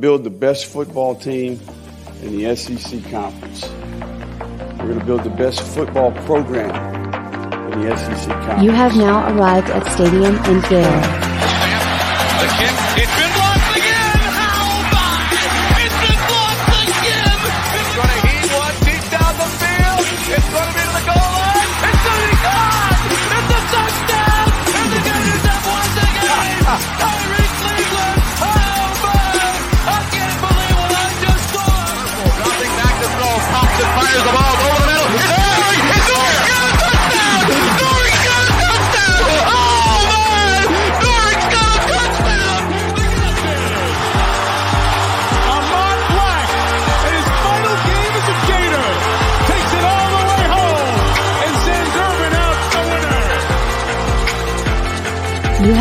[0.00, 1.60] build the best football team
[2.22, 3.68] in the SEC conference.
[4.78, 6.74] We're going to build the best football program
[7.72, 8.62] in the SEC conference.
[8.62, 11.00] You have now arrived at Stadium and Gale.
[12.40, 13.45] The kick, it's been blocked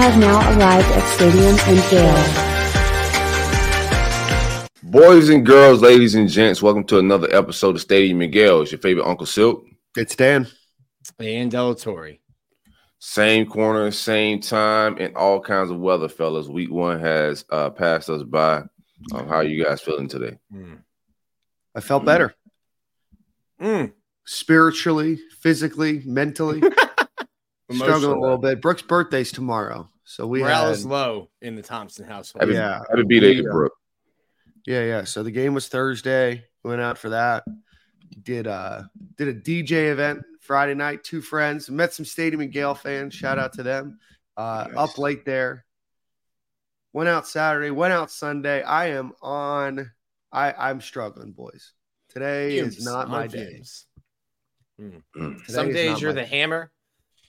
[0.05, 2.23] have now arrived at Stadium and Gale.
[4.91, 8.61] Boys and girls, ladies and gents, welcome to another episode of Stadium and Gale.
[8.61, 9.65] It's your favorite Uncle Silk.
[9.97, 10.45] It's Dan.
[11.19, 12.19] and Delatorre.
[12.99, 16.47] Same corner, same time, and all kinds of weather, fellas.
[16.47, 18.57] Week one has uh, passed us by.
[19.11, 20.37] Um, how are you guys feeling today?
[21.73, 22.35] I felt better
[23.59, 23.91] Mm.
[24.25, 26.61] spiritually, physically, mentally.
[27.71, 28.61] Struggling a little bit.
[28.61, 32.41] Brooke's birthday's tomorrow, so we Morale had, is low in the Thompson household.
[32.43, 32.79] Happy, Yeah.
[32.89, 33.49] happy B Day to Yeah.
[33.51, 33.73] Brooke.
[34.65, 35.03] yeah, yeah.
[35.03, 36.45] So the game was Thursday.
[36.63, 37.43] Went out for that.
[38.21, 38.83] Did uh
[39.17, 41.03] did a DJ event Friday night.
[41.03, 43.13] Two friends met some Stadium and Gale fans.
[43.13, 43.99] Shout out to them.
[44.37, 44.77] Uh, Nice.
[44.77, 45.65] Up late there.
[46.93, 47.71] Went out Saturday.
[47.71, 48.61] Went out Sunday.
[48.63, 49.91] I am on.
[50.31, 51.73] I I'm struggling, boys.
[52.09, 53.61] Today Fumes, is not on my day.
[54.79, 55.45] Mm.
[55.47, 56.27] Some days you're the day.
[56.27, 56.71] hammer,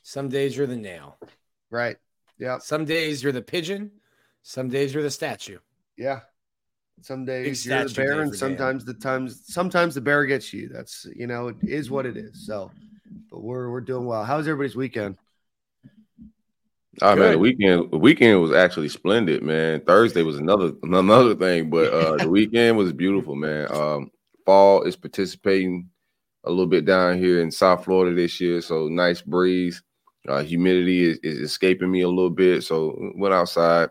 [0.03, 1.19] some days you're the nail.
[1.71, 1.97] right.
[2.39, 2.63] Yep.
[2.63, 3.91] Some days you're the pigeon,
[4.43, 5.59] some days you're the statue.
[5.97, 6.21] Yeah.
[7.03, 8.57] Some days Big you're the bear, and for Dan.
[8.57, 10.69] sometimes the times sometimes the bear gets you.
[10.69, 12.47] That's you know it is what it is.
[12.47, 12.71] So,
[13.31, 14.25] but we're we're doing well.
[14.25, 15.19] How's everybody's weekend?
[17.03, 19.81] Oh man, the weekend the weekend was actually splendid, man.
[19.81, 23.71] Thursday was another another thing, but uh the weekend was beautiful, man.
[23.71, 24.11] Um
[24.47, 25.91] fall is participating
[26.45, 29.83] a little bit down here in South Florida this year, so nice breeze.
[30.29, 32.65] Uh humidity is, is escaping me a little bit.
[32.65, 33.91] So went outside,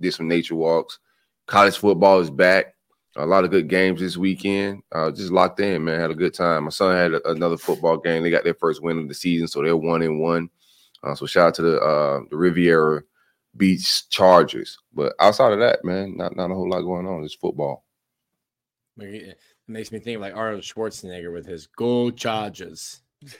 [0.00, 0.98] did some nature walks.
[1.46, 2.74] College football is back.
[3.16, 4.82] A lot of good games this weekend.
[4.90, 6.00] Uh, just locked in, man.
[6.00, 6.64] Had a good time.
[6.64, 8.22] My son had a- another football game.
[8.22, 10.50] They got their first win of the season, so they're one and one.
[11.02, 13.02] Uh, so shout out to the uh, the Riviera
[13.56, 14.78] Beach Chargers.
[14.92, 17.22] But outside of that, man, not not a whole lot going on.
[17.22, 17.84] It's football.
[18.98, 23.00] It makes me think of like Arnold Schwarzenegger with his gold go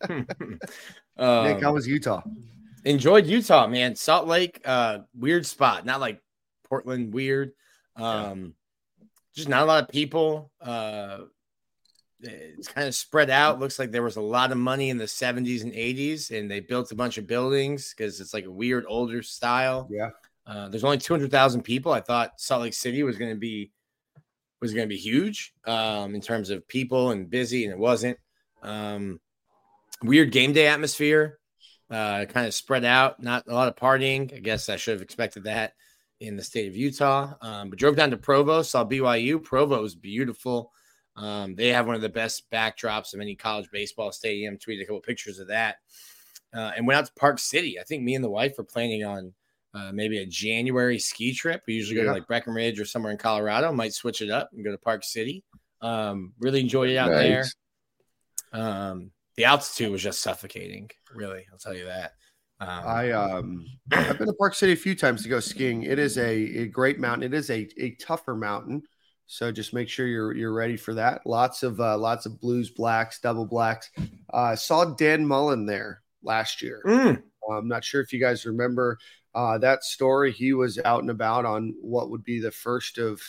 [1.18, 1.48] charges.
[1.48, 2.22] Nick, um, how was Utah?
[2.84, 3.96] enjoyed Utah, man.
[3.96, 6.20] Salt Lake, uh, weird spot, not like
[6.68, 7.52] Portland, weird.
[7.96, 8.54] Um,
[9.34, 10.50] just not a lot of people.
[10.60, 11.20] Uh,
[12.20, 13.58] it's kind of spread out.
[13.58, 16.60] Looks like there was a lot of money in the 70s and 80s, and they
[16.60, 19.88] built a bunch of buildings because it's like a weird older style.
[19.90, 20.10] Yeah.
[20.46, 21.92] Uh, there's only 200,000 people.
[21.92, 23.72] I thought Salt Lake City was going to be
[24.60, 28.16] was going to be huge um, in terms of people and busy, and it wasn't.
[28.62, 29.20] Um,
[30.04, 31.38] weird game day atmosphere,
[31.90, 33.22] uh, kind of spread out.
[33.22, 34.34] Not a lot of partying.
[34.34, 35.74] I guess I should have expected that
[36.20, 37.34] in the state of Utah.
[37.40, 39.42] Um, but drove down to Provo, saw BYU.
[39.42, 40.72] Provo is beautiful.
[41.16, 44.56] Um, they have one of the best backdrops of any college baseball stadium.
[44.56, 45.76] Tweeted a couple pictures of that,
[46.52, 47.78] uh, and went out to Park City.
[47.78, 49.32] I think me and the wife were planning on
[49.74, 51.62] uh, maybe a January ski trip.
[51.66, 53.72] We usually go to like Breckenridge or somewhere in Colorado.
[53.72, 55.44] Might switch it up and go to Park City.
[55.80, 57.44] Um, really enjoyed it out there.
[58.52, 60.90] Um, the altitude was just suffocating.
[61.14, 62.12] Really, I'll tell you that.
[62.60, 65.82] Um, I um I've been to Park City a few times to go skiing.
[65.82, 67.32] It is a, a great mountain.
[67.32, 68.82] It is a, a tougher mountain.
[69.26, 71.22] So just make sure you're you're ready for that.
[71.26, 73.90] Lots of uh, lots of blues, blacks, double blacks.
[74.32, 76.82] Uh, saw Dan Mullen there last year.
[76.86, 78.98] mm, I'm not sure if you guys remember
[79.34, 80.30] uh, that story.
[80.30, 83.20] He was out and about on what would be the first of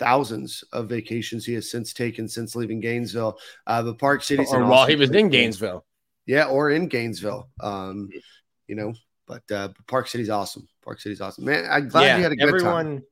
[0.00, 3.38] thousands of vacations he has since taken since leaving Gainesville.
[3.66, 5.84] Uh, but Park City, or while he was in Gainesville.
[6.26, 7.48] yeah, or in Gainesville.
[7.60, 8.08] Um,
[8.66, 8.94] you know,
[9.28, 10.66] but uh, Park City's awesome.
[10.82, 11.68] Park City's awesome, man.
[11.70, 13.04] I'm glad you had a good everyone, time.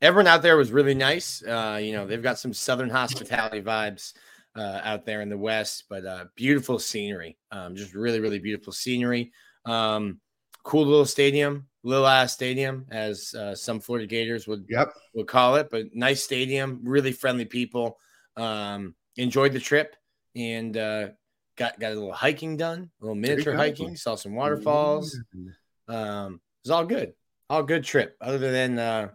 [0.00, 1.42] everyone out there was really nice.
[1.42, 4.14] Uh, you know, they've got some southern hospitality vibes
[4.54, 7.36] uh, out there in the west, but uh, beautiful scenery.
[7.50, 9.32] Um, just really, really beautiful scenery.
[9.64, 10.20] Um,
[10.62, 14.92] cool little stadium, little ass stadium, as uh, some Florida Gators would Yep.
[15.14, 17.98] would call it, but nice stadium, really friendly people.
[18.36, 19.96] Um, enjoyed the trip
[20.34, 21.08] and uh,
[21.56, 25.18] got got a little hiking done, a little miniature hiking, saw some waterfalls.
[25.88, 27.14] Um, it was all good,
[27.48, 28.16] all good trip.
[28.20, 29.10] Other than uh,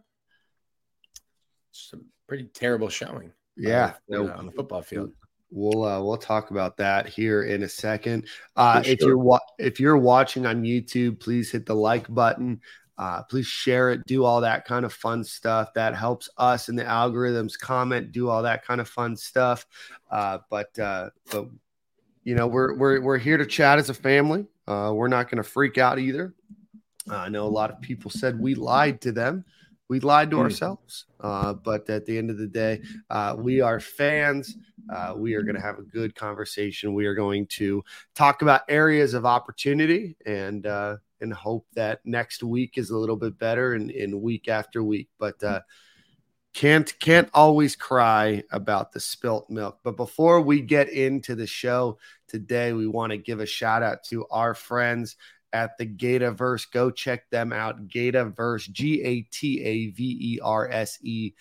[1.93, 1.97] a
[2.27, 3.33] pretty terrible showing.
[3.57, 5.11] Yeah, uh, on the football field.
[5.51, 8.27] We'll uh, we'll talk about that here in a second.
[8.55, 12.61] Uh, For if you're wa- if you're watching on YouTube, please hit the like button.
[12.97, 15.73] Uh, please share it, do all that kind of fun stuff.
[15.73, 17.57] That helps us in the algorithms.
[17.59, 19.65] Comment, do all that kind of fun stuff.
[20.09, 21.47] Uh, but uh, but
[22.23, 24.45] you know we're we're we're here to chat as a family.
[24.67, 26.33] Uh, we're not going to freak out either.
[27.09, 29.43] I know a lot of people said we lied to them.
[29.89, 30.43] We lied to Hmm.
[30.43, 31.05] ourselves.
[31.19, 34.55] Uh, but at the end of the day, uh, we are fans.
[34.91, 36.93] Uh, we are going to have a good conversation.
[36.93, 37.83] We are going to
[38.13, 43.15] talk about areas of opportunity and uh, and hope that next week is a little
[43.15, 45.07] bit better and in week after week.
[45.17, 45.61] But uh,
[46.53, 49.79] can't can't always cry about the spilt milk.
[49.83, 51.97] But before we get into the show
[52.27, 55.15] today, we want to give a shout out to our friends
[55.53, 56.69] at the Gataverse.
[56.71, 57.87] Go check them out.
[57.87, 61.33] Gataverse, G A T A V E R S E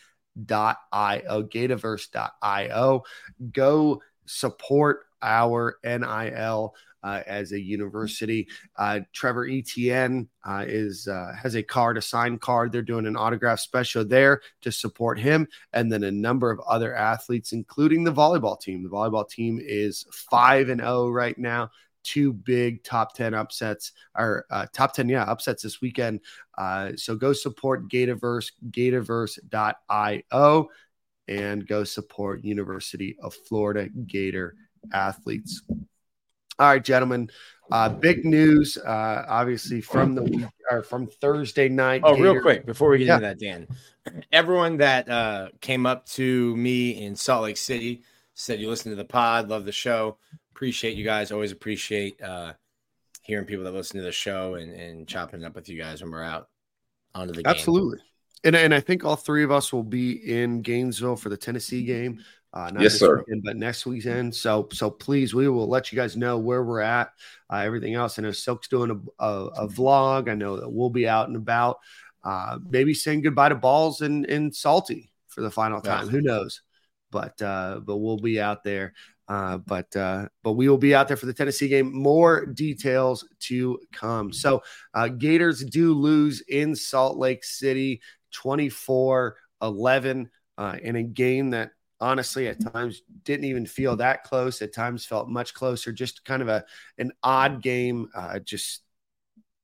[0.47, 3.03] dot io gataverse.io
[3.53, 8.47] go support our nil uh, as a university.
[8.77, 12.73] Uh, trevor Etienne uh, is uh, has a card a signed card.
[12.73, 16.95] They're doing an autograph special there to support him and then a number of other
[16.95, 18.83] athletes including the volleyball team.
[18.83, 21.71] The volleyball team is 5 and 0 right now
[22.03, 26.21] two big top 10 upsets or uh, top 10 yeah upsets this weekend
[26.59, 30.69] uh, so go support gataverse gataverse.io
[31.29, 34.55] and go support university of florida gator
[34.93, 35.63] athletes
[36.59, 37.29] all right gentlemen
[37.73, 42.67] uh, big news uh, obviously from the week or from thursday night Oh, real quick
[42.67, 43.15] before we get Yeah.
[43.17, 43.69] into that, Dan.
[44.33, 48.03] Everyone that uh, came up to me in Salt Lake City
[48.35, 50.17] said you listen to the pod, love the show,
[50.61, 51.33] appreciate you guys.
[51.33, 52.53] Always appreciate uh,
[53.23, 56.03] hearing people that listen to the show and, and chopping it up with you guys
[56.03, 56.49] when we're out
[57.15, 57.51] onto the game.
[57.51, 57.99] Absolutely.
[58.45, 61.83] And, and I think all three of us will be in Gainesville for the Tennessee
[61.83, 62.23] game.
[62.53, 63.21] Uh, not Yes, sir.
[63.21, 64.35] Weekend, but next weekend.
[64.35, 67.11] So, so please, we will let you guys know where we're at.
[67.51, 68.19] Uh, everything else.
[68.19, 70.29] I know Silk's doing a, a, a vlog.
[70.29, 71.79] I know that we'll be out and about.
[72.23, 76.05] Uh, maybe saying goodbye to Balls and, and Salty for the final time.
[76.05, 76.11] Yeah.
[76.11, 76.61] Who knows?
[77.11, 78.93] But uh, but we'll be out there.
[79.31, 81.95] Uh, but uh, but we will be out there for the Tennessee game.
[81.95, 84.33] More details to come.
[84.33, 84.61] So
[84.93, 88.01] uh, Gators do lose in Salt Lake City
[88.33, 90.29] 24 11
[90.59, 94.61] uh, in a game that honestly at times didn't even feel that close.
[94.63, 95.93] At times felt much closer.
[95.93, 96.65] Just kind of a
[96.99, 98.09] an odd game.
[98.13, 98.83] Uh, just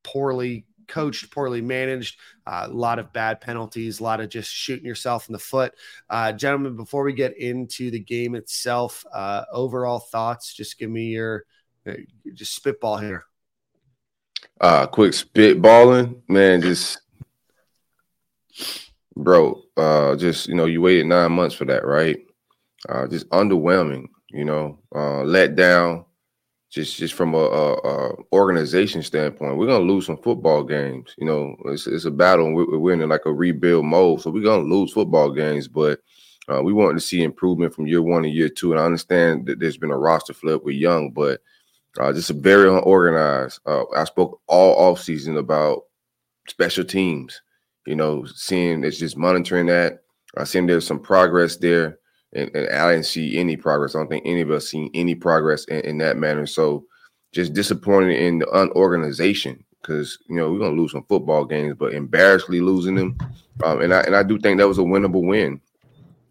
[0.05, 5.29] poorly coached, poorly managed, a lot of bad penalties, a lot of just shooting yourself
[5.29, 5.75] in the foot.
[6.09, 11.07] Uh, gentlemen, before we get into the game itself, uh, overall thoughts, just give me
[11.07, 11.45] your
[11.87, 11.93] uh,
[12.35, 13.25] just spitball here.
[14.61, 17.01] Uh quick spitballing, man, just
[19.15, 22.17] bro, uh just you know, you waited nine months for that, right?
[22.89, 26.06] Uh just underwhelming, you know, uh let down
[26.77, 29.57] just just from a, a, a organization standpoint.
[29.57, 32.93] We're gonna lose some football games, you know, it's, it's a battle and we're, we're
[32.93, 36.01] in like a rebuild mode, so we're gonna lose football games, but
[36.53, 39.47] uh, we wanted to see improvement from year one to year two, and I understand
[39.47, 41.41] that there's been a roster flip with Young, but
[41.99, 43.61] uh, just a very unorganized.
[43.65, 45.85] Uh, I spoke all off season about
[46.47, 47.41] special teams.
[47.87, 50.03] You know, seeing it's just monitoring that.
[50.37, 51.99] I seen there's some progress there,
[52.37, 53.95] and, and I didn't see any progress.
[53.95, 56.47] I don't think any of us seen any progress in, in that manner.
[56.47, 56.85] So,
[57.33, 61.95] just disappointed in the unorganization because you know we're gonna lose some football games, but
[61.95, 63.19] embarrassingly losing them.
[63.65, 65.61] Um, and I and I do think that was a winnable win.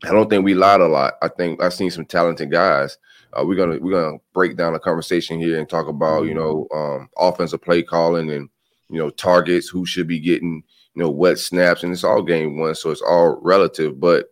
[0.03, 1.15] I don't think we lied a lot.
[1.21, 2.97] I think I've seen some talented guys.
[3.33, 6.67] Uh, we're gonna we're gonna break down the conversation here and talk about you know
[6.74, 8.50] um, offensive play calling and
[8.89, 12.57] you know targets, who should be getting you know what snaps, and it's all game
[12.57, 14.00] one, so it's all relative.
[14.00, 14.27] But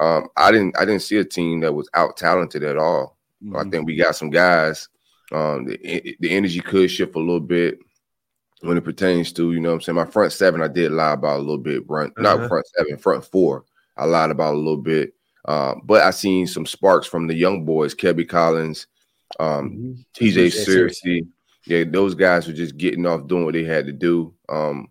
[0.00, 3.16] um, I didn't I didn't see a team that was out talented at all.
[3.54, 4.88] I think we got some guys.
[5.32, 7.78] Um, the the energy could shift a little bit
[8.62, 10.62] when it pertains to you know what I'm saying my front seven.
[10.62, 11.86] I did lie about a little bit.
[11.86, 12.36] Front Uh-huh.
[12.36, 13.64] not front seven, front four.
[13.96, 15.12] I lied about a little bit.
[15.44, 18.86] Um, but I seen some sparks from the young boys, Kelby Collins,
[19.40, 21.26] um, TJ TJ Searcy.
[21.66, 24.34] Yeah, those guys were just getting off doing what they had to do.
[24.48, 24.88] Um,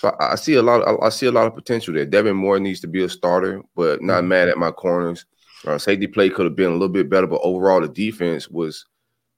[0.00, 0.80] so I, I see a lot.
[0.88, 2.06] I, I see a lot of potential there.
[2.06, 5.26] Devin Moore needs to be a starter, but not mad at my corners.
[5.66, 8.86] Uh, safety play could have been a little bit better, but overall the defense was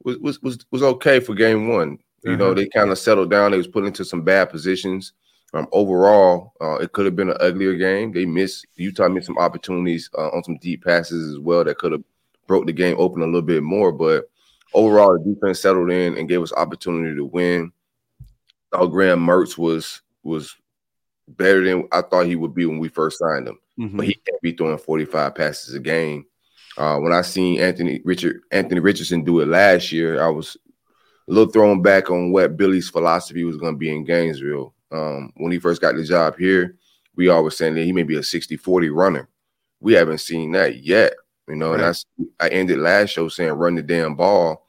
[0.04, 1.99] was was was, was okay for game one.
[2.25, 2.54] You know, Uh-huh.
[2.54, 3.50] they kind of settled down.
[3.50, 5.14] They was put into some bad positions.
[5.54, 8.12] Um, overall, uh, it could have been an uglier game.
[8.12, 11.90] They missed Utah missed some opportunities uh, on some deep passes as well that could
[11.92, 12.04] have
[12.47, 13.90] broke the game open a little bit more.
[13.90, 14.31] But
[14.73, 17.73] overall, the defense settled in and gave us opportunity to win.
[18.71, 20.55] thought Graham Mertz was was
[21.29, 23.59] better than I thought he would be when we first signed him.
[23.81, 23.97] Mhm.
[23.97, 26.26] but he can't be throwing 45 passes a game.
[26.76, 30.59] Uh, when I seen Anthony Richard Anthony Richardson do it last year, I was
[31.29, 34.75] a little thrown back on what Billy's philosophy was going to be in Gainesville.
[34.91, 36.76] Um, when he first got the job here,
[37.17, 39.29] we all always saying that he may be a 60-40 runner.
[39.81, 41.14] We haven't seen that yet,
[41.49, 41.73] you know.
[41.73, 41.87] And Right.
[41.88, 42.05] that's
[42.41, 44.62] I ended last show saying run the damn ball,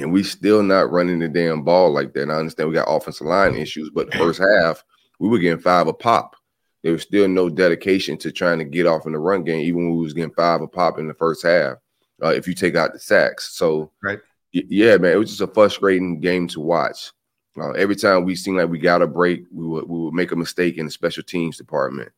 [0.00, 2.22] and we still not running the damn ball like that.
[2.22, 4.82] And I understand we got offensive line issues, but the first half
[5.18, 6.34] we were getting five a pop.
[6.82, 9.86] There was still no dedication to trying to get off in the run game, even
[9.88, 11.76] when we was getting five a pop in the first half.
[12.22, 14.18] Uh, if you take out the sacks, so Right.
[14.54, 17.12] y- yeah, man, it was just a frustrating game to watch.
[17.60, 20.32] Uh, every time we seemed like we got a break, we would we would make
[20.32, 22.10] a mistake in the special teams department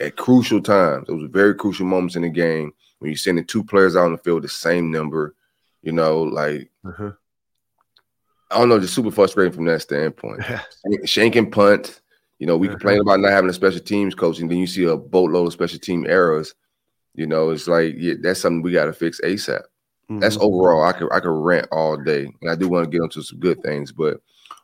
[0.00, 1.08] at crucial times.
[1.08, 4.12] It was very crucial moments in the game when you're sending two players out on
[4.12, 5.34] the field the same number.
[5.82, 7.12] You know, like Uh-huh.
[8.50, 10.42] I don't know, just super frustrating from that standpoint.
[11.04, 12.00] Shank and punt.
[12.38, 12.76] You know, we Uh-huh.
[12.76, 15.52] complain about not having a special teams coach, and then you see a boatload of
[15.52, 16.54] special team errors.
[17.14, 19.62] You know, it's like yeah, that's something we got to fix ASAP.
[20.20, 20.42] That's Mhm.
[20.42, 20.82] overall.
[20.84, 23.38] I could I could rant all day, and I do want to get into some
[23.38, 24.20] good things, but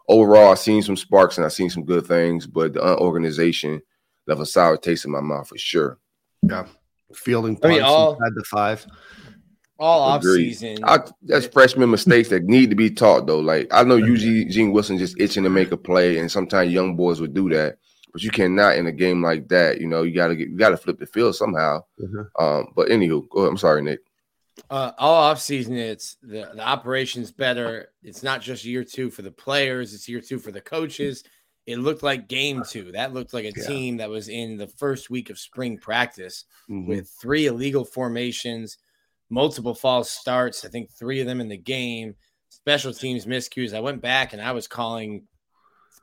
[0.09, 3.81] overall, I've seen some sparks and I've seen some good things, but the unorganization
[4.27, 5.99] left a sour taste in my mouth for sure.
[6.43, 6.67] Yeah,
[7.15, 7.59] fielding.
[7.63, 8.87] I mean, all- inside the five.
[9.79, 10.79] All off season.
[10.85, 13.39] I, that's freshman mistakes that need to be taught, though.
[13.39, 16.97] Like I know Eugene Gene Wilson just itching to make a play, and sometimes young
[16.97, 17.79] boys would do that,
[18.13, 19.81] but you cannot in a game like that.
[19.81, 21.85] You know, you gotta get you gotta flip the field somehow.
[22.01, 22.27] Mhm.
[22.41, 23.51] Um, but anywho, go ahead.
[23.51, 24.01] I'm sorry, Nick.
[24.69, 27.91] uh, all off season, it's the, the operation's better.
[28.03, 31.23] It's not just year two for the players, it's year two for the coaches.
[31.67, 32.91] It looked like game two.
[32.93, 33.67] That looked like a Yeah.
[33.69, 36.89] team that was in the first week of spring practice Mhm.
[36.89, 38.79] with three illegal formations,
[39.31, 40.65] multiple false starts.
[40.65, 42.15] I think three of them in the game,
[42.49, 43.75] special teams miscues.
[43.75, 45.25] I went back and I was calling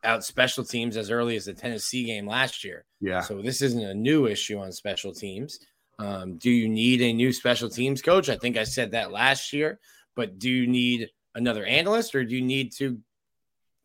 [0.04, 2.86] out special teams as early as the Tennessee game last year.
[3.02, 3.22] yeah.
[3.22, 5.60] So this isn't a new issue on special teams.
[5.98, 8.30] Um, do you need a new special teams coach?
[8.30, 9.80] I think I said that last year,
[10.16, 13.00] but do you need another analyst or do you need to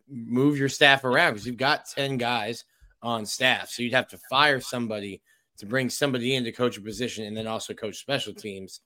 [0.08, 1.32] move your staff around?
[1.32, 2.64] Because you've got 10 guys
[3.02, 3.70] on staff.
[3.70, 5.22] So you'd have to fire somebody
[5.58, 8.80] to bring somebody in to coach a position and then also coach special teams.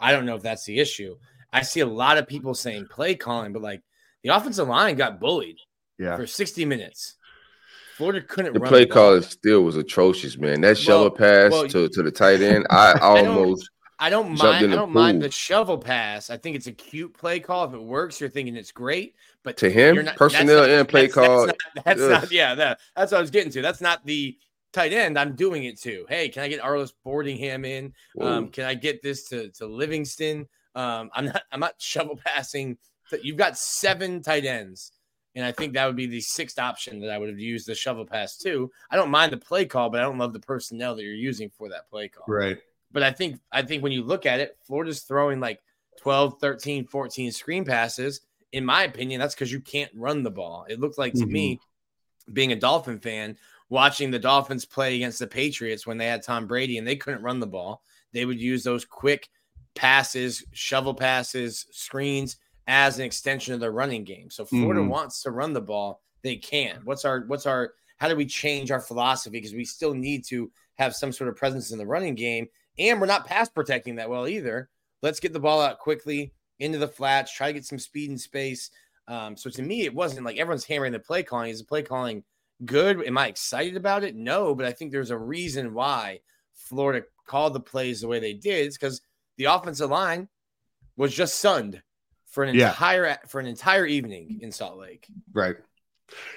[0.00, 1.16] I don't know if that's the issue.
[1.52, 3.82] I see a lot of people saying play calling, but like
[4.22, 5.56] the offensive line got bullied
[5.98, 6.16] Yeah.
[6.16, 7.14] for 60 minutes.
[7.96, 9.12] Florida couldn't The run play the ball.
[9.20, 10.60] call still was atrocious, man.
[10.62, 14.10] That shovel Well- pass well, to, to the tight end, I I don't- almost I
[14.10, 14.64] don't mind.
[14.64, 16.28] in I the don't mind the shovel pass.
[16.28, 17.64] I think it's a cute play call.
[17.66, 19.14] If it works, you're thinking it's great.
[19.44, 21.46] But to him, you're not, personnel that's not- and play that's- call.
[21.46, 23.62] That's not, that's not- yeah, that, that's what I was getting to.
[23.62, 24.36] That's not the
[24.74, 25.18] tight end.
[25.18, 26.04] I'm doing it to.
[26.08, 27.94] Hey, can I get Arlis Boardingham in?
[28.20, 30.48] Um, can I get this to to Livingston?
[30.74, 31.42] Um, I'm not.
[31.50, 32.76] I'm not shovel passing.
[33.22, 34.92] You've got seven tight ends.
[35.36, 37.74] And I think that would be the sixth option that I would have used the
[37.74, 38.70] shovel pass to.
[38.88, 41.50] I don't mind the play call, but I don't love the personnel that you're using
[41.50, 42.24] for that play call.
[42.28, 42.58] Right.
[42.92, 45.60] But I think I think when you look at it, Florida's throwing like
[46.00, 48.20] 12, 13, 14 screen passes.
[48.52, 50.66] In my opinion, that's because you can't run the ball.
[50.68, 51.58] It looked like to me,
[52.32, 53.36] being a Dolphin fan,
[53.68, 57.22] watching the Dolphins play against the Patriots when they had Tom Brady and they couldn't
[57.22, 57.82] run the ball.
[58.12, 59.28] They would use those quick
[59.74, 64.30] passes, shovel passes, screens as an extension of their running game.
[64.30, 64.88] So Florida Mhm.
[64.88, 66.80] wants to run the ball, they can.
[66.84, 69.38] What's our what's our how do we change our philosophy?
[69.38, 73.00] Because we still need to have some sort of presence in the running game, and
[73.00, 74.68] we're not pass protecting that well either.
[75.02, 78.20] Let's get the ball out quickly into the flats, try to get some speed and
[78.20, 78.70] space.
[79.06, 81.50] Um, so to me, it wasn't like everyone's hammering the play calling.
[81.50, 82.24] Is the play calling
[82.64, 83.04] good?
[83.06, 84.14] Am I excited about it?
[84.14, 86.20] No, but I think there's a reason why
[86.54, 88.66] Florida called the plays the way they did.
[88.66, 89.00] It's because
[89.36, 90.28] the offensive line
[90.96, 91.82] was just sunned
[92.26, 92.68] for an Yeah.
[92.70, 95.06] entire for an entire evening in Salt Lake.
[95.32, 95.56] Right.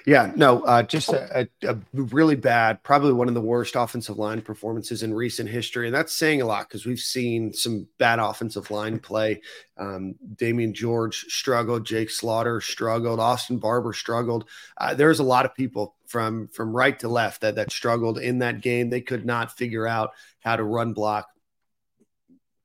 [0.06, 4.42] Yeah, no, uh, just a, a, really bad, probably one of the worst offensive line
[4.42, 5.88] performances in recent history.
[5.88, 9.42] And that's saying a lot because we've seen some bad offensive line play.
[9.78, 14.46] Um, Damieon George struggled, Jake Slaughter struggled, Austin Barber struggled.
[14.78, 18.40] Uh, there's a lot of people from from right to left that that struggled in
[18.40, 18.90] that game.
[18.90, 21.28] They could not figure out how to run block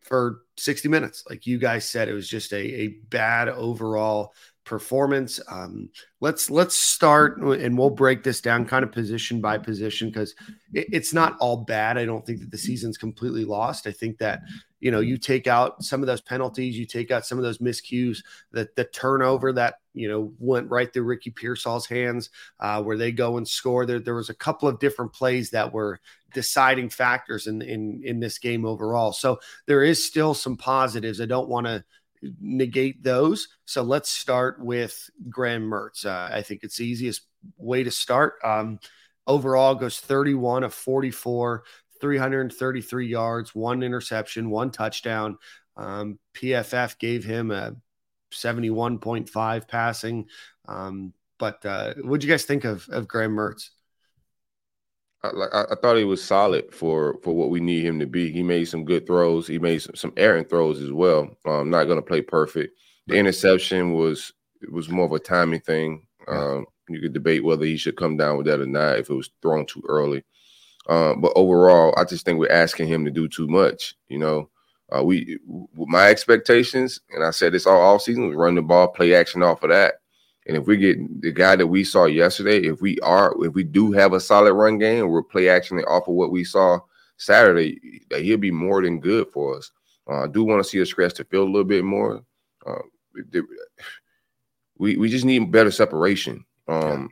[0.02, 1.25] for 60 minutes.
[1.28, 5.40] Like you guys said, it was just a, a bad overall performance.
[5.49, 5.88] Um,
[6.21, 10.35] let's let's start and we'll break this down kind of position by position because
[10.73, 11.99] it, it's not all bad.
[11.99, 13.87] I don't think that the season's completely lost.
[13.87, 14.40] I think that
[14.81, 17.59] you know you take out some of those penalties, you take out some of those
[17.59, 18.19] miscues,
[18.52, 23.11] that the turnover that you know went right through Ricky Pearsall's hands, uh, where they
[23.11, 23.85] go and score.
[23.85, 25.99] There, there was a couple of different plays that were
[26.33, 29.12] deciding factors in in in this game overall.
[29.12, 31.21] So there is still some positives.
[31.21, 31.85] I don't want to
[32.41, 33.49] negate those.
[33.64, 36.07] So let's start with Graham Mertz.
[36.07, 37.23] Uh, I think it's the easiest
[37.57, 38.35] way to start.
[38.45, 38.79] Um,
[39.26, 41.64] overall, goes 31 of 44,
[42.00, 45.38] 333 yards, one interception, one touchdown.
[45.76, 47.75] Um, PFF gave him a
[48.33, 50.26] 71.5 passing.
[50.67, 53.71] Um, but uh, what do you guys think of, of Graham Mertz?
[55.25, 58.07] I, like I, I thought he was solid for for what we need him to
[58.07, 58.31] be.
[58.31, 59.47] He made some good throws.
[59.47, 61.29] He made some, some errant throws as well.
[61.47, 62.76] Um, not going to play perfect.
[63.07, 64.33] The interception was
[64.71, 66.07] was more of a timing thing.
[66.29, 69.14] Um, you could debate whether he should come down with that or not if it
[69.14, 70.25] was thrown too early.
[70.88, 73.95] Um, but overall, I just think we're asking him to do too much.
[74.09, 74.50] You know,
[74.95, 75.38] uh, we
[75.76, 79.43] my expectations, and I said this all off season, was run the ball, play action
[79.43, 79.95] off of that.
[80.46, 83.62] And if we get the guy that we saw yesterday, if we are, if we
[83.62, 86.80] do have a solid run game, we'll play action off of what we saw
[87.16, 89.70] Saturday, that he'll be more than good for us.
[90.11, 92.25] Uh, I do want to see us scratch the field a little bit more.
[92.66, 92.82] Uh,
[94.78, 96.44] we we just need better separation.
[96.66, 97.08] Um,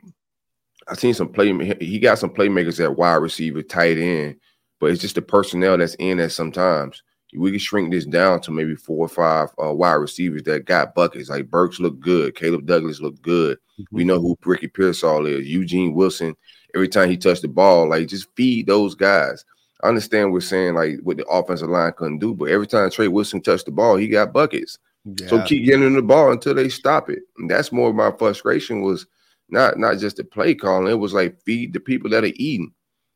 [0.87, 1.53] I've seen some play.
[1.79, 4.35] He got some playmakers at wide receiver, tight end,
[4.79, 7.01] but it's just the personnel that's in that sometimes
[7.33, 10.95] we can shrink this down to maybe four or five uh, wide receivers that got
[10.95, 11.29] buckets.
[11.29, 13.57] Like Burks look good, Caleb Douglas look good.
[13.79, 13.95] Mm-hmm.
[13.95, 16.35] We know who Ricky Pearsall is, Eugene Wilson.
[16.75, 19.45] Every time he touched the ball, like just feed those guys.
[19.83, 23.07] I understand we're saying like what the offensive line couldn't do, but every time Trey
[23.07, 24.77] Wilson touched the ball, he got buckets.
[25.05, 25.27] Yeah.
[25.27, 27.19] So keep getting in the ball until they stop it.
[27.37, 29.07] And that's more of my frustration was
[29.49, 30.91] not not just the play calling.
[30.91, 32.73] It was like feed the people that are eating.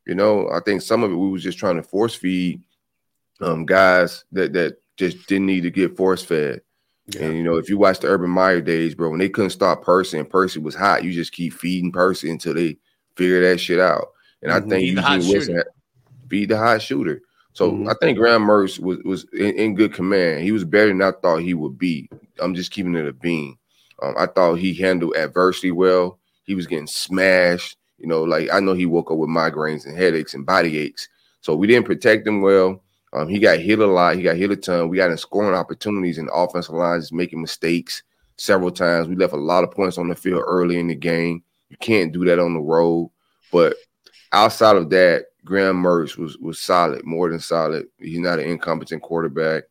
[0.08, 2.62] You know, I think some of it we was just trying to force feed
[3.42, 6.62] um, guys that that just didn't need to get force fed.
[7.08, 7.24] Yeah.
[7.24, 9.84] And you know, if you watch the Urban Meyer days, bro, when they couldn't stop
[9.84, 12.78] Percy and Percy was hot, you just keep feeding Percy until they
[13.16, 14.08] figure that shit out.
[14.42, 14.70] And I mm-hmm.
[14.70, 15.66] think Eugene Wilson had,
[16.30, 17.22] feed the hot shooter.
[17.54, 17.90] So mm-hmm.
[17.90, 20.44] I think Graham Mertz was was in, in, good command.
[20.44, 22.10] He was better than I thought he would be.
[22.40, 23.58] I'm just keeping it a bean.
[24.02, 26.20] Um, I thought he handled adversity well.
[26.44, 27.78] He was getting smashed.
[27.98, 31.08] You know, like I know he woke up with migraines and headaches and body aches.
[31.42, 32.84] So we didn't protect him well.
[33.16, 34.18] Um, he got hit a lot.
[34.18, 34.90] He got hit a ton.
[34.90, 38.04] We got in scoring opportunities and offensive lines making mistakes
[38.38, 39.08] several times.
[39.08, 41.42] We left a lot of points on the field early in the game.
[41.70, 43.12] You can't do that on the road.
[43.54, 43.78] But
[44.34, 47.86] outside of that, Graham Mertz was was solid, more than solid.
[48.00, 49.64] He's not an incompetent quarterback.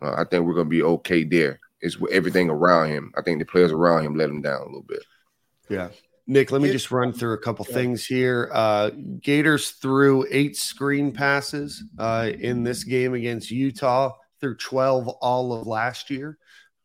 [0.00, 1.60] Uh, I think we're gonna be okay there.
[1.82, 3.12] It's everything around him.
[3.18, 5.04] I think the players around him let him down a little bit.
[5.68, 5.88] Yeah.
[6.26, 8.48] Nick, let me just run through a couple things here.
[8.52, 15.52] Uh, Gators threw eight screen passes uh, in this game against Utah, through 12 all
[15.52, 16.38] of last year.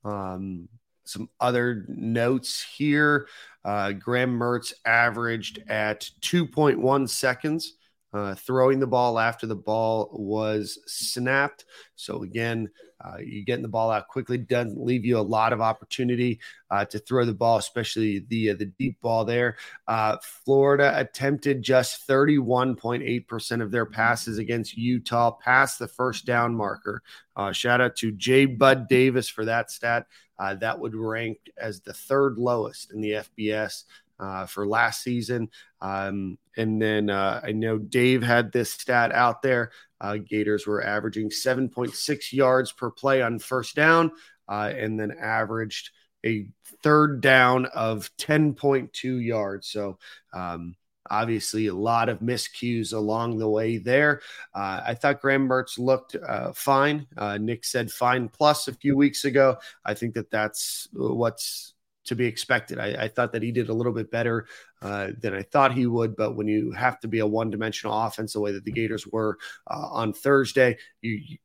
[0.03, 0.67] Um,
[1.05, 3.27] some other notes here
[3.67, 7.73] uh, Graham Mertz averaged at 2.1 seconds.
[8.13, 11.65] Uh, throwing the ball after the ball was snapped.
[11.95, 12.69] So, again,
[13.07, 16.39] uh, you getting the ball out quickly doesn't leave you a lot of opportunity
[16.71, 19.57] uh, to throw the ball, especially the uh, the deep ball there.
[19.87, 27.01] Uh, Florida attempted just 31.8% of their passes against Utah past the first down marker.
[27.35, 28.45] Uh, shout out to J.
[28.45, 30.07] Bud Davis for that stat.
[30.39, 33.83] Uh, that would rank as the third lowest in the FBS.
[34.19, 35.47] Uh, for last season.
[35.79, 39.69] Um, and then uh, I know Dave had this stat out there.
[39.99, 44.11] Uh, Gators were averaging 7.6 yards per play on first down,
[44.47, 45.91] uh, and then averaged
[46.25, 46.47] a
[46.83, 49.67] third down of 10.2 yards.
[49.67, 49.97] So,
[50.33, 50.75] um,
[51.09, 54.21] obviously, a lot of miscues along the way there.
[54.53, 57.07] Uh, I thought Graham Mertz looked uh, fine.
[57.15, 59.57] Uh, Nick said fine plus a few weeks ago.
[59.85, 61.73] I think that that's what's
[62.07, 62.79] to be expected.
[62.79, 64.47] I, I, thought that he did a little bit better
[64.81, 66.15] uh, than I thought he would.
[66.15, 69.05] But when you have to be a one dimensional offense, the way that the Gators
[69.07, 69.37] were
[69.69, 71.37] uh, on Thursday, you, you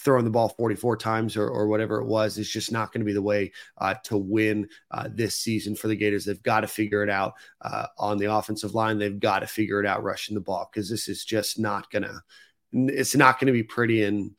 [0.00, 3.06] throwing the ball 44 times or, or whatever it was is just not going to
[3.06, 6.24] be the way uh, to win uh, this season for the Gators.
[6.24, 8.98] They've got to figure it out uh, on the offensive line.
[8.98, 12.04] They've got to figure it out rushing the ball because this is just not going
[12.04, 12.22] to,
[12.72, 14.04] it's not going to be pretty.
[14.04, 14.32] And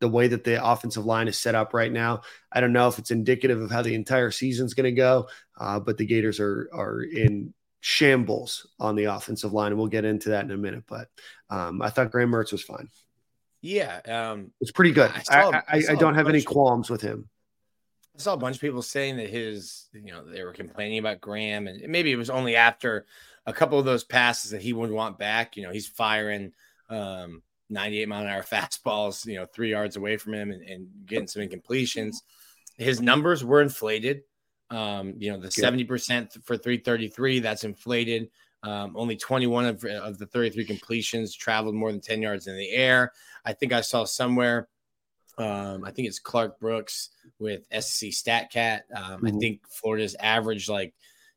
[0.00, 2.22] the way that the offensive line is set up right now.
[2.52, 5.28] I don't know if it's indicative of how the entire season's going to go,
[5.58, 10.04] uh, but the Gators are are in shambles on the offensive line, and we'll get
[10.04, 10.84] into that in a minute.
[10.86, 11.08] But
[11.50, 12.88] um, I thought Graham Mertz was fine.
[13.62, 15.10] Yeah, um, it's pretty good.
[15.12, 17.28] I, saw, I, I, I don't have any qualms with him.
[18.16, 21.20] I saw a bunch of people saying that his, you know, they were complaining about
[21.20, 23.06] Graham, and maybe it was only after
[23.46, 25.56] a couple of those passes that he would want back.
[25.56, 26.52] You know, he's firing.
[26.88, 30.88] Um, 98 mile an hour fastballs, you know, three yards away from him and, and
[31.06, 32.16] getting some incompletions.
[32.76, 34.22] His numbers were inflated.
[34.68, 38.30] Um, you know, the 70% for 333, that's inflated.
[38.62, 42.70] Um, only 21 of, of the 33 completions traveled more than 10 yards in the
[42.70, 43.12] air.
[43.44, 44.68] I think I saw somewhere,
[45.38, 48.80] um, I think it's Clark Brooks with SEC StatCat.
[48.94, 49.26] Um, mm-hmm.
[49.26, 50.94] I think Florida's average like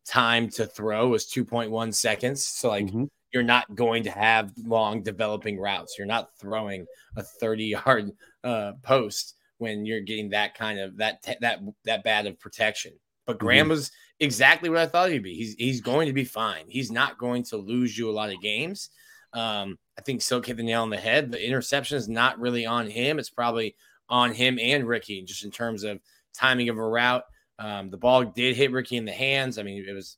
[0.08, 2.44] time to throw was 2.1 seconds.
[2.44, 5.96] So, like, mm-hmm you're not going to have long developing routes.
[5.98, 8.12] You're not throwing a 30 yard
[8.44, 12.94] uh, post when you're getting that kind of that that that bad of protection.
[13.26, 13.72] But Graham mm-hmm.
[13.72, 15.36] was exactly what I thought he'd be.
[15.36, 16.66] He's he's going to be fine.
[16.68, 18.90] He's not going to lose you a lot of games.
[19.34, 21.32] Um, I think Silk hit the nail on the head.
[21.32, 23.20] The interception is not really on him.
[23.20, 23.76] It's probably
[24.10, 26.00] on him and Ricky, just in terms of
[26.34, 27.24] timing of a route.
[27.60, 29.60] Um, the ball did hit Ricky in the hands.
[29.60, 30.18] I mean, it was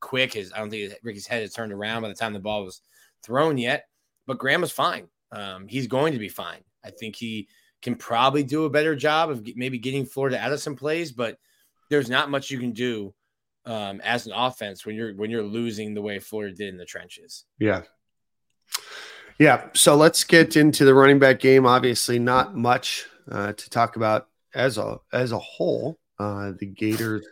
[0.00, 0.34] quick.
[0.34, 2.80] His I don't think Ricky's head had turned around by the time the ball was
[3.22, 3.86] thrown yet.
[4.26, 5.08] But Graham was fine.
[5.32, 6.60] Um, he's going to be fine.
[6.84, 7.48] I think he
[7.82, 11.38] can probably do a better job of maybe getting Florida out of some plays, but
[11.88, 13.14] there's not much you can do
[13.64, 16.84] um, as an offense when you're when you're losing the way Florida did in the
[16.84, 17.44] trenches.
[17.58, 17.82] Yeah.
[19.38, 19.68] Yeah.
[19.74, 21.66] So let's get into the running back game.
[21.66, 25.98] Obviously, not much uh, to talk about as a as a whole.
[26.18, 27.24] Uh, the Gators.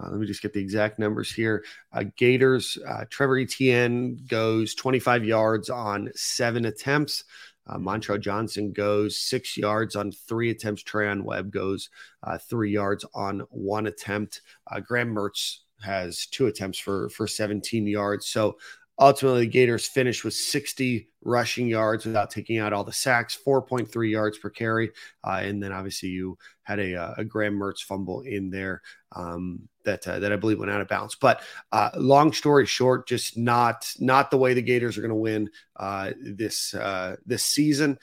[0.00, 1.64] Uh, let me just get the exact numbers here.
[1.92, 2.78] Uh, Gators.
[2.88, 7.24] Uh, Trevor Etienne goes 25 yards on seven attempts.
[7.66, 10.82] Uh, Johnson goes six yards on three attempts.
[10.82, 11.88] Treyaun Webb goes
[12.24, 14.40] uh, three yards on one attempt.
[14.70, 18.26] Uh, Graham Mertz has two attempts for for 17 yards.
[18.26, 18.58] So
[19.00, 24.10] ultimately, the Gators finished with 60 rushing yards without taking out all the sacks, 4.3
[24.10, 24.90] yards per carry,
[25.24, 28.82] uh, and then obviously you had a, uh, a Graham Mertz fumble in there.
[29.12, 31.16] Um, that uh, that I believe went out of bounds.
[31.18, 35.14] But uh, long story short, just not not the way the Gators are going to
[35.14, 37.98] win uh, this uh, this season.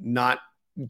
[0.00, 0.40] Not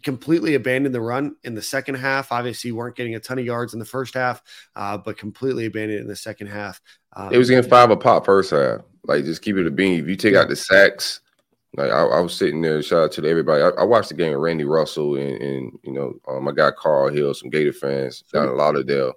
[0.02, 2.30] completely abandoned the run in the second half.
[2.30, 4.42] Obviously, weren't getting a ton of yards in the first half,
[4.76, 6.80] uh, but completely abandoned in the second half.
[7.14, 8.80] Um, it was getting five a pop first half.
[9.04, 10.00] Like just keep it a bean.
[10.00, 11.20] If you take out the sacks.
[11.76, 13.62] Like I, I, was sitting there, shout out to everybody.
[13.62, 16.70] I, I watched the game with Randy Russell and, and you know uh, my guy
[16.70, 19.12] Carl Hill, some Gator fans down in Lauderdale.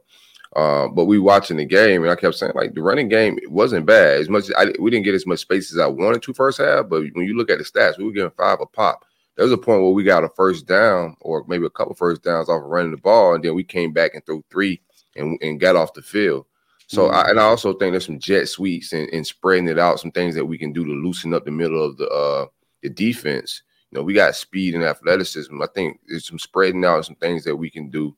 [0.55, 3.49] Uh, but we watching the game, and I kept saying like the running game it
[3.49, 4.19] wasn't bad.
[4.19, 6.57] As much as I, we didn't get as much space as I wanted to first
[6.57, 9.05] half, but when you look at the stats, we were getting five a pop.
[9.37, 12.21] There was a point where we got a first down or maybe a couple first
[12.21, 14.81] downs off of running the ball, and then we came back and threw three
[15.15, 16.45] and, and got off the field.
[16.91, 17.15] So mm-hmm.
[17.15, 20.11] I, and I also think there's some jet sweeps and, and, spreading it out, some
[20.11, 22.47] things that we can do to loosen up the middle of the uh,
[22.83, 23.61] the defense.
[23.89, 25.61] You know, we got speed and athleticism.
[25.61, 28.13] I think there's some spreading out, some things that we can do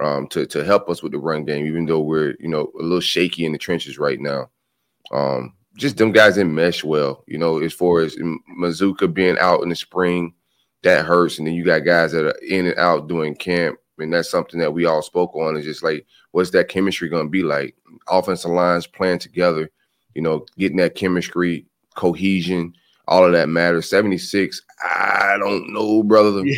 [0.00, 2.82] um, to to help us with the run game, even though we're you know a
[2.82, 4.48] little shaky in the trenches right now.
[5.12, 8.16] Um, just them guys didn't mesh well, you know, as far as
[8.58, 10.32] Mazzccua being out in the spring,
[10.82, 11.38] that hurts.
[11.38, 13.78] And then you got guys that are in and out doing camp.
[13.98, 15.56] And that's something that we all spoke on.
[15.56, 17.76] Is just like, what's that chemistry going to be like?
[18.08, 19.70] Offensive lines playing together,
[20.14, 22.74] you know, getting that chemistry, cohesion,
[23.06, 23.88] all of that matters.
[23.88, 26.44] 76, I don't know, brother.
[26.44, 26.56] Yeah.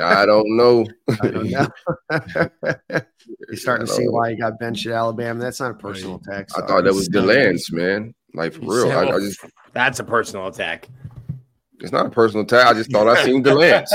[0.00, 0.86] I don't know.
[1.22, 1.68] I don't know.
[3.48, 5.40] You're starting to see why he got benched at Alabama.
[5.40, 6.48] That's not a personal attack.
[6.56, 8.14] I thought that was Delance, man.
[8.34, 8.92] Like for real.
[8.92, 9.44] I, I, just
[9.74, 10.88] that's a personal attack.
[11.80, 12.66] It's not a personal attack.
[12.66, 13.92] I just thought I seen Delance.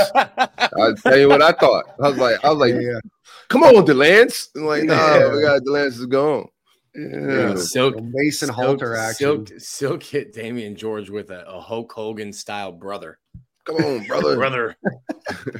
[0.78, 1.86] I'll tell you what I thought.
[2.00, 3.00] I was like, I was like, yeah.
[3.48, 4.48] Come on, Delance.
[4.54, 5.32] I'm like, nah, yeah.
[5.32, 6.48] we got Delance is gone.
[6.94, 7.54] Yeah.
[7.56, 9.46] Silk, Mason Halter action.
[9.46, 13.18] Silk, Silk hit Damieon George with a, a Hulk Hogan style brother.
[13.64, 14.36] Come on, brother.
[14.36, 14.76] brother.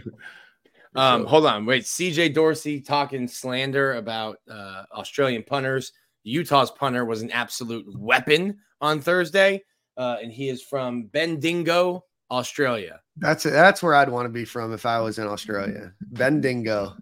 [0.95, 1.67] um, hold on.
[1.67, 1.85] Wait.
[1.85, 5.93] CJ Dorsey talking slander about uh, Australian punters.
[6.25, 9.63] Utah's punter was an absolute weapon on Thursday,
[9.97, 13.01] uh, and he is from Bendigo, Australia.
[13.17, 13.51] That's it.
[13.51, 15.93] That's where I'd want to be from if I was in Australia.
[16.01, 16.97] Bendigo.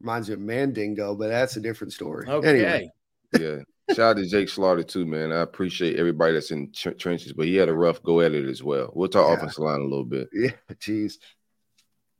[0.00, 2.26] Reminds me of Mandingo, but that's a different story.
[2.28, 2.48] Okay.
[2.48, 2.90] Anyway.
[3.38, 3.56] Yeah.
[3.90, 5.32] Shout out to Jake Slaughter too, man.
[5.32, 8.48] I appreciate everybody that's in tr- trenches, but he had a rough go at it
[8.48, 8.90] as well.
[8.94, 9.34] We'll talk yeah.
[9.34, 10.28] offensive line a little bit.
[10.32, 11.18] Yeah, jeez.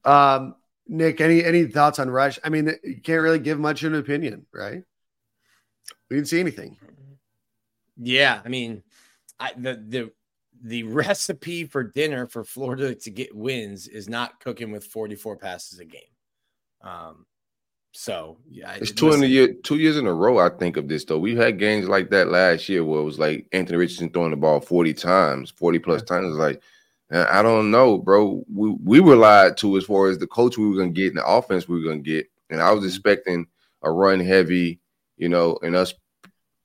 [0.05, 0.55] Um,
[0.87, 2.39] Nick, any any thoughts on Rush?
[2.45, 4.83] I mean, you can't really give much of an opinion, right?
[6.09, 6.77] We didn't see anything.
[7.97, 8.85] Yeah, I mean,
[9.41, 10.13] I, the the
[10.63, 15.81] the recipe for dinner for Florida to get wins is not cooking with 44 passes
[15.81, 16.01] a game.
[16.81, 17.27] Um,
[17.97, 20.39] so yeah, it's two in a year, two years in a row.
[20.39, 21.19] I think of this though.
[21.19, 24.37] We've had games like that last year where it was like Anthony Richardson throwing the
[24.37, 26.37] ball forty times, forty plus times.
[26.37, 26.63] like
[27.11, 28.45] I don't know, bro.
[28.53, 31.17] We we were lied to as far as the coach we were gonna get and
[31.17, 32.89] the offense we were gonna get, and I was mm-hmm.
[32.89, 33.47] expecting
[33.83, 34.79] a run heavy,
[35.17, 35.95] you know, and us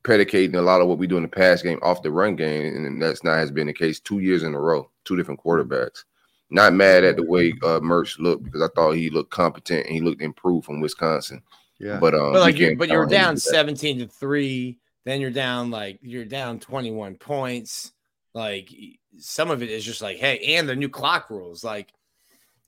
[0.03, 2.75] predicating a lot of what we do in the pass game off the run game,
[2.75, 6.03] and that's not has been the case two years in a row, two different quarterbacks.
[6.53, 9.95] Not mad at the way uh, Mertz looked because I thought he looked competent and
[9.95, 11.41] he looked improved from Wisconsin.
[11.79, 15.71] Yeah, but um, but like you but you're down seventeen to three, then you're down
[15.71, 17.93] like you're down twenty one points.
[18.33, 18.69] Like
[19.17, 21.63] some of it is just like hey, and the new clock rules.
[21.63, 21.93] Like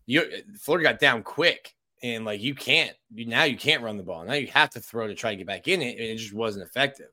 [0.05, 0.23] you,
[0.57, 4.23] Florida got down quick, and like you can't you, now you can't run the ball.
[4.23, 6.33] Now you have to throw to try to get back in it, and it just
[6.33, 7.09] wasn't effective.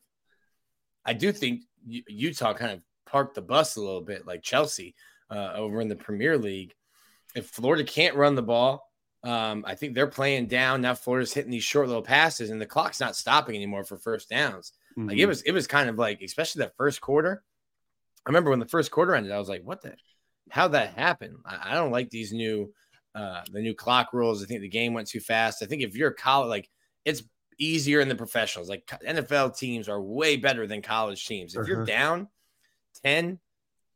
[1.04, 4.94] I do think Utah kind of parked the bus a little bit, like Chelsea
[5.30, 6.74] uh, over in the Premier League.
[7.34, 8.86] If Florida can't run the ball,
[9.22, 10.94] um, I think they're playing down now.
[10.94, 14.72] Florida's hitting these short little passes, and the clock's not stopping anymore for first downs.
[14.98, 15.08] Mm-hmm.
[15.08, 17.42] Like it was, it was kind of like, especially that first quarter.
[18.26, 19.94] I remember when the first quarter ended, I was like, "What the?
[20.50, 22.72] How that happened?" I, I don't like these new,
[23.14, 24.42] uh, the new clock rules.
[24.42, 25.62] I think the game went too fast.
[25.62, 26.68] I think if you're a college, like
[27.04, 27.22] it's
[27.58, 28.68] easier in the professionals.
[28.68, 31.54] Like NFL teams are way better than college teams.
[31.54, 31.86] If you're Uh-huh.
[31.86, 32.28] down
[33.04, 33.38] 10,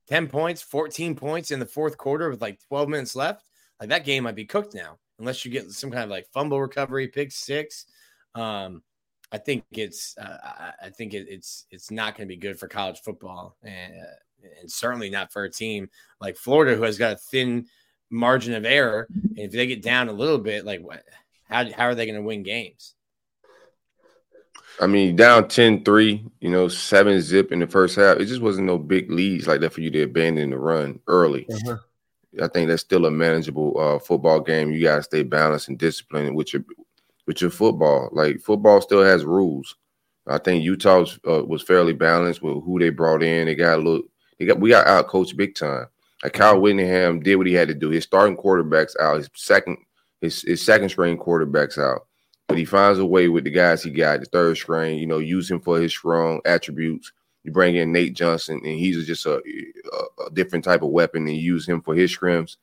[0.09, 3.45] 10 points, 14 points in the fourth quarter with like 12 minutes left,
[3.81, 6.61] like that game might be cooked now, unless you get some kind of like fumble
[6.61, 7.87] recovery, pick six.
[8.35, 8.83] Um,
[9.33, 10.39] I think it's uh,
[10.83, 14.49] I- think it, it's it's not going to be good for college football, and uh,
[14.61, 15.89] and certainly not for a team
[16.21, 17.67] like Florida who has got a thin
[18.11, 19.09] margin of error.
[19.11, 21.03] And if they get down a little bit, like what?
[21.49, 22.94] How how are they going to win games?
[24.81, 28.19] I mean, down 10-3, you know, seven zip in the first half.
[28.19, 31.47] It just wasn't no big leads like that for you to abandon the run early.
[31.49, 31.77] Uh-huh.
[32.43, 34.73] I think that's still a manageable uh, football game.
[34.73, 36.65] You gotta stay balanced and disciplined with your
[37.27, 38.09] with your football.
[38.13, 39.77] Like football still has rules.
[40.27, 43.47] I think Utah was, uh, was fairly balanced with who they brought in.
[43.47, 44.03] They got a little.
[44.39, 45.87] They got we got out coached big time.
[46.23, 47.91] Like Kyle Whittingham did what he had to do.
[47.91, 49.19] His starting quarterbacks out.
[49.19, 49.79] His second
[50.21, 52.07] his his second string quarterbacks out.
[52.49, 55.19] But he finds a way with the guys he got, the third string, you know,
[55.19, 57.13] use him for his strong attributes.
[57.43, 61.27] You bring in Nate Johnson, and he's just a, a, a different type of weapon,
[61.27, 62.57] and use him for his scrims.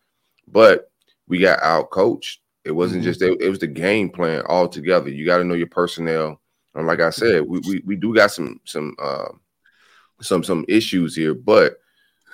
[0.48, 0.91] But
[1.28, 2.41] we got out coached.
[2.63, 3.06] It wasn't Mhm.
[3.06, 5.10] just it, it was the game plan altogether.
[5.10, 6.39] You got to know your personnel.
[6.76, 9.30] And like I said, we, we we do got some some uh,
[10.22, 11.80] some some issues here, but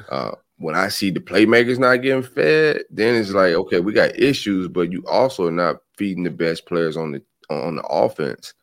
[0.09, 4.19] uh, when I see the playmakers not getting fed, then it's like okay, we got
[4.19, 8.53] issues, but you also are not feeding the best players on the on the offense.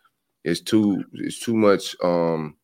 [0.44, 1.96] It's too it's too much.
[2.02, 2.56] Um,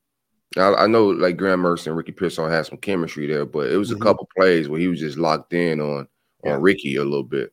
[0.57, 3.77] I, I know like Graham Mertz and Ricky Pearsall had some chemistry there, but it
[3.77, 3.97] was Mhm.
[3.97, 6.09] a couple plays where he was just locked in on
[6.45, 6.55] Yeah.
[6.55, 7.53] on Ricky a little bit.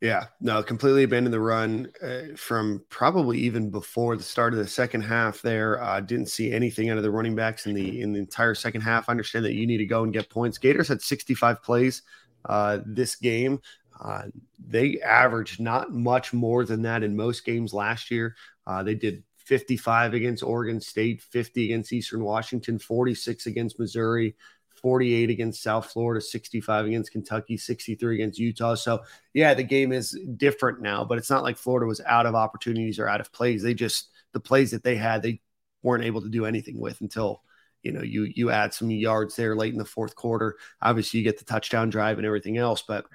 [0.00, 4.66] Yeah, no, completely abandoned the run uh, from probably even before the start of the
[4.68, 5.42] second half.
[5.42, 8.54] There, uh, didn't see anything out of the running backs in the in the entire
[8.54, 9.08] second half.
[9.08, 10.56] I understand that you need to go and get points.
[10.56, 12.02] Gators had 65 plays
[12.44, 13.60] uh, this game.
[14.00, 14.24] Uh,
[14.64, 18.36] they averaged not much more than that in most games last year.
[18.66, 24.36] Uh, they did 55 against Oregon State, 50 against Eastern Washington, 46 against Missouri,
[24.82, 28.74] 48 against South Florida, 65 against Kentucky, 63 against Utah.
[28.74, 29.00] So,
[29.32, 32.98] yeah, the game is different now, but it's not like Florida was out of opportunities
[32.98, 33.62] or out of plays.
[33.62, 35.40] They just, the plays that they had, they
[35.82, 37.42] weren't able to do anything with until.
[37.84, 40.56] You know, you you add some yards there late in the fourth quarter.
[40.82, 43.06] Obviously, you get the touchdown drive and everything else, but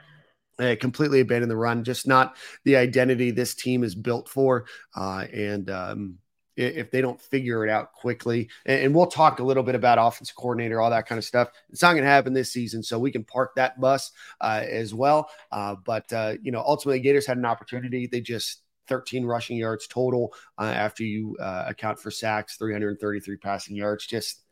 [0.60, 1.84] uh, completely abandoned the run.
[1.84, 4.66] Just not the identity this team is built for.
[4.96, 6.18] Uh, and um,
[6.56, 9.98] if they don't figure it out quickly, and, and we'll talk a little bit about
[10.00, 11.50] offensive coordinator, all that kind of stuff.
[11.70, 14.12] It's not going to happen this season, so we can park that bus
[14.42, 15.30] uh, as well.
[15.52, 18.08] Uh, but uh, you know, ultimately, Gators had an opportunity.
[18.08, 24.06] They just 13 rushing yards total uh, after you account for sacks, 333 passing yards.
[24.06, 24.43] Just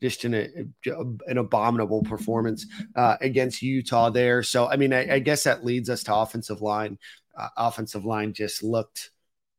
[0.00, 4.42] just an, an abominable performance uh, against Utah there.
[4.42, 6.98] So, I mean, I, I guess that leads us to offensive line.
[7.36, 9.10] Uh, offensive line just looked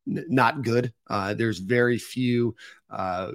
[0.08, 0.94] n- not good.
[1.10, 2.56] Uh, there's very few
[2.90, 3.32] uh,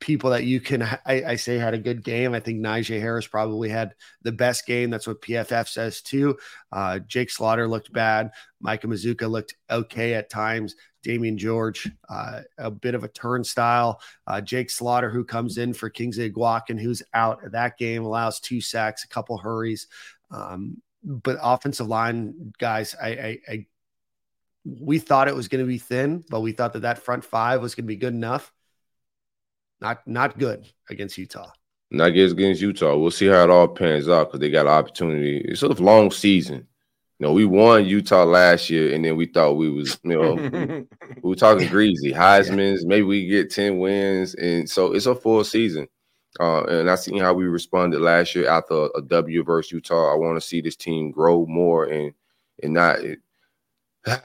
[0.00, 2.34] people that you can, I, I say, had a good game.
[2.34, 4.90] I think Najee Harris probably had the best game.
[4.90, 6.36] That's what PFF says too.
[6.70, 8.30] Uh, Jake Slaughter looked bad.
[8.60, 10.74] Micah Mazzccua looked okay at times.
[11.04, 14.00] Damieon George, uh, a bit of a turnstile.
[14.26, 18.40] Uh, Jake Slaughter, who comes in for Kingsley Eguakun, who's out of that game, allows
[18.40, 19.86] two sacks, a couple hurries.
[20.30, 23.66] Um, but offensive line guys, I, I, I
[24.64, 27.60] we thought it was going to be thin, but we thought that that front five
[27.60, 28.50] was going to be good enough.
[29.80, 31.50] Not not good against Utah.
[31.90, 32.96] Not against Utah.
[32.96, 35.38] We'll see how it all pans out because they got an opportunity.
[35.44, 36.66] It's a long season.
[37.24, 40.34] Know, we won Utah last year, and then we thought we was, you know,
[41.22, 42.84] we were talking greasy, Heisman's.
[42.84, 45.88] Maybe we get ten wins, and so it's a full season.
[46.38, 50.12] Uh, and I seen how we responded last year after a W versus Utah.
[50.12, 52.12] I want to see this team grow more and
[52.62, 52.98] and not.
[52.98, 53.20] It,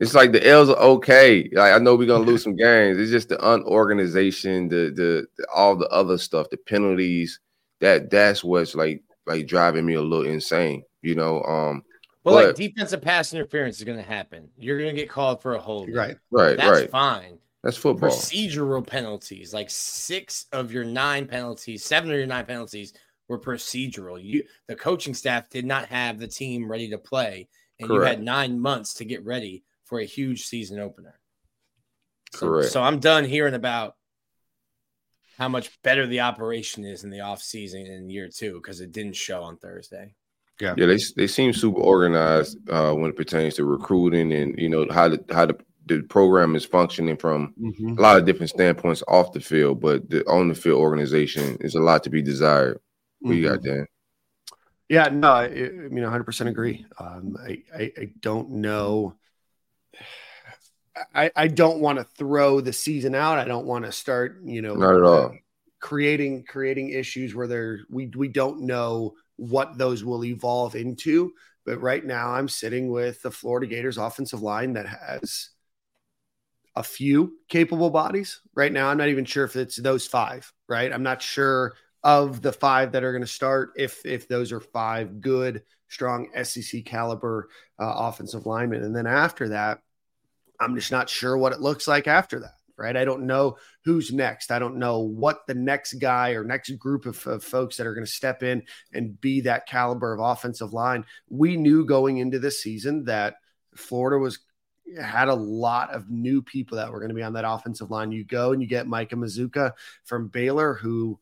[0.00, 1.48] it's like the L's are okay.
[1.52, 2.98] Like I know we're gonna lose some games.
[2.98, 7.38] It's just the unorganization, the, the the all the other stuff, the penalties.
[7.80, 10.82] That that's what's like like driving me a little insane.
[11.02, 11.82] You know, um,
[12.24, 14.48] Well, but- like defensive pass interference is going to happen.
[14.56, 15.92] You're going to get called for a hold.
[15.92, 16.16] Right.
[16.30, 16.90] right, That's right.
[16.90, 17.38] fine.
[17.62, 18.10] That's football.
[18.10, 22.92] Procedural penalties, like six of your nine penalties, seven of your nine penalties
[23.28, 24.22] were procedural.
[24.22, 27.48] You, the coaching staff did not have the team ready to play,
[27.80, 31.18] and you had nine months to get ready for a huge season opener.
[32.34, 32.70] So, Correct.
[32.70, 33.95] So I'm done hearing about
[35.38, 39.16] how much better the operation is in the offseason in year two because it didn't
[39.16, 40.14] show on Thursday.
[40.60, 44.70] Yeah, yeah, they they seem super organized uh, when it pertains to recruiting and you
[44.70, 47.98] know how the how the, the program is functioning from Mhm.
[47.98, 51.74] a lot of different standpoints off the field, but the on the field organization is
[51.74, 52.80] a lot to be desired.
[53.20, 53.86] What you got, Dan?
[54.88, 56.86] Yeah, no, I, I mean, 100% agree.
[56.98, 59.14] Um, I, I, I don't know.
[61.14, 63.38] I, I don't want to throw the season out.
[63.38, 65.34] I don't want to start, you know, Not at all.
[65.80, 71.32] creating creating issues where there we we don't know what those will evolve into.
[71.64, 75.50] But right now, I'm sitting with the Florida Gators offensive line that has
[76.76, 78.40] a few capable bodies.
[78.54, 80.52] Right now, I'm not even sure if it's those five.
[80.68, 84.52] Right, I'm not sure of the five that are going to start if if those
[84.52, 88.82] are five good, strong SEC caliber uh, offensive linemen.
[88.82, 89.80] And then after that,
[90.60, 92.52] I'm just not sure what it looks like after that.
[92.78, 94.50] Right, I don't know who's next.
[94.50, 97.94] I don't know what the next guy or next group of, of folks that are
[97.94, 101.06] going to step in and be that caliber of offensive line.
[101.30, 103.36] We knew going into this season that
[103.74, 104.40] Florida was
[105.00, 108.12] had a lot of new people that were going to be on that offensive line.
[108.12, 109.72] You go and you get Micah Mazzccua
[110.04, 111.18] from Baylor, who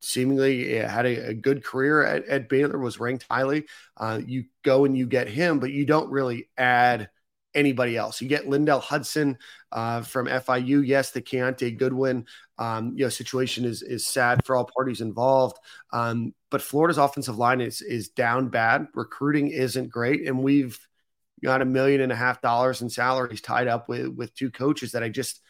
[0.00, 3.66] seemingly had a, a good career at, at Baylor, was ranked highly.
[3.96, 7.10] Uh, you go and you get him, but you don't really add
[7.54, 8.20] anybody else.
[8.20, 9.38] You get Lindell Hudson
[9.72, 10.86] uh, from FIU.
[10.86, 12.26] Yes, the Keontae Goodwin
[12.58, 15.58] um, you know situation is is sad for all parties involved.
[15.92, 18.86] Um, but Florida's offensive line is is down bad.
[18.94, 20.78] Recruiting isn't great, and we've
[21.42, 24.92] got a million and a half dollars in salaries tied up with with two coaches
[24.92, 25.40] that I just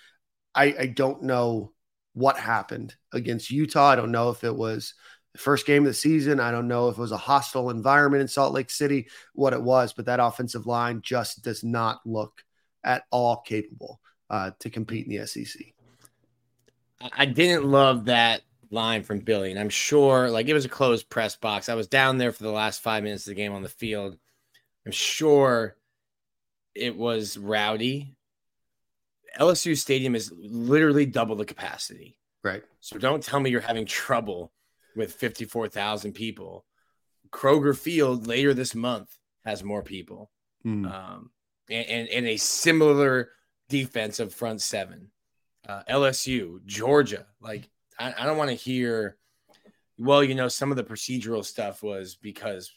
[0.55, 1.73] I, I don't know
[2.13, 3.91] what happened against Utah.
[3.91, 4.95] I don't know if it was
[5.33, 6.41] the first game of the season.
[6.41, 9.63] I don't know if it was a hostile environment in Salt Lake City, what it
[9.63, 12.43] was, but that offensive line just does not look
[12.83, 15.63] at all capable uh, to compete in the SEC.
[17.01, 21.09] I didn't love that line from Billy, and I'm sure like it was a closed
[21.09, 21.69] press box.
[21.69, 24.17] I was down there for the last five minutes of the game on the field.
[24.85, 25.77] I'm sure
[26.75, 28.15] it was rowdy.
[29.39, 32.19] LSU Stadium is literally double the capacity.
[32.43, 32.63] Right.
[32.81, 34.53] So don't tell me you're having trouble
[34.97, 36.65] with 54,000 people.
[37.31, 40.31] Kroger Field later this month has more people
[40.65, 41.31] um,
[41.71, 43.31] and, and, and a similar
[43.69, 45.11] defensive front seven.
[45.69, 49.17] Uh, LSU, Georgia, like I, I don't want to hear.
[49.99, 52.73] Well, you know, some of the procedural stuff was because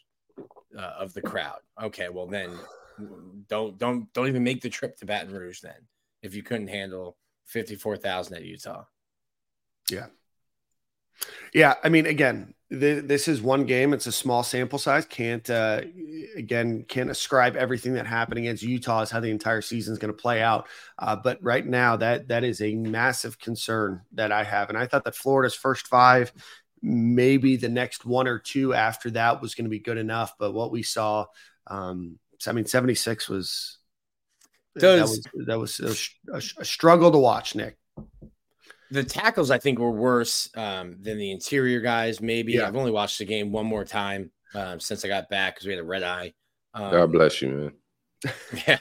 [0.78, 1.60] uh, of the crowd.
[1.82, 2.52] Okay, well then,
[3.48, 5.88] don't don't don't even make the trip to Baton Rouge then
[6.22, 8.84] if you couldn't handle fifty four thousand at Utah.
[9.90, 10.08] Yeah.
[11.54, 11.76] Yeah.
[11.84, 13.94] I mean, again, th- this is one game.
[13.94, 15.06] It's a small sample size.
[15.06, 15.82] Can't, uh,
[16.36, 20.14] again, can't ascribe everything that happened against Utah as how the entire season is going
[20.14, 20.68] to play out.
[20.98, 24.70] Uh, but right now, that that is a massive concern that I have.
[24.70, 26.32] And I thought that Florida's first five,
[26.82, 30.34] maybe the next one or two after that was going to be good enough.
[30.38, 31.26] But what we saw,
[31.68, 33.78] um, I mean, 76 was.
[34.76, 37.78] Does- that was that was a, a struggle to watch, Nick.
[38.94, 42.22] The tackles, I think, were worse um, than the interior guys.
[42.22, 42.68] Maybe Yeah.
[42.68, 45.74] I've only watched the game one more time um, since I got back because we
[45.74, 46.34] had a red eye.
[46.76, 47.72] Um, God bless you, man.
[48.68, 48.80] Yeah.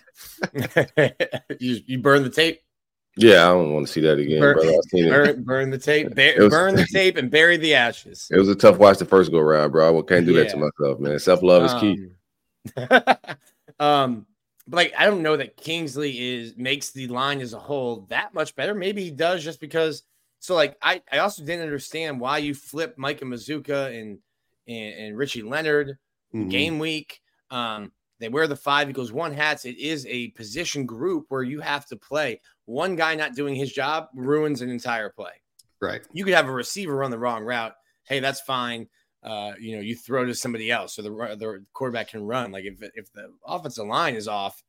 [1.58, 2.60] you, you burn the tape,
[3.16, 4.70] Yeah, I don't want to see that again, Burn- brother.
[4.70, 5.10] I've seen it.
[5.10, 8.28] burn, burn the tape, ba- was- burn the tape, and bury the ashes.
[8.30, 9.98] It was a tough watch the first go round, bro.
[9.98, 11.18] I can't do that to myself, man.
[11.18, 12.08] Self love is key.
[12.76, 13.16] Um,
[13.80, 14.26] um,
[14.66, 18.34] but like I don't know that Kingsley is makes the line as a whole that
[18.34, 18.74] much better.
[18.74, 20.02] Maybe he does just because.
[20.38, 24.18] So like I, I also didn't understand why you flip Micah Mazzccua and
[24.66, 25.98] and, and Richie Leonard
[26.34, 26.50] Mhm.
[26.50, 27.20] game week.
[27.50, 29.64] Um, they wear the five equals one hats.
[29.64, 32.40] It is a position group where you have to play.
[32.64, 35.32] One guy not doing his job ruins an entire play.
[35.80, 36.06] Right.
[36.12, 37.74] You could have a receiver run the wrong route.
[38.04, 38.88] Hey, that's fine.
[39.22, 42.50] Uh, you know, you throw to somebody else, so the the quarterback can run.
[42.50, 44.62] Like if if the offensive line is off,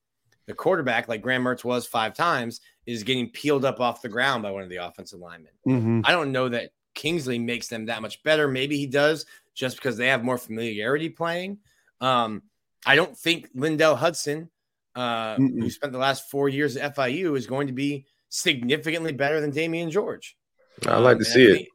[0.45, 4.43] the quarterback, like Graham Mertz was five times, is getting peeled up off the ground
[4.43, 5.51] by one of the offensive linemen.
[5.67, 6.01] Mhm.
[6.05, 8.47] I don't know that Kingsley makes them that much better.
[8.47, 9.25] Maybe he does
[9.55, 11.57] just because they have more familiarity playing.
[11.99, 12.43] Um,
[12.85, 14.51] I don't think Lindell Hudson,
[14.93, 19.39] uh, who spent the last four years at FIU, is going to be significantly better
[19.41, 20.37] than Damieon George.
[20.85, 21.53] I'd like to Um, see I it.
[21.55, 21.69] think-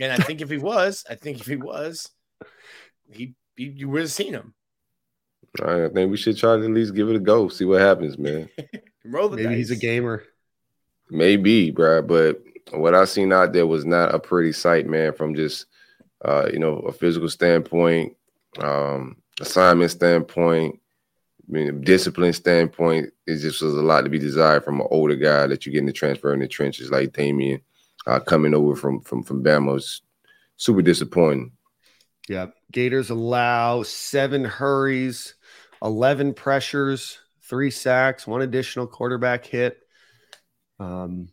[0.00, 2.10] and I think if he was, I think if he was,
[3.10, 4.54] he, he you would have seen him
[5.62, 8.18] I think we should try to at least give it a go, see what happens,
[8.18, 8.48] man.
[9.04, 10.24] roll the Maybe he's a gamer.
[11.10, 15.12] Maybe, bro, but what I seen out there was not a pretty sight, man.
[15.14, 15.66] From just
[16.24, 18.14] uh, you know a physical standpoint,
[18.58, 20.78] um, assignment standpoint,
[21.48, 25.16] I mean, discipline standpoint, it just was a lot to be desired from an older
[25.16, 27.62] guy that you get in the transfer in the trenches like Damieon.
[28.06, 30.02] uh, coming over from from from Bama was
[30.56, 31.52] super disappointing.
[32.28, 32.46] Yeah.
[32.70, 35.34] Gators allow seven hurries,
[35.82, 39.78] 11 pressures, three sacks, one additional quarterback hit.
[40.78, 41.28] Um,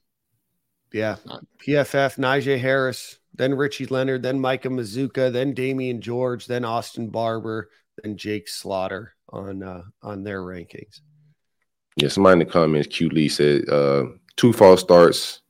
[0.94, 1.18] yeah.
[1.66, 7.70] PFF, Najee Harris, then Richie Leonard, then Micah Mazzccua, then Damieon George, then Austin Barber,
[8.02, 11.02] then Jake Slaughter on uh, on their rankings.
[11.98, 14.06] Yeah, somebody in the comments, Q Lee said uh,
[14.38, 15.42] two false starts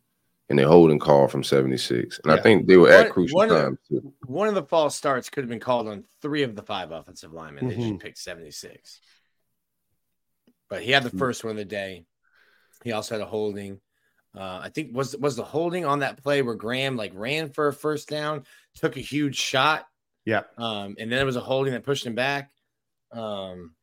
[0.49, 2.19] and a holding call from 76.
[2.23, 4.13] And I think they were at One- crucial one of the- times.
[4.27, 7.33] One of the false starts could have been called on three of the five offensive
[7.33, 7.67] linemen.
[7.67, 7.89] They Mhm.
[7.93, 9.01] just picked 76.
[10.69, 12.05] But he had the first one of the day.
[12.83, 13.81] He also had a holding.
[14.35, 17.67] Uh, I think was was the holding on that play where Graham like ran for
[17.67, 19.87] a first down, took a huge shot,
[20.25, 20.43] Yeah.
[20.57, 22.51] um, and then it was a holding that pushed him back.
[23.11, 23.75] Um,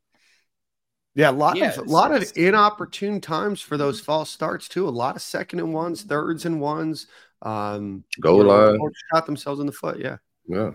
[1.14, 4.88] Yeah, a lot Yeah, of a lot of inopportune times for those false starts too.
[4.88, 7.06] A lot of second and ones, thirds and ones.
[7.42, 8.92] Um, Goal you know, line.
[9.12, 9.98] shot themselves in the foot.
[9.98, 10.72] Yeah, Yeah.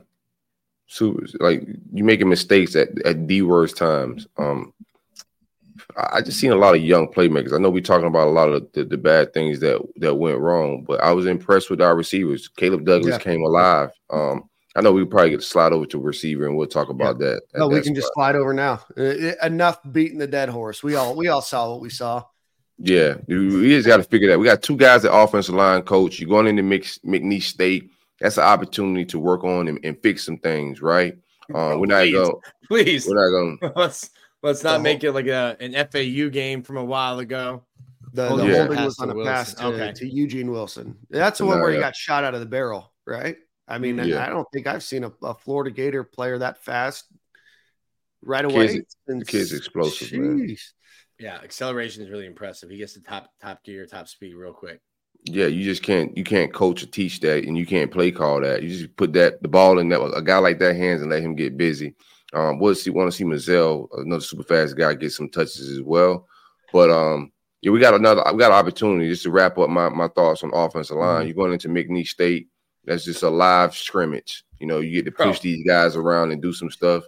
[0.88, 4.28] Super like you making mistakes at, at the worst times.
[4.38, 4.74] Um
[5.96, 7.54] I I just seen a lot of young playmakers.
[7.54, 10.40] I know we're talking about a lot of the, the bad things that that went
[10.40, 12.48] wrong, but I was impressed with our receivers.
[12.48, 13.20] Caleb Douglas Yeah.
[13.20, 13.90] came alive.
[14.10, 17.18] Um I know we probably get to slide over to receiver and we'll talk about
[17.18, 17.42] that.
[17.54, 18.82] at no, we that can just slide over now.
[18.96, 20.84] Uh, enough beating the dead horse.
[20.84, 22.24] We all we all saw what we saw.
[22.78, 24.38] Yeah, we we just got to figure that.
[24.40, 26.20] We got two guys at offensive line coach.
[26.20, 27.90] You're going into Mix, McNeese State.
[28.20, 31.18] That's an opportunity to work on and, and fix some things, right?
[31.56, 32.14] Um, we're not Please.
[32.14, 32.36] going.
[32.68, 33.74] please We're not going.
[33.76, 34.12] let's
[34.44, 37.64] let's not make it like a an FAU game from a while ago.
[38.14, 38.58] The, Oh, the yeah.
[38.66, 39.92] holding was to on a pass to, Okay.
[39.94, 40.96] to Eugene Wilson.
[41.10, 41.84] That's the one No, where he yeah.
[41.84, 43.38] got shot out of the barrel, right?
[43.68, 44.26] I mean, Yeah.
[44.26, 47.06] I don't think I've seen a, a Florida Gator player that fast
[48.22, 48.68] right The away.
[48.68, 50.56] kid's- since- kid's explosive, man.
[51.20, 52.70] Yeah, acceleration is really impressive.
[52.70, 54.80] He gets the top top gear, top speed real quick.
[55.24, 56.16] Yeah, you just can't.
[56.16, 58.62] You can't coach or teach that, and you can't play call that.
[58.62, 61.24] You just put that the ball in that a guy like that hands and let
[61.24, 61.96] him get busy.
[62.34, 62.92] Um, we'll see.
[62.92, 66.28] Want to see Mizell, another super fast guy, get some touches as well.
[66.72, 68.24] But um, yeah, we got another.
[68.32, 71.26] We got an opportunity just to wrap up my my thoughts on offensive line.
[71.26, 72.48] You're going into McNeese State.
[72.88, 74.44] That's just a live scrimmage.
[74.60, 75.44] You know, you get to push Bro.
[75.44, 77.04] these guys around and do some stuff.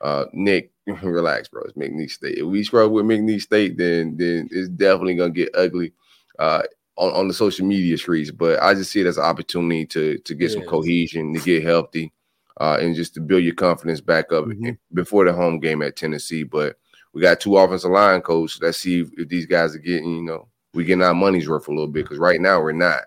[0.00, 0.70] Uh, Nick,
[1.02, 1.62] relax, bro.
[1.62, 2.38] It's McNeese State.
[2.38, 5.92] If we struggle with McNeese State, then then it's definitely gonna get ugly.
[6.38, 6.62] Uh,
[6.96, 10.16] on, on the social media streets, but I just see it as an opportunity to
[10.18, 12.12] to get some cohesion, to get healthy,
[12.60, 14.78] uh, and just to build your confidence back up Mhm.
[14.92, 16.44] before the home game at Tennessee.
[16.44, 16.76] But
[17.12, 18.60] we got two offensive line coaches.
[18.62, 21.66] Let's see if, if these guys are getting, you know, we getting our money's worth
[21.66, 23.00] a little bit because right now we're not.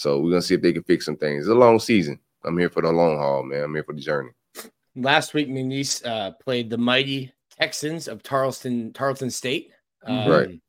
[0.00, 1.44] So we're gonna see if they can fix some things.
[1.44, 2.18] It's a long season.
[2.42, 3.64] I'm here for the long haul, man.
[3.64, 4.30] I'm here for the journey.
[4.96, 9.72] Last week, McNeese uh, played the mighty Texans of Tarleton Tarleton State.
[10.06, 10.60] Um, Right.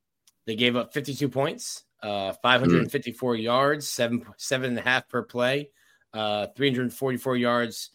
[0.48, 5.70] They gave up 52 points, uh, 554 yards, seven seven and a half per play,
[6.14, 7.92] uh, 344 yards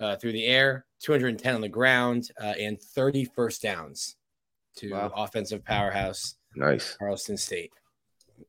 [0.00, 4.16] uh, through the air, 210 on the ground, uh, and 30 first downs
[4.78, 5.12] to Wow.
[5.14, 6.96] offensive powerhouse Nice.
[6.98, 7.72] Tarleton State.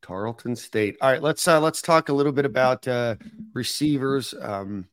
[0.01, 0.97] Tarleton State.
[1.01, 3.15] All right, let's uh let's talk a little bit about uh
[3.53, 4.33] receivers.
[4.39, 4.87] Um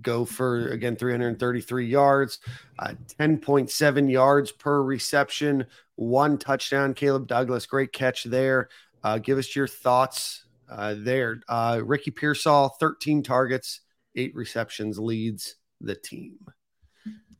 [0.00, 2.38] go for again 333 yards,
[2.78, 6.94] uh 10.7 yards per reception, one touchdown.
[6.94, 8.68] Caleb Douglas, great catch there.
[9.02, 11.40] Uh give us your thoughts uh there.
[11.48, 13.80] Uh Ricky Pearsall, 13 targets,
[14.14, 16.38] eight receptions, leads the team.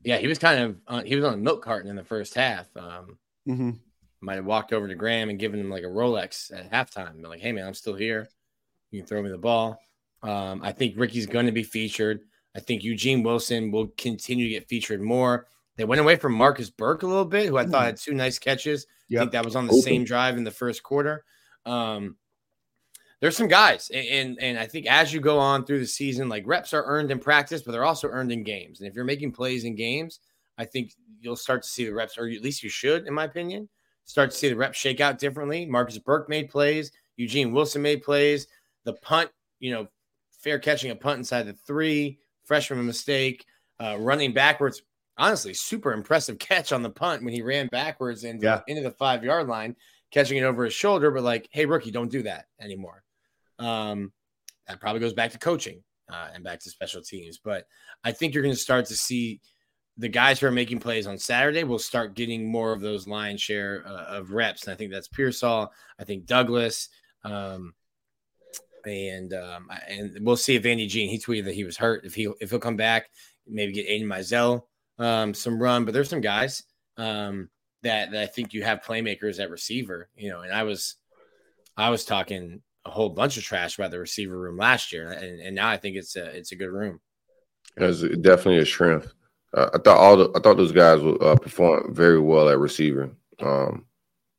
[0.04, 2.34] Yeah, he was kind of uh, he was on a milk carton in the first
[2.34, 2.68] half.
[2.76, 3.70] Um, hmm
[4.26, 7.22] might have walked over to Graham and given him like a Rolex at halftime.
[7.22, 8.28] Been like, hey man, I'm still here.
[8.90, 9.80] You can throw me the ball.
[10.22, 12.20] Um, I think Ricky's going to be featured.
[12.54, 15.46] I think Eugene Wilson will continue to get featured more.
[15.76, 18.38] They went away from Marcus Burke a little bit, who I thought had two nice
[18.38, 18.86] catches.
[19.12, 19.82] I think that was on the Open.
[19.82, 21.24] same drive in the first quarter.
[21.64, 22.16] Um,
[23.20, 26.28] there's some guys, and, and and I think as you go on through the season,
[26.28, 28.80] like reps are earned in practice, but they're also earned in games.
[28.80, 30.18] And if you're making plays in games,
[30.58, 33.24] I think you'll start to see the reps, or at least you should, in my
[33.24, 33.68] opinion,
[34.06, 35.66] start to see the reps shake out differently.
[35.66, 38.46] Marcus Burke made plays, Eugene Wilson made plays.
[38.84, 39.30] The punt,
[39.60, 39.88] you know,
[40.38, 43.44] fair catching a punt inside the three, freshman mistake,
[43.80, 44.82] uh, running backwards.
[45.18, 48.60] Honestly, super impressive catch on the punt when he ran backwards into, Yeah.
[48.68, 49.74] into the five yard line,
[50.12, 51.10] catching it over his shoulder.
[51.10, 53.02] But like, hey, rookie, don't do that anymore.
[53.58, 54.12] Um,
[54.68, 55.82] that probably goes back to coaching
[56.12, 57.38] uh, and back to special teams.
[57.38, 57.66] But
[58.04, 59.40] I think you're going to start to see
[59.98, 63.36] the guys who are making plays on Saturday will start getting more of those lion
[63.36, 64.64] share uh, of reps.
[64.64, 65.72] And I think that's Pearsall.
[65.98, 66.88] I think Douglas.
[67.24, 67.74] Um,
[68.86, 72.04] and um, and we'll see if Andy Jean he tweeted that he was hurt.
[72.04, 73.10] If he if he'll come back,
[73.46, 74.62] maybe get Aidan Mizell
[74.98, 75.84] um, some run.
[75.84, 76.62] But there's some guys
[76.96, 77.48] um,
[77.82, 80.08] that that I think you have playmakers at receiver.
[80.16, 80.96] You know, and I was
[81.76, 85.40] I was talking a whole bunch of trash about the receiver room last year, and,
[85.40, 87.00] and now I think it's a it's a good room.
[87.76, 89.12] It's definitely a strength.
[89.54, 92.58] Uh, I thought all the, I thought those guys would uh, perform very well at
[92.58, 93.10] receiver.
[93.40, 93.86] Um,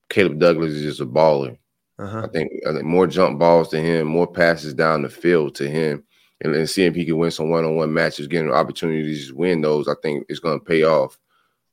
[0.09, 1.57] Caleb Douglas is just a baller.
[1.99, 2.21] Uh-huh.
[2.23, 5.67] I think I think more jump balls to him, more passes down the field to
[5.67, 6.03] him,
[6.41, 9.35] and, and seeing if he can win some one on one matches, getting opportunities to
[9.35, 11.17] win those, I think it's going to pay off.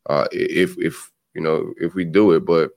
[0.06, 2.70] Uh, if if you know if we do it, but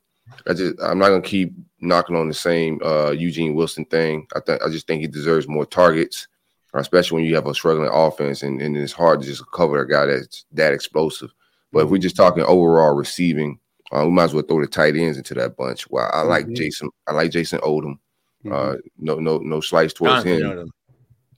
[0.45, 4.27] I just I'm not going to keep knocking on the same uh, Eugene Wilson thing.
[4.35, 6.27] I think I just think he deserves more targets,
[6.73, 9.87] especially when you have a struggling offense, and, and it's hard to just cover a
[9.89, 11.31] guy that's that explosive.
[11.71, 13.59] But if we're just talking overall receiving,
[13.91, 15.89] uh, we might as well throw the tight ends into that bunch.
[15.89, 16.55] Well, I like Mhm.
[16.55, 16.89] Jason.
[17.07, 17.99] I like Jason Odom.
[18.45, 18.53] Mhm.
[18.53, 20.57] Uh, no, no, no slice towards Jonathan him.
[20.67, 20.69] Odom.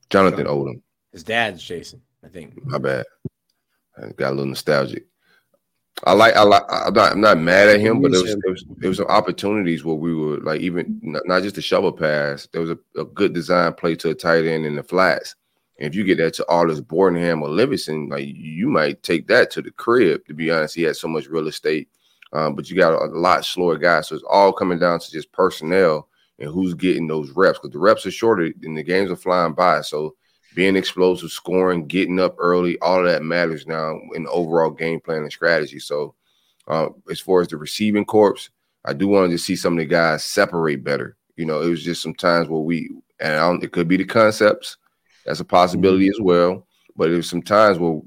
[0.10, 0.82] Jonathan Odom.
[1.12, 2.64] His dad's Jason, I think.
[2.66, 3.06] My bad.
[3.98, 5.06] I got a little nostalgic.
[6.06, 6.36] I like.
[6.36, 6.64] I like.
[6.70, 7.12] I'm not.
[7.12, 9.96] I'm not mad at him, but there was, there was there was some opportunities where
[9.96, 12.48] we were like even not, not just a shovel pass.
[12.52, 15.36] There was a, a good design play to a tight end in the flats.
[15.80, 19.50] And if you get that to Arlis Boardingham or Livingston, like you might take that
[19.52, 20.26] to the crib.
[20.28, 21.90] To be honest, he had so much real estate,
[22.34, 24.08] um, but you got a, a lot slower guys.
[24.08, 26.08] So it's all coming down to just personnel
[26.40, 29.54] and who's getting those reps because the reps are shorter and the games are flying
[29.54, 29.82] by.
[29.82, 30.16] So
[30.56, 35.00] being explosive, scoring, getting up early, all of that matters now in the overall game
[35.00, 35.80] plan and strategy.
[35.80, 36.16] So,
[36.68, 38.50] uh, as far as the receiving corps,
[38.86, 41.18] I do want to see some of the guys separate better.
[41.36, 42.90] You know, it was just some times where we,
[43.20, 44.78] and I don't, it could be the concepts,
[45.26, 46.68] that's a possibility as well.
[46.96, 48.02] But there's some times where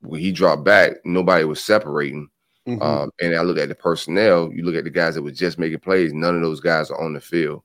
[0.00, 2.28] when he dropped back, nobody was separating.
[2.66, 2.80] Mhm.
[2.80, 5.58] Um, and I look at the personnel, you look at the guys that were just
[5.58, 7.62] making plays, none of those guys are on the field.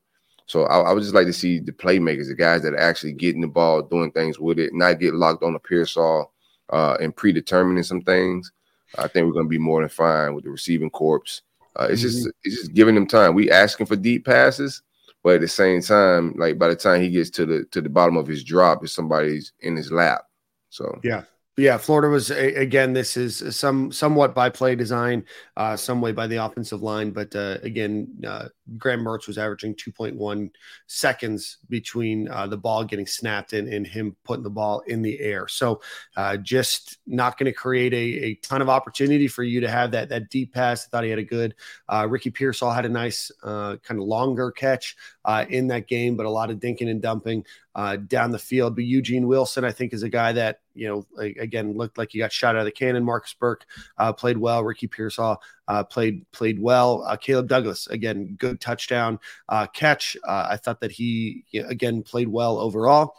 [0.50, 3.14] So I, I would just like to see the playmakers, the guys that are actually
[3.14, 6.34] getting the ball, doing things with it, not get locked on a Pearsall
[6.72, 8.52] uh, and predetermining some things.
[8.98, 11.44] I think we're going to be more than fine with the receiving corps.
[11.76, 13.36] Uh, it's just it's just giving them time.
[13.36, 14.82] We asking for deep passes,
[15.24, 17.90] but at the same time, like by the time he gets to the to the
[17.90, 20.24] bottom of his drop, if somebody's in his lap.
[20.72, 21.26] So Yeah.
[21.60, 22.94] Yeah, Florida was again.
[22.94, 25.26] This is some somewhat by play design,
[25.58, 28.48] uh, some way by the offensive line, but uh, again, uh,
[28.78, 30.52] Graham Mertz was averaging 2.1
[30.88, 35.20] seconds between uh, the ball getting snapped and, and him putting the ball in the
[35.20, 35.50] air.
[35.50, 35.82] So,
[36.16, 39.92] uh, just not going to create a, a ton of opportunity for you to have
[39.92, 40.86] that that deep pass.
[40.86, 41.56] I thought he had a good.
[41.90, 44.96] Uh, Ricky Pearsall had a nice uh, kind of longer catch
[45.50, 47.44] in that game, but a lot of dinking and dumping
[48.08, 48.76] down the field.
[48.76, 52.20] But Eugene Wilson, I think, is a guy that you know again looked like he
[52.20, 53.04] got shot out of the cannon.
[53.04, 53.66] Marcus Burke
[53.98, 54.64] uh, played well.
[54.64, 57.04] Ricky Pearsall uh, played played well.
[57.04, 60.16] Uh, Caleb Douglas again, good touchdown uh, catch.
[60.28, 63.14] Uh, I thought that he again played well overall.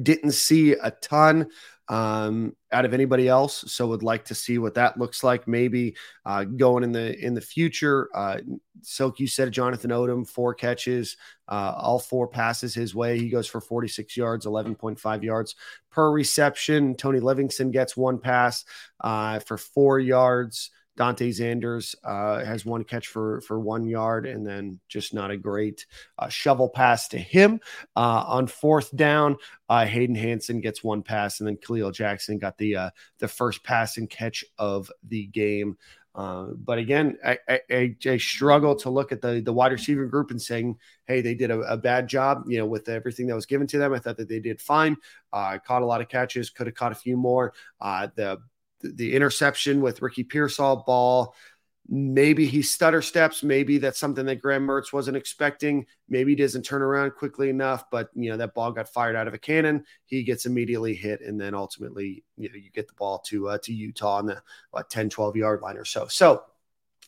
[0.00, 1.48] Didn't see a ton
[1.88, 5.46] um, out of anybody else, so would like to see what that looks like.
[5.48, 8.08] Maybe uh, going in the in the future.
[8.14, 8.38] Uh,
[8.82, 11.16] Silk, you said Jonathan Odom, four catches,
[11.48, 13.18] uh, all four passes his way.
[13.18, 15.54] He goes for 46 yards, 11.5 yards
[15.90, 16.94] per reception.
[16.94, 18.64] Tony Livingston gets one pass
[19.00, 20.70] uh, for four yards.
[20.96, 25.36] Dante Zanders uh, has one catch for for one yard, and then just not a
[25.36, 25.86] great
[26.18, 27.60] uh, shovel pass to him
[27.96, 29.36] uh, on fourth down.
[29.68, 33.64] Uh, Hayden Hansen gets one pass, and then Kahleil Jackson got the uh, the first
[33.64, 35.78] pass and catch of the game.
[36.14, 40.30] Uh, but again, I, I, I, struggle to look at the the wide receiver group
[40.30, 40.76] and saying,
[41.06, 43.78] "Hey, they did a, a bad job." You know, with everything that was given to
[43.78, 44.98] them, I thought that they did fine.
[45.32, 47.54] Caught a lot of catches, could have caught a few more.
[47.80, 48.08] Uh,
[48.82, 51.34] the interception with Ricky Pearsall ball.
[51.88, 53.42] Maybe he stutter steps.
[53.42, 55.84] Maybe that's something that Graham Mertz wasn't expecting.
[56.08, 57.90] Maybe he doesn't turn around quickly enough.
[57.90, 59.84] But you know that ball got fired out of a cannon.
[60.04, 63.58] He gets immediately hit, and then ultimately, you know, you get the ball to uh,
[63.64, 66.06] to Utah on the what, 10, 12 yard line or so.
[66.06, 66.44] So,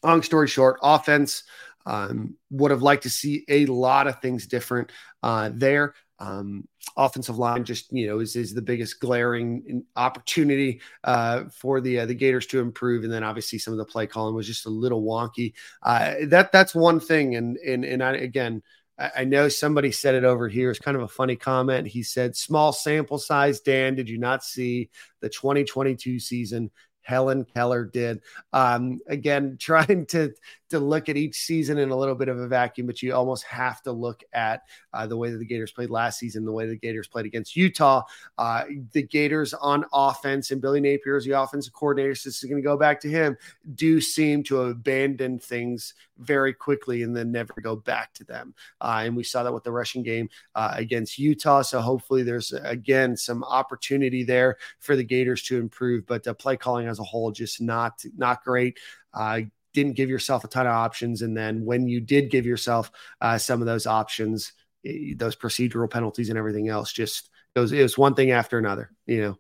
[0.03, 1.45] long story short, offense
[1.87, 4.91] um, would have liked to see a lot of things different
[5.23, 5.95] uh, there.
[6.19, 12.01] Um, offensive line just you know is, is the biggest glaring opportunity uh, for the
[12.01, 14.67] uh, the Gators to improve, and then obviously some of the play calling was just
[14.67, 15.55] a little wonky.
[15.83, 18.63] Uh, that that's one thing, and and and I, again.
[18.99, 20.71] I I know somebody said it over here.
[20.71, 21.89] It's kind of a funny comment.
[21.89, 24.91] He said, "Small sample size." Dan, did you not see
[25.21, 26.71] the 2022 season?
[27.05, 28.23] Helen Keller did.
[28.53, 30.33] Um, again, trying to
[30.75, 33.45] to look at each season in a little bit of a vacuum, but you almost
[33.45, 34.63] have to look at
[34.93, 37.57] uh, the way that the Gators played last season, the way the Gators played against
[37.57, 38.03] Utah.
[38.39, 42.15] Uh, the Gators on offense and Billy Napier is the offensive coordinator.
[42.15, 43.37] So this is going to go back to him.
[43.75, 48.55] Do seem to abandon things very quickly and then never go back to them.
[48.81, 51.63] Uh, and we saw that with the rushing game uh, against Utah.
[51.63, 56.07] So hopefully there's again some opportunity there for the Gators to improve.
[56.07, 58.79] But play calling as a whole just not not great.
[59.13, 59.43] Uh,
[59.75, 63.37] didn't give yourself a ton of options, and then when you did give yourself uh,
[63.37, 64.53] some of those options,
[64.87, 68.91] eh, those procedural penalties and everything else just goes it was one thing after another.
[69.07, 69.39] You know,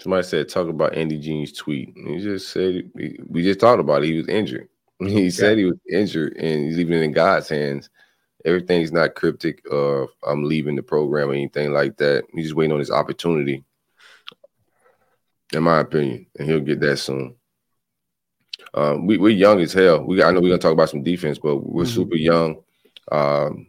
[0.00, 1.92] Somebody said talk about Andy Jean's tweet.
[1.94, 4.06] He just said we just talked about it.
[4.06, 4.68] He was injured.
[5.00, 7.88] He said he was injured and he's leaving it in God's hands.
[8.44, 12.24] Everything's not cryptic of I'm leaving the program or anything like that.
[12.34, 13.64] He's just waiting on his opportunity,
[15.54, 17.34] in my opinion, and he'll get that soon.
[18.74, 20.02] Um, we, we're young as hell.
[20.04, 21.94] We I know we're gonna talk about some defense, but we're Mhm.
[21.94, 22.62] super young.
[23.10, 23.66] Um,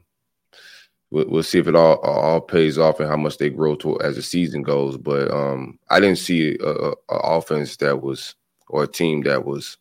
[1.10, 4.00] we'll, we'll see if it all all pays off and how much they grow to
[4.02, 4.98] as the season goes.
[4.98, 8.36] But um, I didn't see a, a, a offense that was
[8.68, 9.78] or a team that was,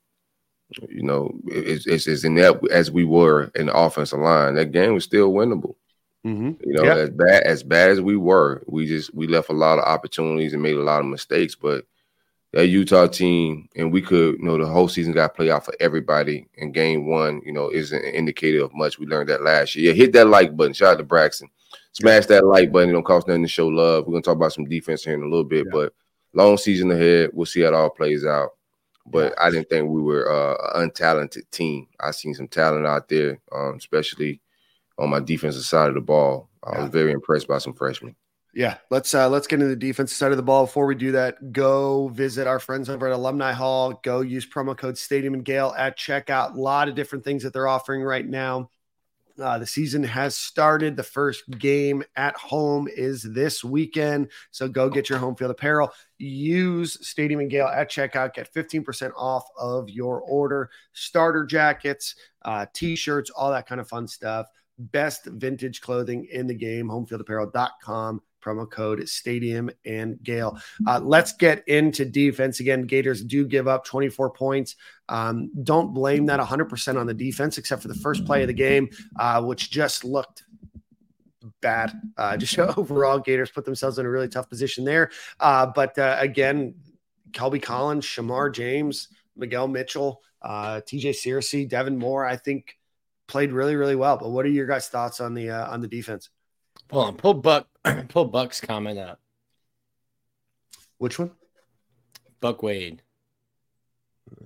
[0.89, 4.55] you know, it's, it's, it's in that as we were in the offensive line.
[4.55, 5.77] That game was still winnable.
[6.27, 6.53] mm-hmm.
[6.64, 6.97] You know, Yeah.
[6.97, 10.55] as bad as bad as we were, we just we left a lot of opportunities
[10.55, 11.55] and made a lot of mistakes.
[11.55, 11.85] But
[12.53, 15.74] that Utah team, and we could, you know, the whole season got play out for
[15.78, 16.48] everybody.
[16.59, 18.98] And game one, you know, isn't an indicator of much.
[18.98, 19.92] We learned that last year.
[19.92, 20.72] Yeah, hit that like button.
[20.72, 21.48] Shout out to Braxton.
[21.92, 22.90] Smash that like button.
[22.90, 24.07] It don't cost nothing to show love.
[24.07, 25.72] We're gonna talk about some defense here in a little bit, Yeah.
[25.72, 25.94] but
[26.32, 27.30] long season ahead.
[27.32, 28.51] We'll see how it all plays out.
[29.07, 31.86] But I didn't think we were uh, an untalented team.
[32.01, 34.40] I seen some talent out there, um, especially
[34.98, 36.48] on my defensive side of the ball.
[36.64, 36.82] I Yeah.
[36.82, 38.14] was very impressed by some freshmen.
[38.53, 40.66] Yeah, let's uh let's get into the defensive side of the ball.
[40.66, 44.01] Before we do that, go visit our friends over at Alumni Hall.
[44.03, 46.55] Go use promo code Stadium and Gale at checkout.
[46.55, 48.70] A lot of different things that they're offering right now.
[49.40, 50.96] Uh, the season has started.
[50.96, 54.28] The first game at home is this weekend.
[54.51, 55.92] So go get your home field apparel.
[56.18, 58.34] Use Stadium and Gale at checkout.
[58.34, 60.70] Get 15% off of your order.
[60.92, 64.46] Starter jackets, uh, t shirts, all that kind of fun stuff.
[64.78, 66.88] Best vintage clothing in the game.
[66.88, 68.20] Homefieldapparel.com.
[68.41, 70.59] Promo code Stadium and Gale.
[70.86, 72.82] Uh, let's get into defense again.
[72.82, 74.76] Gators do give up 24 points.
[75.09, 78.55] Um, don't blame that 100% on the defense, except for the first play of the
[78.55, 78.88] game,
[79.18, 80.45] uh, which just looked
[81.61, 81.93] bad.
[82.16, 85.11] Uh, just overall, Gators put themselves in a really tough position there.
[85.38, 86.74] Uh, but uh, again,
[87.32, 92.76] Kelby Collins, Shamar James, Miguel Mitchell, uh, TJ Searcy, Devin Moore, I think
[93.28, 94.16] played really, really well.
[94.16, 96.30] But what are your guys' thoughts on the on the defense?
[96.91, 97.68] Hold on, pull Buck,
[98.09, 99.20] pull Buck's comment up.
[100.99, 101.30] Which one?
[102.41, 103.03] Buck Wade.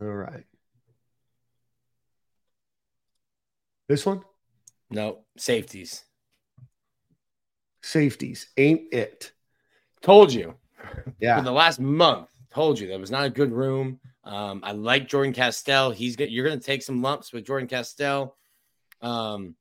[0.00, 0.44] All right.
[3.88, 4.22] This one?
[4.90, 6.04] No safeties.
[7.82, 9.32] Safeties ain't it.
[10.00, 10.54] Told you.
[11.20, 11.38] Yeah.
[11.38, 14.00] For the last month, told you that was not a good room.
[14.22, 15.90] Um, I like Jordan Castell.
[15.90, 18.36] He's get, you're going to take some lumps with Jordan Castell.
[19.02, 19.54] Um,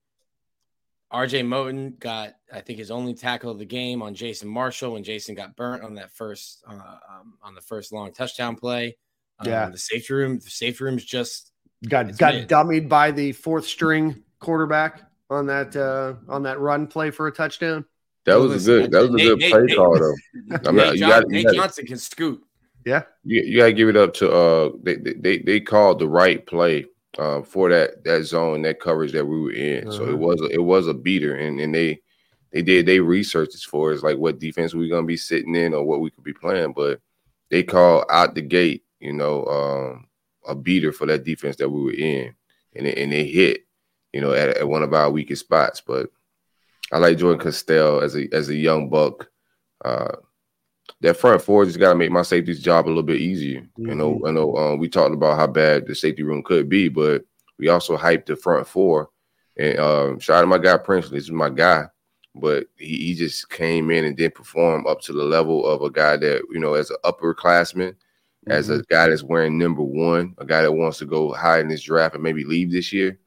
[1.13, 5.03] RJ Moten got, I think, his only tackle of the game on Jason Marshall when
[5.03, 8.97] Jason got burnt on that first uh, um, on the first long touchdown play.
[9.39, 9.69] Um, Yeah.
[9.69, 11.51] the safety room, the safety room's just
[11.87, 12.49] got got mid.
[12.49, 17.31] dummied by the fourth string quarterback on that uh on that run play for a
[17.31, 17.85] touchdown.
[18.25, 18.91] That Well, was a good.
[18.91, 20.15] That was a Nate- good Nate- play Nate- call, though.
[20.65, 22.41] I'm Nate, not, you John- got, you Nate got, Johnson can scoot.
[22.85, 23.03] Yeah.
[23.23, 26.45] you, you got to give it up to uh they they they called the right
[26.45, 26.85] play
[27.17, 29.91] uh, for that that zone that coverage that we were in.
[29.91, 30.13] So Uh-huh.
[30.13, 32.01] it was a, it was a beater, and and they
[32.51, 35.55] they did they researched as far as like what defense we are gonna be sitting
[35.55, 36.99] in or what we could be playing, but
[37.49, 40.07] they called out the gate, you know, um,
[40.47, 42.35] a beater for that defense that we were in,
[42.75, 43.61] and it, and they hit,
[44.11, 45.81] you know, at, at one of our weakest spots.
[45.81, 46.09] But
[46.91, 49.29] I like Jordan Castell as a as a young buck.
[49.83, 50.15] Uh,
[51.03, 53.67] that front four just got to make my safety's job a little bit easier.
[53.75, 56.87] You know, I know um, we talked about how bad the safety room could be,
[56.87, 57.25] but
[57.59, 59.09] we also hyped the front four.
[59.57, 61.87] And um, shout out to my guy Princely, this is my guy,
[62.33, 65.91] but he, he just came in and didn't perform up to the level of a
[65.91, 67.95] guy that you know, as an upperclassman,
[68.47, 71.67] as a guy that's wearing number one, a guy that wants to go high in
[71.67, 73.19] this draft and maybe leave this year.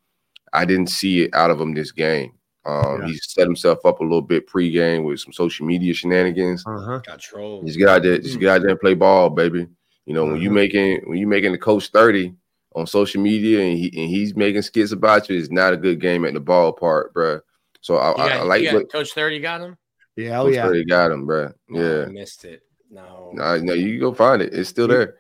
[0.55, 2.33] I didn't see it out of him this game.
[2.67, 3.07] Um, Yeah.
[3.09, 6.65] He set himself up a little bit pregame with some social media shenanigans.
[6.67, 6.99] Uh-huh.
[6.99, 7.67] Got trolled.
[7.67, 9.67] Just get out there, just get out there and play ball, baby.
[10.07, 10.55] You know, when you Mhm.
[10.55, 12.35] making when you making the coach 30
[12.75, 16.01] on social media and he and he's making skits about you, it's not a good
[16.01, 17.41] game at the ballpark, bro.
[17.81, 19.77] So I, You I, got- I like got- what Coach 30 got him?
[20.17, 20.67] Yeah, oh Coach yeah.
[20.67, 21.53] 30 got him, bruh.
[21.73, 22.03] Oh, Yeah.
[22.05, 22.63] I missed it.
[22.91, 23.31] No.
[23.35, 24.55] No, no, you can go find it.
[24.55, 25.17] It's still there.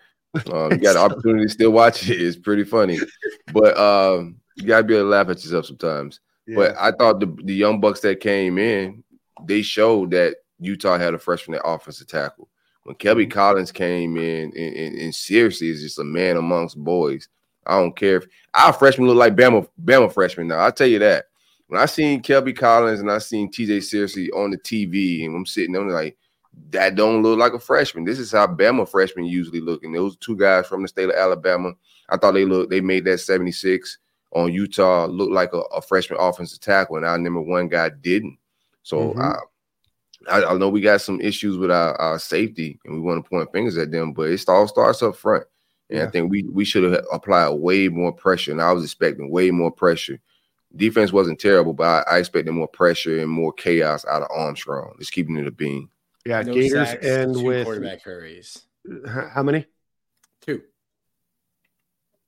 [0.52, 2.20] Um, you got the opportunity to still watch it.
[2.20, 2.98] It's pretty funny,
[3.52, 6.20] but um, you gotta be able to laugh at yourself sometimes.
[6.54, 9.02] But I thought the the young bucks that came in,
[9.46, 12.48] they showed that Utah had a freshman at offensive tackle.
[12.84, 13.30] When Kelby mm-hmm.
[13.30, 17.28] Collins came in, and, and, and seriously is just a man amongst boys.
[17.66, 20.58] I don't care if our freshmen look like Bama Bama freshmen now.
[20.58, 21.26] I'll tell you that.
[21.66, 25.46] When I seen Kelby Collins and I seen TJ seriously on the TV, and I'm
[25.46, 26.16] sitting there I'm like,
[26.70, 28.04] that don't look like a freshman.
[28.04, 29.82] This is how Bama freshmen usually look.
[29.82, 31.72] And those two guys from the state of Alabama,
[32.08, 33.98] I thought they looked, they made that 76
[34.32, 38.38] on Utah looked like a, a freshman offensive tackle, and our number one guy didn't.
[38.82, 39.20] So Mhm.
[39.20, 39.40] uh,
[40.28, 43.28] I, I know we got some issues with our, our safety, and we want to
[43.28, 45.44] point fingers at them, but it all starts up front.
[45.88, 46.06] And Yeah.
[46.06, 49.50] I think we we should have applied way more pressure, and I was expecting way
[49.50, 50.18] more pressure.
[50.74, 54.96] Defense wasn't terrible, but I, I expected more pressure and more chaos out of Armstrong.
[54.98, 55.88] Just keeping it a beam.
[56.26, 58.62] Yeah, No Gators sacks, and two with quarterback hurries.
[59.32, 59.64] how many?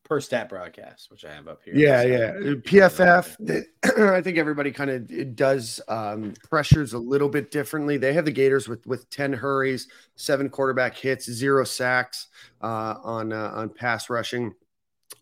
[0.08, 1.74] Per stat broadcast, which I have up here.
[1.76, 2.54] Yeah, So- yeah.
[2.54, 7.98] PFF, I think everybody kind of does um, pressures a little bit differently.
[7.98, 12.28] They have the Gators with with ten hurries, seven quarterback hits, zero sacks
[12.62, 14.54] uh, on uh, on pass rushing.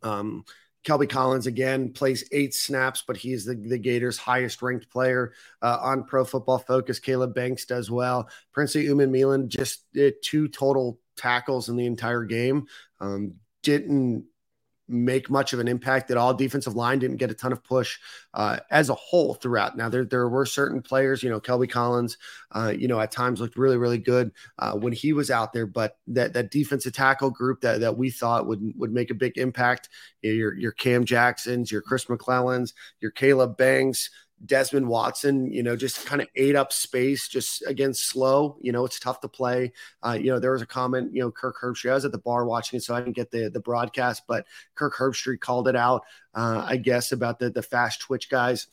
[0.04, 0.44] Um,
[0.86, 5.32] Kelby Collins again plays eight snaps, but he's the, the Gators' highest ranked player
[5.62, 7.00] uh, on Pro Football Focus.
[7.00, 8.28] Caleb Banks does well.
[8.52, 12.68] Princely Umanmielen just did two total tackles in the entire game.
[13.00, 13.34] Um,
[13.64, 14.26] didn't
[14.88, 16.32] make much of an impact at all.
[16.32, 17.98] Defensive line didn't get a ton of push
[18.34, 19.76] uh, as a whole throughout.
[19.76, 22.18] Now there there were certain players, you know, Kelby Collins,
[22.52, 25.66] uh, you know, at times looked really really good uh, when he was out there,
[25.66, 29.36] but that that defensive tackle group that that we thought would would make a big
[29.38, 29.88] impact,
[30.22, 34.10] your your Cam Jacksons, your Chris McClellans, your Caleb Banks.
[34.44, 38.58] Desmond Watson, you know, just kind of ate up space, just again slow.
[38.60, 39.72] You know, it's tough to play.
[40.04, 41.90] Uh, you know, there was a comment, you know, Kirk Herbstreit.
[41.90, 44.46] I was at the bar watching it, so I didn't get the the broadcast, but
[44.74, 46.02] Kirk Herbstreit called it out,
[46.34, 48.66] uh, I guess, about the the fast twitch guys.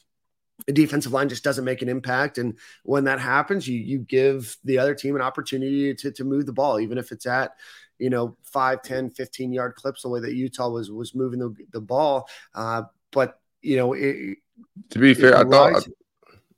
[0.68, 4.58] The defensive line just doesn't make an impact, and when that happens, you you give
[4.66, 7.54] the other team an opportunity to to move the ball, even if it's at
[8.00, 11.56] you know 5 10 15 yard clips the way that utah was was moving the,
[11.72, 14.40] the ball uh, but you know it,
[14.92, 15.68] To be fair, I thought.
[15.68, 15.88] relies-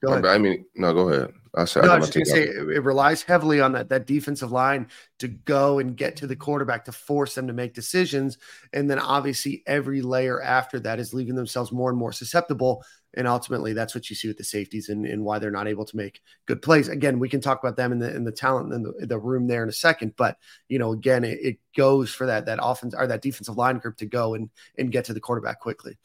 [0.08, 0.26] ahead.
[0.26, 1.34] I mean, no, go ahead.
[1.56, 3.90] I said No, I I was just gonna say it, it relies heavily on that
[3.90, 4.88] that defensive line
[5.20, 8.38] to go and get to the quarterback to force them to make decisions,
[8.74, 12.84] and then obviously every layer after that is leaving themselves more and more susceptible,
[13.14, 15.86] and ultimately that's what you see with the safeties and, and why they're not able
[15.86, 16.90] to make good plays.
[16.90, 19.48] Again, we can talk about them in the in the talent in the, the room
[19.48, 20.38] there in a second, but
[20.68, 23.96] you know, again, it, it goes for that that offense or that defensive line group
[23.98, 25.98] to go and and get to the quarterback quickly.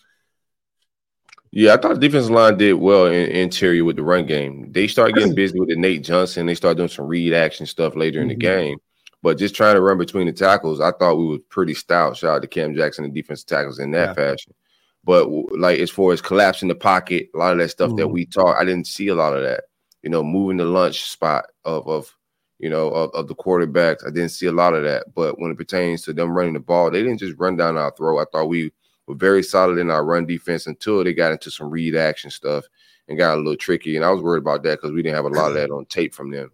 [1.52, 4.70] Yeah, I thought the defensive line did well in interior with the run game.
[4.70, 6.46] They started getting busy with the Nate Johnson.
[6.46, 8.40] They started doing some read action stuff later in the Mhm.
[8.40, 8.78] game.
[9.22, 12.16] But just trying to run between the tackles, I thought we were pretty stout.
[12.16, 14.14] Shout out to Cam Jackson and defensive tackles in that Yeah.
[14.14, 14.54] fashion.
[15.02, 15.28] But
[15.58, 18.12] like as far as collapsing the pocket, a lot of that stuff that Mhm.
[18.12, 19.64] we taught, I didn't see a lot of that.
[20.02, 22.14] You know, moving the lunch spot of of
[22.60, 25.06] you know of, of the quarterbacks, I didn't see a lot of that.
[25.14, 27.90] But when it pertains to them running the ball, they didn't just run down our
[27.96, 28.18] throat.
[28.20, 28.70] I thought we
[29.10, 32.64] were very solid in our run defense until they got into some read action stuff
[33.08, 33.96] and got a little tricky.
[33.96, 35.84] And I was worried about that because we didn't have a lot of that on
[35.86, 36.50] tape from them.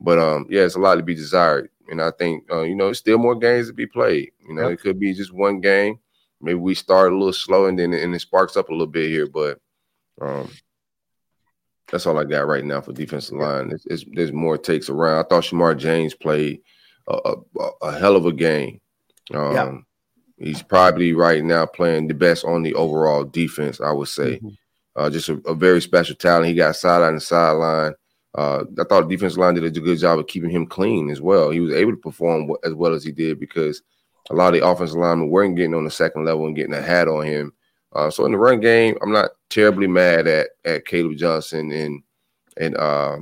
[0.00, 2.88] But um, yeah, it's a lot to be desired, and I think uh, you know,
[2.88, 4.32] it's still more games to be played.
[4.48, 4.72] You know, Yep.
[4.72, 5.98] it could be just one game.
[6.40, 9.10] Maybe we start a little slow and then and it sparks up a little bit
[9.10, 9.60] here, but
[10.22, 10.48] um,
[11.90, 13.70] that's all I got right now for defensive line.
[13.72, 15.18] It's, it's, there's more takes around.
[15.24, 16.62] I thought Shamar James played
[17.08, 18.80] a, a, a hell of a game.
[19.34, 19.76] Um, Yeah.
[20.40, 24.38] He's probably right now playing the best on the overall defense, I would say.
[24.38, 24.56] Mhm.
[24.96, 26.46] Uh, just a, a very special talent.
[26.46, 27.94] He got sideline to sideline.
[28.34, 31.20] Uh, I thought the defensive line did a good job of keeping him clean as
[31.20, 31.50] well.
[31.50, 33.82] He was able to perform as well as he did because
[34.30, 36.82] a lot of the offensive linemen weren't getting on the second level and getting a
[36.82, 37.52] hat on him.
[37.92, 42.02] Uh, so in the run game, I'm not terribly mad at at Caleb Johnson and
[42.56, 43.18] and uh,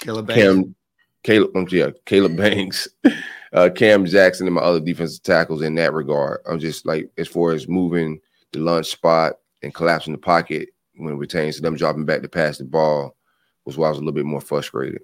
[0.00, 0.42] Caleb Banks.
[0.42, 0.74] Cam,
[1.22, 2.88] Caleb, yeah, Caleb Banks,
[3.52, 6.40] uh, Cam Jackson, and my other defensive tackles in that regard.
[6.46, 8.20] I'm just like as far as moving
[8.52, 12.28] the lunch spot and collapsing the pocket when it pertains to them dropping back to
[12.28, 13.16] pass the ball
[13.64, 15.02] was why I was a little bit more frustrated.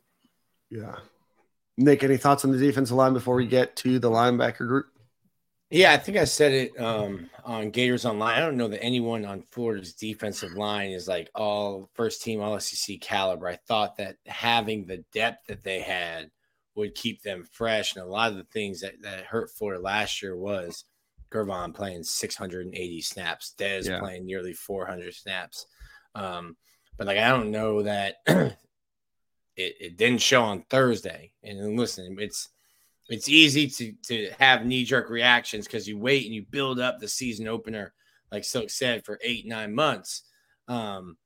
[0.71, 0.97] Yeah.
[1.77, 4.87] Nick, any thoughts on the defensive line before we get to the linebacker group?
[5.71, 8.37] Yeah, I think I said it um, on Gators Online.
[8.37, 12.59] I don't know that anyone on Florida's defensive line is like all first team All
[12.59, 13.47] SEC caliber.
[13.49, 16.31] I thought that having the depth that they had
[16.79, 17.95] would keep them fresh.
[17.95, 20.85] And a lot of the things that, that hurt Florida last year was
[21.31, 23.99] Gervon playing 680 snaps, Dez Yeah.
[23.99, 25.67] playing nearly 400 snaps.
[26.15, 26.57] Um,
[26.97, 28.57] but like, I don't know that it,
[29.57, 31.33] it didn't show on Thursday.
[31.43, 32.49] And listen, it's
[33.09, 36.99] it's easy to to have knee jerk reactions because you wait and you build up
[36.99, 37.93] the season opener,
[38.31, 40.23] like Silk said, for eight nine months.
[40.69, 41.17] Um,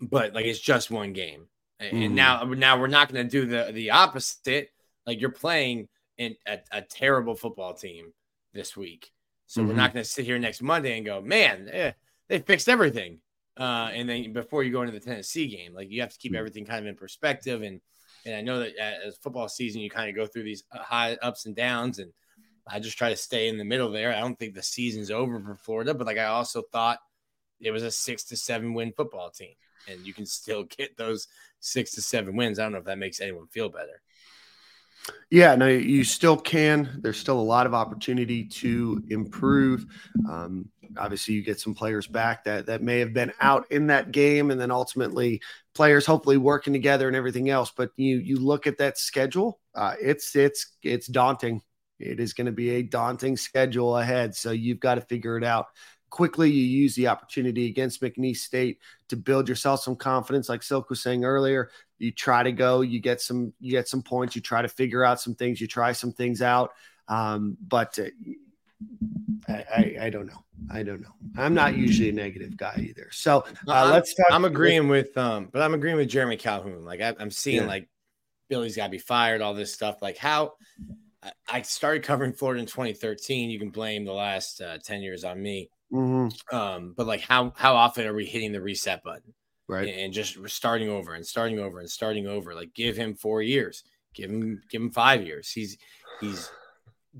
[0.00, 1.46] but like it's just one game,
[1.82, 2.16] and, and Mhm.
[2.16, 4.70] now now we're not going to do the the opposite.
[5.06, 8.12] Like you're playing in a, a terrible football team
[8.52, 9.10] this week,
[9.46, 9.76] so we're Mhm.
[9.76, 11.92] not going to sit here next Monday and go, man, eh,
[12.28, 13.20] they fixed everything.
[13.56, 16.34] Uh, and then before you go into the Tennessee game, like you have to keep
[16.34, 17.80] everything kind of in perspective and
[18.24, 21.14] and I know that as football season, you kind of go through these uh, high
[21.22, 22.12] ups and downs, and
[22.68, 24.14] I just try to stay in the middle there.
[24.14, 27.00] I don't think the season's over for Florida, but like I also thought
[27.60, 29.54] it was a six to seven win football team,
[29.88, 31.26] and you can still get those
[31.62, 32.58] six to seven wins.
[32.58, 34.02] I don't know if that makes anyone feel better.
[35.30, 37.00] Yeah, no, you still can.
[37.02, 39.86] There's still a lot of opportunity to improve.
[40.30, 44.12] Um, obviously, you get some players back that that may have been out in that
[44.12, 45.40] game, and then ultimately
[45.74, 47.72] players hopefully working together and everything else.
[47.76, 51.62] But you you look at that schedule, uh, it's it's it's daunting.
[51.98, 55.44] It is going to be a daunting schedule ahead, so you've got to figure it
[55.44, 55.66] out
[56.12, 56.48] quickly.
[56.48, 61.02] You use the opportunity against McNeese State to build yourself some confidence, like Silk was
[61.02, 61.70] saying earlier
[62.02, 65.04] you try to go you get some you get some points you try to figure
[65.04, 66.72] out some things you try some things out.
[67.08, 68.04] Um, but uh,
[69.48, 70.44] I, I, I don't know.
[70.70, 71.14] I don't know.
[71.36, 73.08] I'm not usually a negative guy either.
[73.12, 76.84] So uh, I'm, let's talk i'm agreeing with um but i'm agreeing with jeremy calhoun.
[76.84, 77.66] Like I, am seeing Yeah.
[77.66, 77.88] like
[78.48, 80.02] billy's got to be fired all this stuff.
[80.02, 80.54] Like how
[81.22, 85.22] I- i started covering florida in 2013 you can blame the last uh, 10 years
[85.22, 89.34] on me Mhm, um but like how how often are we hitting the reset button
[89.68, 92.54] right and just starting over and starting over and starting over.
[92.54, 93.84] Like give him four years,
[94.14, 95.50] give him give him five years.
[95.50, 95.76] He's
[96.20, 96.50] he's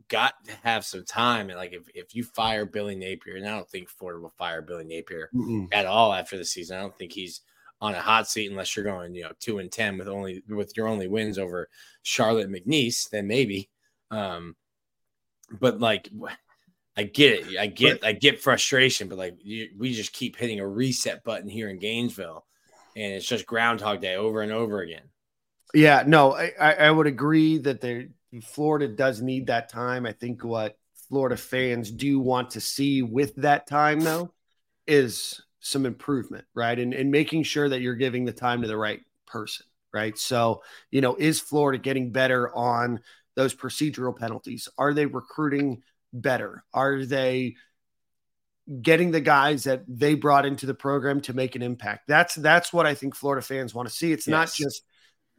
[0.08, 1.50] got to have some time.
[1.50, 4.62] And like if, if you fire Billy Napier, and I don't think Ford will fire
[4.62, 5.68] Billy Napier Mm-mm.
[5.72, 6.78] at all after the season.
[6.78, 7.42] I don't think he's
[7.80, 10.76] on a hot seat unless you're going, you know, two and ten with only with
[10.76, 11.68] your only wins over
[12.02, 13.68] Charlotte McNeese, then maybe.
[14.10, 14.56] Um,
[15.60, 16.08] but like
[16.97, 17.59] I get it.
[17.59, 21.49] I get I get frustration, but like you, we just keep hitting a reset button
[21.49, 22.45] here in Gainesville,
[22.95, 25.05] and it's just Groundhog Day over and over again.
[25.74, 28.09] Yeah, no, I, I I would agree that there
[28.43, 30.05] Florida does need that time.
[30.05, 30.76] I think what
[31.09, 34.32] Florida fans do want to see with that time, though,
[34.86, 36.78] is some improvement, right?
[36.78, 39.64] And and making sure that you're giving the time to the right person,
[39.95, 40.16] right?
[40.18, 43.01] So, you know, is Florida getting better on
[43.34, 44.68] those procedural penalties?
[44.76, 45.82] Are they recruiting
[46.12, 46.64] better?
[46.72, 47.56] Are they
[48.80, 52.06] getting the guys that they brought into the program to make an impact?
[52.08, 54.12] That's that's what I think Florida fans want to see.
[54.12, 54.82] It's not just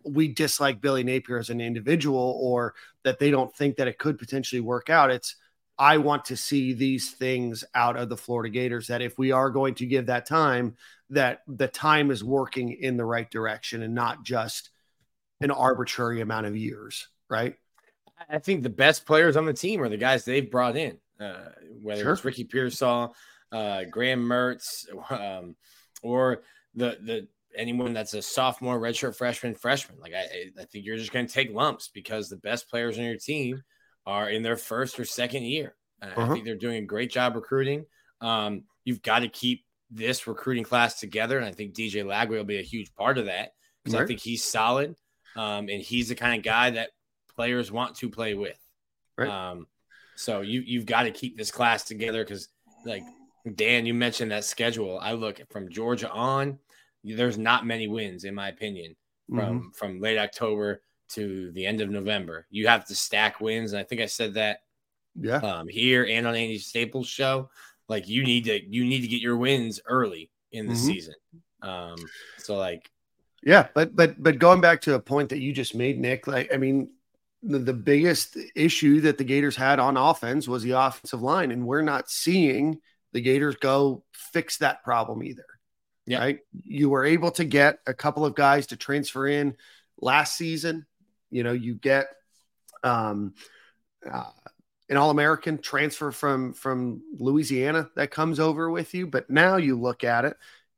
[0.06, 4.18] we dislike Billy Napier as an individual or that they don't think that it could
[4.18, 5.12] potentially work out.
[5.12, 5.36] It's
[5.78, 9.50] I want to see these things out of the Florida Gators that if we are
[9.50, 10.76] going to give that time,
[11.10, 14.70] that the time is working in the right direction and not just
[15.42, 17.56] an arbitrary amount of years, right?
[18.30, 21.50] I think the best players on the team are the guys they've brought in, uh,
[21.82, 23.16] whether it's Ricky Pearsall,
[23.52, 25.56] uh, Graham Mertz, um,
[26.02, 26.44] or
[26.76, 30.00] the the anyone that's a sophomore, redshirt freshman, freshman.
[30.00, 33.04] Like I, I think you're just going to take lumps because the best players on
[33.04, 33.62] your team
[34.08, 35.76] are in their first or second year.
[36.02, 36.34] And I Uh-huh.
[36.34, 37.86] think they're doing a great job recruiting.
[38.22, 42.44] Um, you've got to keep this recruiting class together, and I think DJ Lagway will
[42.44, 43.52] be a huge part of that
[43.84, 44.96] because I think he's solid,
[45.36, 46.90] um, and he's the kind of guy that
[47.36, 48.58] players want to play with.
[49.18, 49.30] Right.
[49.30, 49.68] Um,
[50.16, 52.50] so you you've got to keep this class together because,
[52.86, 53.04] like
[53.56, 55.00] Dan, you mentioned that schedule.
[55.02, 56.60] I look from Georgia on.
[57.04, 58.96] There's not many wins, in my opinion,
[59.32, 59.40] Mm-hmm.
[59.40, 62.46] from from late October to the end of November.
[62.50, 64.60] You have to stack wins, and I think I said that
[65.20, 65.38] Yeah.
[65.38, 67.50] um, here and on Andy Staples show.
[67.90, 70.78] Like you need to you need to get your wins early in the Mhm.
[70.78, 71.16] season.
[71.62, 71.98] Um,
[72.38, 72.90] so like
[73.44, 76.54] Yeah, but but but going back to a point that you just made, Nick, like
[76.54, 76.90] I mean,
[77.44, 81.66] the, the biggest issue that the Gators had on offense was the offensive line, and
[81.66, 82.80] we're not seeing
[83.12, 85.46] the Gators go fix that problem either.
[86.06, 86.20] Yeah.
[86.20, 86.40] Right.
[86.64, 89.56] You were able to get a couple of guys to transfer in
[90.00, 90.86] last season.
[91.30, 92.08] You know, you get
[92.84, 93.34] um
[94.10, 94.32] uh,
[94.90, 100.04] an all-American transfer from from Louisiana that comes over with you, but now you look
[100.04, 100.36] at it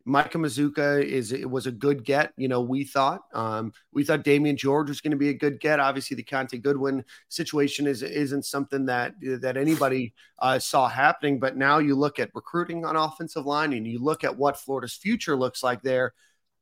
[0.07, 2.31] Micah Mazzccua is it was a good get.
[2.37, 5.59] You know, we thought um, we thought Damieon George was going to be a good
[5.59, 5.79] get.
[5.79, 11.39] Obviously, the Conte Goodwin situation is isn't something that that anybody uh, saw happening.
[11.39, 14.93] But now you look at recruiting on offensive line, and you look at what Florida's
[14.93, 16.13] future looks like there.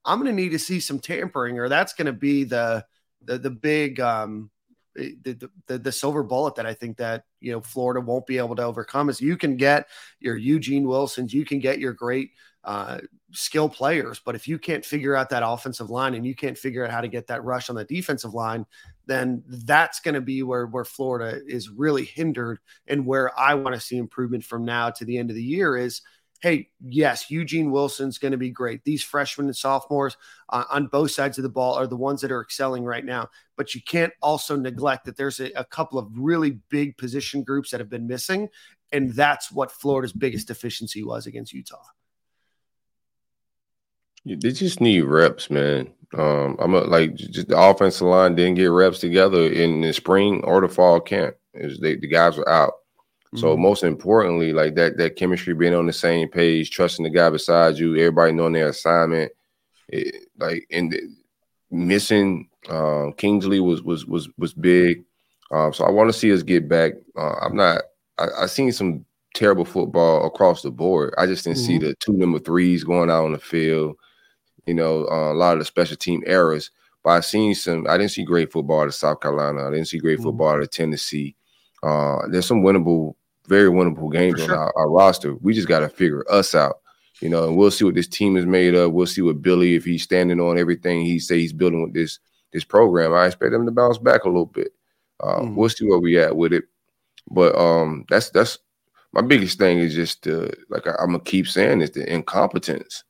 [0.06, 2.86] I'm going to need to see some tampering, or that's going to be the
[3.26, 4.52] the the big um,
[4.96, 8.56] the, the the silver bullet that I think that you know Florida won't be able
[8.56, 9.88] to overcome is you can get
[10.22, 12.32] your Eugene Wilsons, you can get your great
[12.64, 13.00] uh,
[13.32, 16.86] skill players, but if you can't figure out that offensive line and you can't figure
[16.86, 18.66] out how to get that rush on the defensive line,
[19.06, 23.76] then that's going to be where where Florida is really hindered and where I want
[23.76, 26.02] to see improvement from now to the end of the year is.
[26.42, 28.84] Hey, yes, Eugene Wilson's going to be great.
[28.84, 30.18] These freshmen and sophomores
[30.50, 33.30] uh, on both sides of the ball are the ones that are excelling right now
[33.56, 37.72] but you can't also neglect that there's a, a, couple of really big position groups
[37.72, 38.50] that have been missing.
[38.92, 41.84] And that's what Florida's biggest deficiency was against Utah.
[44.26, 45.92] They just need reps, man.
[46.18, 50.44] Um, I'm a, like just the offensive line didn't get reps together in the spring
[50.44, 51.36] or the fall camp.
[51.56, 52.74] Was they, the guys were out.
[53.36, 53.60] So Mhm.
[53.62, 57.78] most importantly, like that that chemistry, being on the same page, trusting the guy beside
[57.78, 59.32] you, everybody knowing their assignment,
[59.90, 61.02] it, like and the-
[61.72, 65.04] missing um, Kingsley was was was was big.
[65.52, 66.94] Um, so I want to see us get back.
[67.18, 67.82] Uh, I'm not.
[68.20, 69.04] I, I seen some
[69.34, 71.14] terrible football across the board.
[71.18, 73.96] I just didn't see the two number threes going out on the field.
[74.66, 76.72] You know, uh, a lot of the special team errors.
[77.04, 77.86] But I seen some.
[77.88, 79.68] I didn't see great football of South Carolina.
[79.68, 80.24] I didn't see great Mhm.
[80.24, 81.36] football of Tennessee.
[81.82, 83.16] Uh, there's some winnable,
[83.48, 85.36] very winnable games For on our, our roster.
[85.36, 86.80] We just got to figure us out.
[87.20, 88.92] You know, and we'll see what this team is made of.
[88.94, 92.20] We'll see what Billy, if he's standing on everything he say he's building with this
[92.54, 93.14] this program.
[93.14, 94.74] I expect him to bounce back a little bit.
[95.20, 95.56] Uh, Mhm.
[95.56, 96.66] We'll see where we at with it.
[97.32, 98.60] But um, that's that's
[99.12, 103.04] my biggest thing is just uh, like I, I'm gonna keep saying is the incompetence.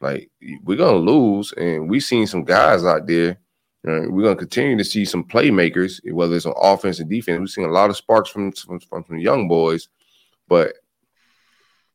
[0.00, 0.30] Like
[0.62, 3.38] we're gonna lose, and we've seen some guys out there.
[3.84, 7.38] we're gonna continue to see some playmakers, whether it's on offense and defense.
[7.40, 9.88] We've seen a lot of sparks from from, from, from young boys,
[10.48, 10.74] but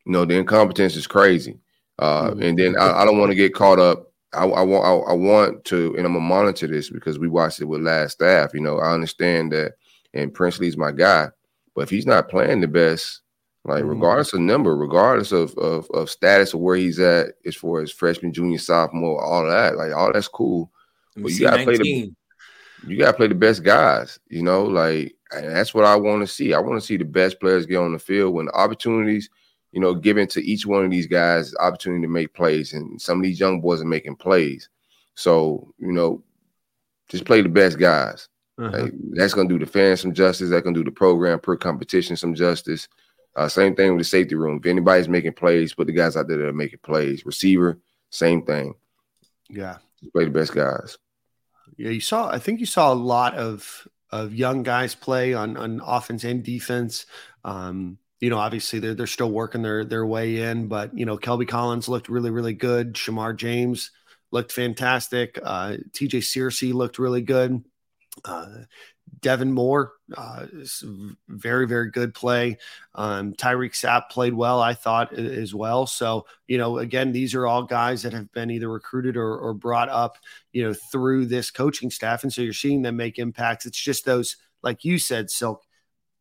[0.05, 1.59] you know the incompetence is crazy.
[1.99, 2.43] Uh, Mhm.
[2.43, 4.11] And then I, I don't want to get caught up.
[4.33, 7.61] I, I want I, I want to, and I'm gonna monitor this because we watched
[7.61, 8.53] it with last staff.
[8.53, 9.73] You know, I understand that,
[10.13, 11.27] and Princely's my guy,
[11.75, 13.21] but if he's not playing the best,
[13.65, 13.89] like Mhm.
[13.89, 17.91] regardless of number, regardless of, of of status of where he's at as far as
[17.91, 20.71] freshman, junior, sophomore, all that, like all that's cool.
[21.15, 22.13] But you gotta play the-
[22.85, 26.27] You gotta play the best guys, you know, like and that's what I want to
[26.27, 26.53] see.
[26.53, 29.29] I want to see the best players get on the field when opportunities,
[29.71, 32.73] you know, given to each one of these guys, opportunity to make plays.
[32.73, 34.69] And some of these young boys are making plays.
[35.15, 36.21] So, you know,
[37.09, 38.27] just play the best guys.
[38.59, 38.83] Uh-huh.
[38.83, 40.49] Like, that's gonna do the fans some justice.
[40.49, 42.87] That's gonna do the program per competition some justice.
[43.35, 44.59] Uh, same thing with the safety room.
[44.59, 47.25] If anybody's making plays, put the guys out there that are making plays.
[47.25, 47.79] Receiver,
[48.09, 48.75] same thing.
[49.49, 49.77] Yeah.
[49.99, 50.97] Just play the best guys.
[51.77, 52.29] Yeah, you saw.
[52.29, 56.43] I think you saw a lot of of young guys play on on offense and
[56.43, 57.07] defense.
[57.43, 61.17] Um, you know, obviously they're they're still working their their way in, but you know,
[61.17, 62.93] Kelby Collins looked really really good.
[62.93, 63.91] Shemar James
[64.31, 65.39] looked fantastic.
[65.41, 66.19] Uh, T.J.
[66.19, 67.63] Searcy looked really good.
[68.23, 68.49] Uh,
[69.19, 70.47] Devin Moore, uh,
[71.29, 72.57] very very good play.
[72.93, 75.85] Um, Tyreak Sapp played well, I thought as well.
[75.85, 79.53] So you know, again, these are all guys that have been either recruited or, or
[79.53, 80.17] brought up
[80.53, 82.23] you know, through this coaching staff.
[82.23, 83.65] And so you're seeing them make impacts.
[83.65, 85.63] It's just those, like you said, Silk,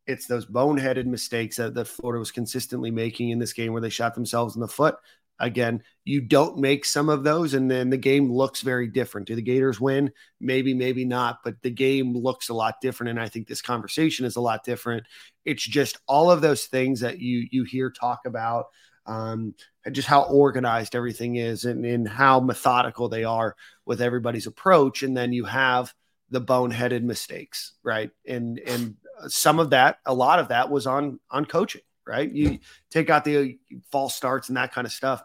[0.07, 3.91] it's those boneheaded mistakes that, that Florida was consistently making in this game where they
[3.91, 4.97] shot themselves in the foot.
[5.43, 9.26] Again, you don't make some of those, and then the game looks very different.
[9.26, 10.12] Do the Gators win?
[10.40, 13.11] Maybe, maybe not, but the game looks a lot different.
[13.11, 15.05] And I think this conversation is a lot different.
[15.45, 18.66] It's just all of those things that you you hear talk about
[19.07, 19.55] um,
[19.90, 25.03] just how organized everything is and, and how methodical they are with everybody's approach.
[25.03, 25.93] And then you have
[26.30, 28.11] the boneheaded mistakes, right?
[28.26, 28.97] And and
[29.28, 32.30] some of that, a lot of that was on on coaching, right?
[32.30, 32.59] You
[32.90, 33.59] take out the
[33.90, 35.22] false starts and that kind of stuff.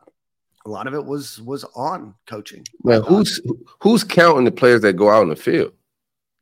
[0.65, 2.65] A lot of it was was on coaching.
[2.83, 3.39] Man, who's
[3.81, 5.73] who's counting the players that go out in the field?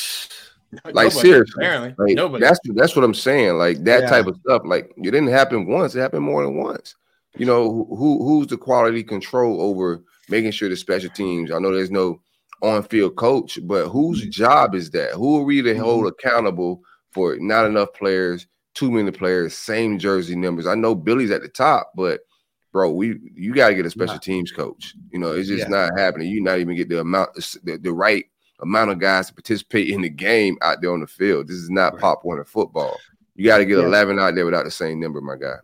[0.85, 1.95] Like Nobody, seriously, apparently.
[1.99, 2.43] like, Nobody.
[2.43, 3.59] That's that's what I'm saying.
[3.59, 4.09] Like that Yeah.
[4.09, 4.63] type of stuff.
[4.65, 6.95] Like it didn't happen once; it happened more than once.
[7.37, 11.51] You know who who's the quality control over making sure the special teams?
[11.51, 12.21] I know there's no
[12.63, 14.31] on-field coach, but whose Mm-hmm.
[14.31, 15.11] job is that?
[15.13, 20.35] Who are we to hold accountable for not enough players, too many players, same jersey
[20.35, 20.67] numbers?
[20.67, 22.21] I know Billy's at the top, but
[22.71, 24.19] bro, we you got to get a special Yeah.
[24.19, 24.95] teams coach.
[25.11, 25.67] You know, it's just Yeah.
[25.69, 26.29] not happening.
[26.29, 28.25] You not even get the amount, the, the right
[28.61, 31.47] amount of guys to participate in the game out there on the field.
[31.47, 32.01] This is not Right.
[32.01, 32.97] pop Warner football.
[33.35, 33.85] You got to get Yeah.
[33.85, 35.55] 11 out there without the same number, my guy.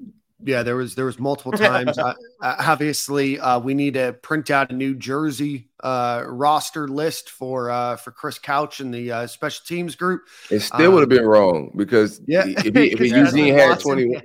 [0.41, 1.97] Yeah, there was there was multiple times.
[1.97, 7.29] uh, uh, obviously, uh, we need to print out a New Jersey uh, roster list
[7.29, 10.21] for uh, for Chris Couch and the uh, special teams group.
[10.49, 13.57] It still would have Um, been wrong because Yeah, if he, if he, Eugene Watson-
[13.57, 14.21] had 21,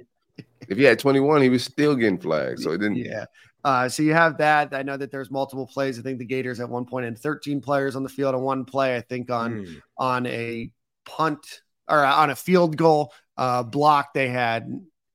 [0.68, 2.60] if he had 21, he was still getting flagged.
[2.60, 2.96] So it didn't.
[2.96, 3.24] Yeah.
[3.64, 4.74] Uh, so you have that.
[4.74, 5.98] I know that there's multiple plays.
[5.98, 8.64] I think the Gators at one point had 13 players on the field on one
[8.66, 8.94] play.
[8.96, 9.80] I think on Mm.
[9.98, 10.70] on a
[11.06, 14.68] punt or on a field goal uh, block, they had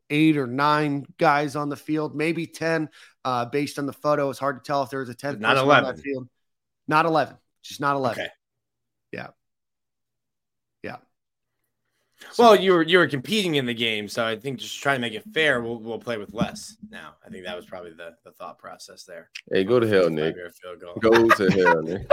[0.10, 2.90] eight or nine guys on the field, maybe 10.
[3.26, 5.56] Uh, based on the photo, it's hard to tell if there was a 10th Not
[5.56, 5.96] person on 11.
[5.96, 6.30] that field.
[6.88, 8.20] Not 11, just not 11.
[8.24, 8.32] Okay.
[9.12, 9.28] Yeah.
[10.84, 10.98] Yeah.
[12.38, 15.02] Well, you were you were competing in the game, so I think just trying to
[15.02, 17.14] make it fair, we'll we'll play with less now.
[17.26, 19.30] I think that was probably the, the thought process there.
[19.52, 20.36] Hey, go to hell, Nick.
[20.36, 20.96] Five-yard field goal.
[21.00, 22.12] Go to hell, Nick.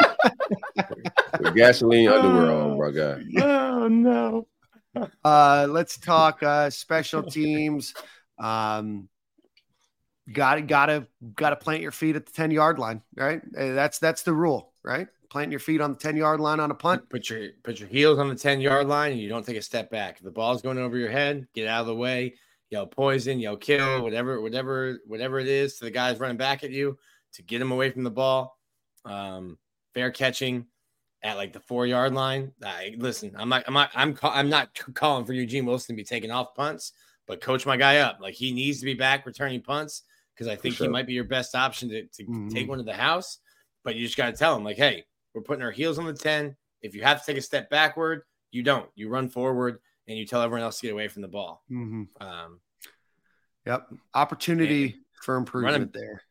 [1.41, 3.23] With gasoline underwear on, my guy.
[3.43, 4.47] Oh no.
[5.25, 7.95] Uh, let's talk uh, special teams.
[8.39, 9.09] Um,
[10.33, 13.41] got to got to got to plant your feet at the ten yard line, right?
[13.57, 15.09] Uh, That's that's the rule, right?
[15.29, 17.09] planting your feet on the 10 yard line on a punt.
[17.11, 19.63] Put your put your heels on the 10 yard line and you don't take a
[19.63, 20.17] step back.
[20.17, 22.35] If the ball's going over your head, get out of the way,
[22.71, 26.71] yell poison, yell kill, whatever, whatever, whatever it is to the guys running back at
[26.71, 26.97] you
[27.35, 28.59] to get them away from the ball.
[29.05, 29.59] Um,
[29.95, 30.67] fair catching
[31.23, 32.53] at like the four yard line.
[32.65, 36.01] I, listen, I'm not, I'm not, I'm, ca- I'm not calling for Eugene Wilson to
[36.01, 36.93] be taking off punts,
[37.27, 38.19] but coach my guy up.
[38.21, 40.03] Like he needs to be back returning punts
[40.35, 40.87] because I think sure.
[40.87, 42.53] he might be your best option to, to Mhm.
[42.53, 43.39] take one to the house.
[43.83, 46.13] But you just got to tell him, like, hey, we're putting our heels on the
[46.13, 46.57] 10.
[46.83, 48.89] If you have to take a step backward, you don't.
[48.97, 51.63] You run forward and you tell everyone else to get away from the ball.
[51.71, 52.09] Mhm.
[52.21, 52.61] Um,
[53.65, 53.89] Yep.
[54.15, 56.23] Opportunity for improvement Running- there.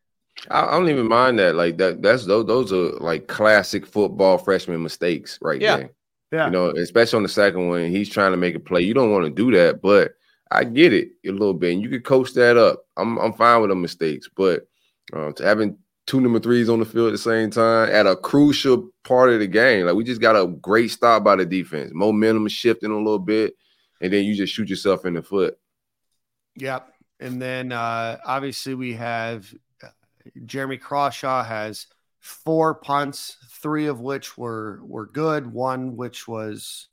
[0.49, 1.55] I, don't even mind that.
[1.55, 2.01] Like that.
[2.01, 2.45] That's those.
[2.45, 5.77] Those are like classic football freshman mistakes, right Yeah.
[5.77, 5.89] there.
[6.31, 6.45] Yeah.
[6.45, 8.81] You know, especially on the second one, he's trying to make a play.
[8.81, 10.13] You don't want to do that, but
[10.51, 11.73] I get it a little bit.
[11.73, 12.83] And you could coach that up.
[12.97, 14.67] I'm I'm fine with the mistakes, but
[15.13, 15.77] uh, to having
[16.07, 19.39] two number threes on the field at the same time at a crucial part of
[19.39, 21.91] the game, like we just got a great stop by the defense.
[21.93, 23.53] Momentum shifting a little bit,
[24.01, 25.57] and then you just shoot yourself in the foot.
[26.57, 26.91] Yep.
[27.19, 29.53] And then uh, obviously we have
[30.45, 31.87] Jeremy Crawshaw has
[32.19, 36.87] four punts, three of which were were good, one which was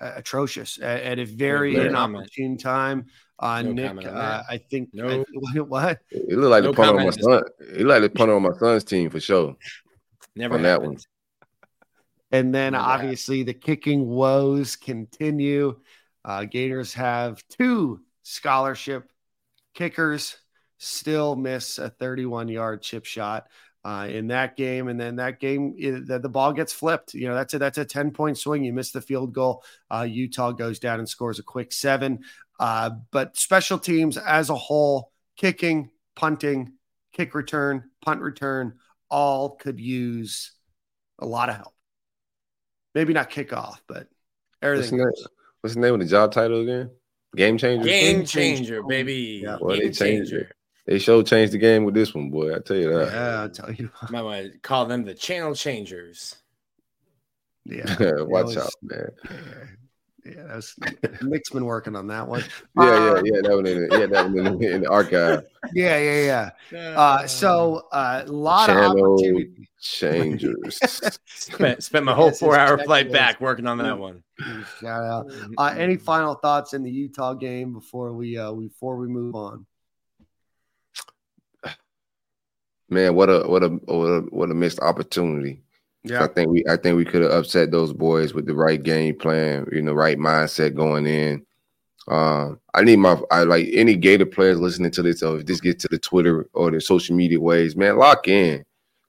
[0.00, 3.06] uh, atrocious at, at a very No inopportune time.
[3.38, 4.42] Uh, No Nick, uh.
[4.48, 5.08] I think No.
[5.08, 6.00] I- what?
[6.10, 7.42] It looked like No the punter on my son.
[7.60, 9.56] It looked like the punter on my son's team for sure.
[10.36, 10.96] never On that one.
[12.32, 13.02] And then Never happened.
[13.06, 15.80] obviously the kicking woes continue.
[16.24, 19.10] Uh, Gators have two scholarship
[19.74, 20.36] kickers
[20.82, 23.46] still miss a 31 yard chip shot
[23.84, 24.88] uh, in that game.
[24.88, 27.14] And then that game, it- the, the ball gets flipped.
[27.14, 28.64] You know, that's a, that's a 10 point swing.
[28.64, 29.62] You miss the field goal.
[29.90, 32.20] Uh, Utah goes down and scores a quick seven.
[32.58, 36.72] Uh, but special teams as a whole, kicking, punting,
[37.12, 38.74] kick return, punt return,
[39.10, 40.52] all could use
[41.18, 41.74] a lot of help.
[42.94, 44.08] Maybe not kickoff, but What's
[44.60, 44.98] the, everything.
[44.98, 45.08] name,
[45.60, 46.90] what's the name of the job title again?
[47.36, 47.84] Game changer.
[47.84, 48.64] Game Game changer.
[48.64, 49.40] changer, baby.
[49.44, 49.56] Yeah.
[49.58, 50.50] Boy, Game changed changer.
[50.86, 50.90] It.
[50.90, 52.54] They show changed the game with this one, boy.
[52.54, 53.08] I tell you that.
[53.12, 53.90] Yeah, I'll tell you.
[54.10, 56.36] Might want to call them the channel changers.
[57.64, 57.84] Yeah.
[58.20, 59.10] Watch was- out, man.
[60.24, 60.74] Yeah, yeah that was
[61.22, 62.42] Nick's been working on that one.
[62.78, 63.40] Yeah, yeah, Um, yeah.
[63.42, 65.44] That one in the, yeah, that one in the, in the archive.
[65.74, 66.78] Yeah, yeah, yeah.
[66.98, 69.68] Uh, so a lot of Channel opportunity.
[69.80, 70.78] changers.
[71.26, 72.84] spent, spent my whole Yes, four hour checklist.
[72.84, 74.22] flight back working on that one.
[74.80, 75.26] Shout out.
[75.58, 79.66] Uh, any final thoughts in the Utah game before we uh, before we move on?
[82.90, 85.62] Man, what a what a what a what a missed opportunity.
[86.04, 88.82] Yeah, I think we I think we could have upset those boys with the right
[88.82, 91.44] game plan, you know, right mindset going in.
[92.08, 95.60] Um, I need my I like any Gator players listening to this, or if this
[95.60, 98.64] gets to the Twitter or the social media ways, man, lock in.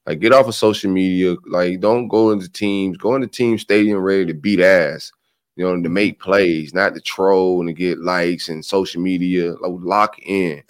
[0.06, 1.36] Like get off of social media.
[1.46, 5.12] Like don't go into teams, go into team stadium ready to beat ass,
[5.56, 9.52] you know, to make plays, not to troll and to get likes and social media.
[9.60, 10.62] Like lock in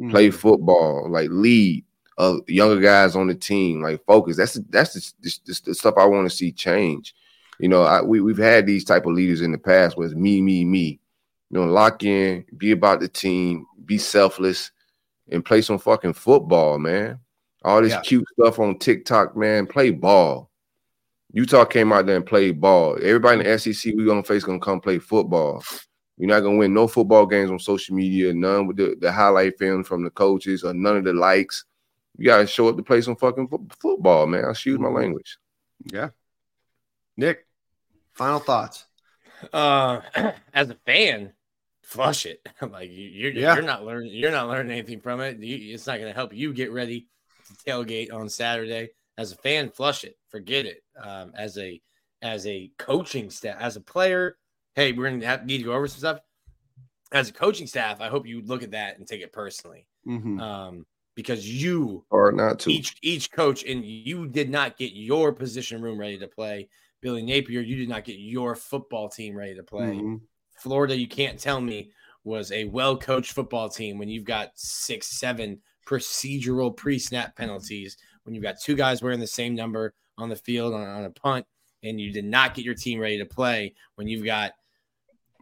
[0.00, 0.10] Mm-hmm.
[0.10, 1.84] play football, like lead
[2.20, 4.36] uh, younger guys on the team, like focus.
[4.36, 7.14] That's that's the, the, the stuff I want to see change.
[7.58, 10.14] You know, I, we we've had these type of leaders in the past where it's
[10.14, 11.00] me, me, me.
[11.50, 14.70] You know, lock in, be about the team, be selfless,
[15.30, 17.18] and play some fucking football, man.
[17.64, 18.00] All this Yeah.
[18.00, 19.66] cute stuff on TikTok, man.
[19.66, 20.50] Play ball.
[21.32, 22.98] Utah came out there and played ball.
[23.02, 25.62] Everybody in the SEC we gonna face gonna come play football.
[26.18, 29.58] You're not gonna win no football games on social media, none with the, the highlight
[29.58, 31.64] film from the coaches or none of the likes.
[32.20, 34.44] You gotta show up to play some fucking fo- football, man.
[34.44, 35.38] I'll excuse my language.
[35.90, 36.10] Yeah.
[37.16, 37.46] Nick,
[38.12, 38.84] final thoughts.
[39.52, 40.02] Uh,
[40.52, 41.32] as a fan,
[41.82, 42.46] flush it.
[42.70, 43.54] like you, you're Yeah.
[43.54, 45.38] you're not learning you're not learning anything from it.
[45.38, 47.08] You, it's not going to help you get ready
[47.48, 48.90] to tailgate on Saturday.
[49.16, 50.16] As a fan, flush it.
[50.28, 50.82] Forget it.
[51.02, 51.80] Um, as a
[52.20, 54.36] as a coaching staff, as a player,
[54.74, 56.18] hey, we're going to have, need to go over some stuff.
[57.12, 60.38] As a coaching staff, I hope you look at that and take it personally, Mhm.
[60.38, 60.86] um,
[61.20, 62.72] because you are not to.
[62.72, 66.68] each each coach and you did not get your position room ready to play.
[67.00, 69.96] Billy Napier, you did not get your football team ready to play.
[69.96, 70.20] Mhm.
[70.56, 71.90] Florida, you can't tell me
[72.24, 77.96] was a well coached football team when you've got six, seven procedural pre snap penalties,
[78.24, 81.10] when you've got two guys wearing the same number on the field on, on a
[81.10, 81.46] punt,
[81.82, 84.52] and you did not get your team ready to play when you've got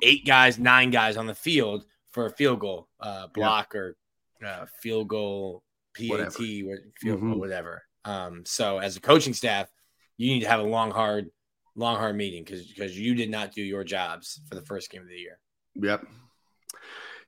[0.03, 3.97] eight guys, nine guys on the field for a field goal uh, block or
[4.45, 5.63] uh, field goal
[5.99, 6.31] PAT, Whatever.
[6.31, 7.39] what- field goal, Mhm.
[7.39, 7.83] whatever.
[8.05, 9.69] Um, so as a coaching staff,
[10.17, 11.31] you need to have a long, hard,
[11.75, 15.03] long, hard meeting because because you did not do your jobs for the first game
[15.03, 15.39] of the year.
[15.75, 16.07] Yep.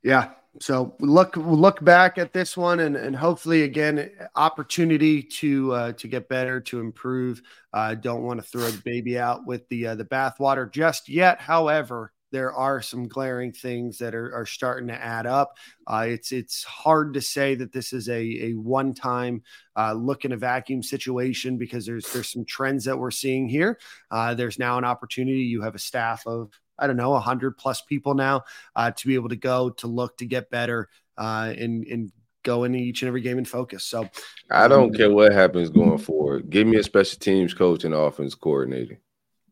[0.03, 0.33] Yeah.
[0.61, 6.09] So look look back at this one and, and hopefully again opportunity to uh, to
[6.09, 7.41] get better to improve.
[7.73, 11.09] I uh, don't want to throw the baby out with the uh, the bathwater just
[11.09, 11.41] yet.
[11.41, 15.57] However, there are some glaring things that are, are starting to add up.
[15.87, 19.43] Uh, it's it's hard to say that this is a, a one time
[19.77, 23.79] uh, look in a vacuum situation because there's there's some trends that we're seeing here.
[24.11, 25.41] Uh, there's now an opportunity.
[25.41, 26.51] You have a staff of
[26.81, 28.45] I don't know, 100 plus people now
[28.75, 30.89] uh, to be able to go to look to get better
[31.19, 32.11] uh, and, and
[32.43, 33.85] go into each and every game and focus.
[33.85, 34.09] So
[34.51, 36.49] I don't um, care what happens going forward.
[36.51, 38.99] Give me a special teams coach and offense coordinator,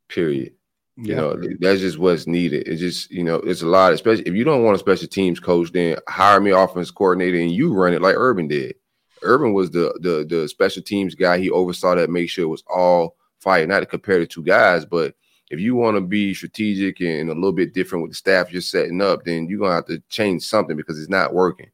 [0.09, 0.55] period.
[1.01, 1.17] You yeah.
[1.17, 2.67] know, that's just what's needed.
[2.67, 5.39] It's just, you know, it's a lot, especially if you don't want a special teams
[5.39, 8.75] coach, then hire me offense coordinator and you run it like Urban did.
[9.23, 11.39] Urban was the the the special teams guy.
[11.39, 14.85] He oversaw that, make sure it was all fire, not to compare the two guys,
[14.85, 15.15] but–
[15.51, 18.61] if you want to be strategic and a little bit different with the staff you're
[18.61, 21.71] setting up, then you're gonna have to change something because it's not working,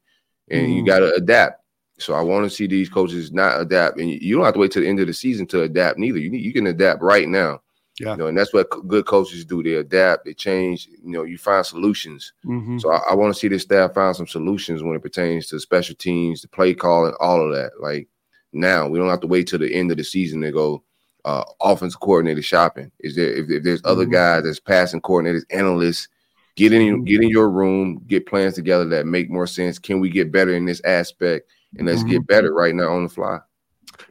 [0.49, 0.75] and mm.
[0.75, 1.61] you got to adapt.
[1.97, 4.71] So I want to see these coaches not adapt, and you don't have to wait
[4.71, 5.97] till the end of the season to adapt.
[5.97, 7.61] Neither you need, you can adapt right now.
[7.99, 9.63] Yeah, you know, and that's what good coaches do.
[9.63, 10.87] They adapt, they change.
[10.87, 12.33] You know, you find solutions.
[12.45, 12.79] Mm-hmm.
[12.79, 15.59] So I, I want to see this staff find some solutions when it pertains to
[15.59, 17.71] special teams, the play call, and all of that.
[17.79, 18.09] Like
[18.51, 20.83] now, we don't have to wait till the end of the season to go
[21.25, 22.91] uh, offensive coordinator shopping?
[22.99, 23.91] Is there if, if there's mm-hmm.
[23.91, 26.07] other guys that's passing coordinators, analysts,
[26.55, 27.03] get in mm-hmm.
[27.03, 29.79] get in your room, get plans together that make more sense.
[29.79, 31.51] Can we get better in this aspect?
[31.77, 32.11] And let's mm-hmm.
[32.11, 33.39] get better right now on the fly.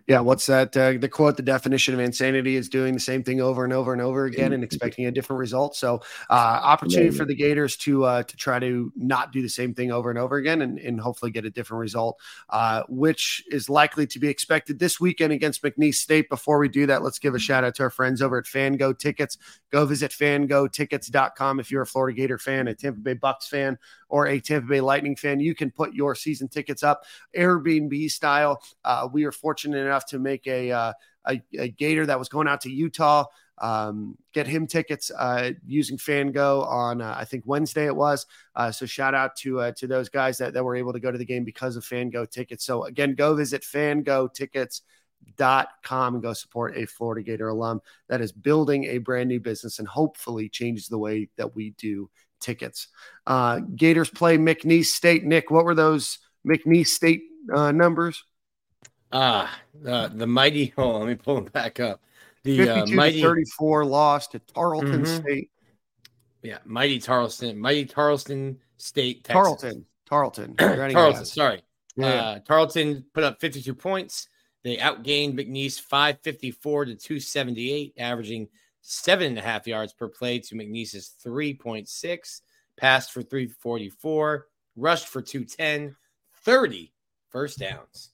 [0.06, 0.76] Yeah, what's that?
[0.76, 3.90] Uh, the quote: "The definition of insanity is doing the same thing over and over
[3.92, 8.04] and over again and expecting a different result." So, uh, opportunity for the Gators to
[8.04, 11.00] uh, to try to not do the same thing over and over again and, and
[11.00, 12.20] hopefully get a different result,
[12.50, 16.28] uh, which is likely to be expected this weekend against McNeese State.
[16.28, 18.98] Before we do that, let's give a shout out to our friends over at FanGo
[18.98, 19.38] Tickets.
[19.70, 23.78] Go visit FanGoTickets.com if you're a Florida Gator fan, a Tampa Bay Bucks fan,
[24.10, 25.40] or a Tampa Bay Lightning fan.
[25.40, 27.04] You can put your season tickets up
[27.36, 28.62] Airbnb style.
[28.84, 30.92] Uh, we are fortunate enough to make a, uh,
[31.26, 33.24] a, a Gator that was going out to Utah.
[33.58, 38.26] Um, get him tickets uh, using Fango on uh, I think Wednesday it was.
[38.56, 41.12] Uh, so shout out to uh, to those guys that, that were able to go
[41.12, 42.64] to the game because of Fango tickets.
[42.64, 48.86] So again, go visit fangotickets.com and go support a Florida Gator alum that is building
[48.86, 52.10] a brand new business and hopefully changes the way that we do
[52.40, 52.88] tickets.
[53.26, 55.24] Uh, Gators play McNeese State.
[55.24, 57.22] Nick, what were those McNeese State
[57.52, 58.24] uh, numbers?
[59.14, 60.74] Ah, uh, the mighty.
[60.76, 62.02] On, let me pull them back up.
[62.42, 65.22] The uh, mighty 34 lost to Tarleton mm-hmm.
[65.22, 65.50] State.
[66.42, 69.34] Yeah, mighty Tarleton, mighty Tarleton State, Texas.
[69.34, 71.24] Tarleton, Tarleton, Tarleton.
[71.24, 71.62] Sorry,
[71.96, 72.06] yeah.
[72.06, 74.28] uh, Tarleton put up 52 points.
[74.62, 78.48] They outgained McNeese 554 to 278, averaging
[78.80, 82.40] seven and a half yards per play to McNeese's 3.6,
[82.76, 84.46] passed for 344,
[84.76, 85.94] rushed for 210,
[86.44, 86.92] 30
[87.30, 88.10] first downs.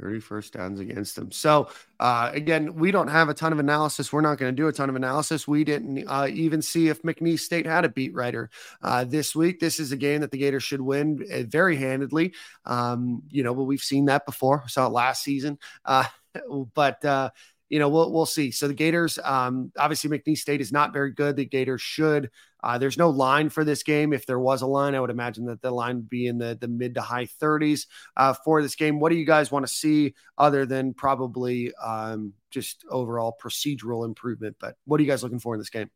[0.00, 1.30] 30 first downs against them.
[1.30, 1.68] So,
[2.00, 4.12] uh, again, we don't have a ton of analysis.
[4.12, 5.46] We're not going to do a ton of analysis.
[5.46, 8.50] We didn't uh, even see if McNeese State had a beat writer
[8.82, 9.60] uh, this week.
[9.60, 12.34] This is a game that the Gators should win uh, very handedly.
[12.64, 14.62] Um, you know, but we've seen that before.
[14.64, 15.58] We saw it last season.
[15.84, 16.04] Uh,
[16.74, 17.30] but uh,
[17.72, 18.50] you know, we'll we'll see.
[18.50, 21.36] So the Gators, um, obviously McNeese State is not very good.
[21.36, 22.30] The Gators should.
[22.62, 24.12] Uh, there's no line for this game.
[24.12, 26.54] If there was a line, I would imagine that the line would be in the
[26.60, 27.86] the mid to high 30s
[28.18, 29.00] uh, for this game.
[29.00, 34.56] What do you guys want to see other than probably um, just overall procedural improvement?
[34.60, 35.90] But what are you guys looking for in this game?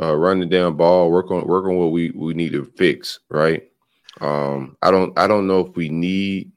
[0.00, 3.18] Uh, run the down ball, work on work on what we we need to fix.
[3.28, 3.64] Right.
[4.20, 6.52] Um, I don't I don't know if we need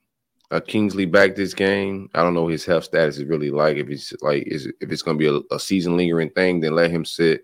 [0.54, 2.10] uh, Kingsley back this game.
[2.14, 3.78] I don't know his health status is really like.
[3.78, 6.76] If it's like, is if it's going to be a, a, season lingering thing, then
[6.76, 7.44] let him sit,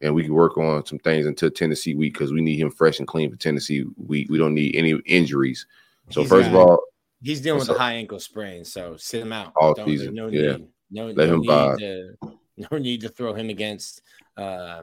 [0.00, 2.98] and we can work on some things until Tennessee week because we need him fresh
[2.98, 4.28] and clean for Tennessee week.
[4.28, 5.66] We don't need any injuries.
[6.10, 6.80] So he's first of all,
[7.22, 9.52] he's dealing with a high ankle sprain, so sit him out.
[9.54, 10.56] All don't, season, no yeah.
[10.56, 12.16] Need, no, let no him need to,
[12.72, 14.02] no need to throw him against
[14.36, 14.82] uh,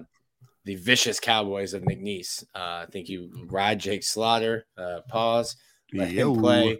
[0.63, 2.45] the vicious Cowboys of McNeese.
[2.55, 4.65] Uh, I think you ride Jake Slaughter.
[4.77, 5.57] Uh, pause.
[5.93, 6.33] Let Yo.
[6.33, 6.79] him play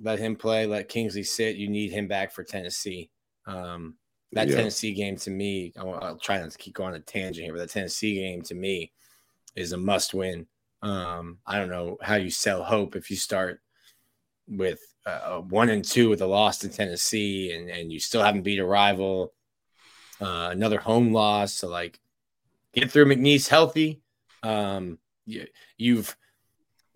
[0.00, 1.56] let him play, let Kingsley sit.
[1.56, 3.10] You need him back for Tennessee.
[3.46, 3.94] Um,
[4.32, 4.56] that yeah.
[4.56, 7.52] Tennessee game to me, I'll, I'll, try not to keep going on a tangent here,
[7.52, 8.92] but the Tennessee game to me
[9.54, 10.46] is a must win.
[10.82, 13.60] Um, I don't know how you sell hope if you start
[14.48, 18.42] with uh, one and two with a loss to Tennessee and, and you still haven't
[18.42, 19.32] beat a rival,
[20.20, 21.54] uh, another home loss.
[21.54, 21.98] So, like,
[22.72, 24.02] get through McNeese healthy.
[24.42, 25.46] Um, you,
[25.76, 26.16] you've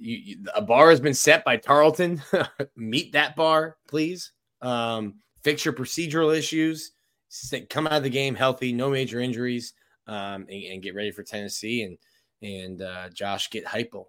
[0.00, 2.22] you, you, a bar has been set by Tarleton.
[2.76, 4.32] Meet that bar, please.
[4.62, 6.92] Um, fix your procedural issues.
[7.68, 9.74] Come out of the game healthy, no major injuries,
[10.06, 11.98] um, and, and, get ready for Tennessee and
[12.42, 14.08] and uh, Josh get hypo.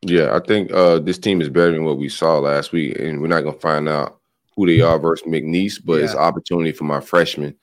[0.00, 3.20] Yeah, I think uh, this team is better than what we saw last week, and
[3.20, 4.20] we're not gonna find out
[4.56, 7.54] who they are versus McNeese, but it's opportunity for my freshmen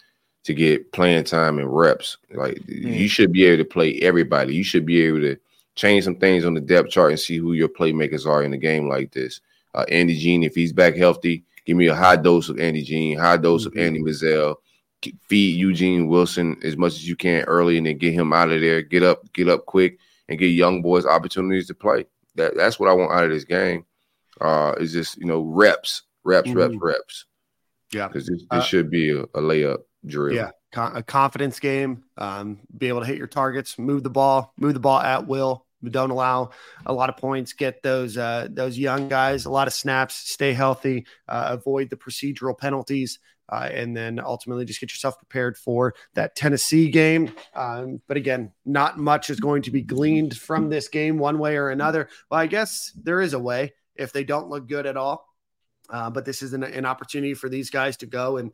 [0.44, 2.18] to get playing time and reps.
[2.32, 4.56] Like you should be able to play everybody.
[4.56, 5.38] You should be able to
[5.78, 8.58] change some things on the depth chart and see who your playmakers are in a
[8.58, 9.40] game like this.
[9.76, 13.18] Uh, Andy Jean, if he's back healthy, give me a high dose of Andy Jean,
[13.18, 14.56] high dose of Aidan Mizell.
[15.30, 18.60] Feed Eugene Wilson as much as you can early, and then get him out of
[18.62, 18.82] there.
[18.82, 22.08] Get up, get up quick, and get young boys opportunities to play.
[22.34, 23.86] That that's what I want out of this game.
[24.42, 26.82] Uh, is just you know reps, reps, reps, Mhm.
[26.82, 27.26] reps.
[27.94, 28.08] Yeah.
[28.08, 30.36] because this, this Uh, should be a, a layup drill.
[30.36, 32.04] Yeah, con- a confidence game.
[32.18, 35.67] Um, be able to hit your targets, move the ball, move the ball at will.
[35.84, 36.50] Don't allow
[36.86, 37.54] a lot of points.
[37.54, 40.16] Get those uh, those young guys a lot of snaps.
[40.16, 41.06] Stay healthy.
[41.28, 46.36] Uh, avoid the procedural penalties, uh, and then ultimately just get yourself prepared for that
[46.36, 47.32] Tennessee game.
[47.54, 51.58] Um, but again, not much is going to be gleaned from this game one way
[51.58, 52.10] or another.
[52.32, 55.28] Well, I guess there is a way if they don't look good at all.
[55.90, 58.52] Uh, but this is an, an opportunity for these guys to go and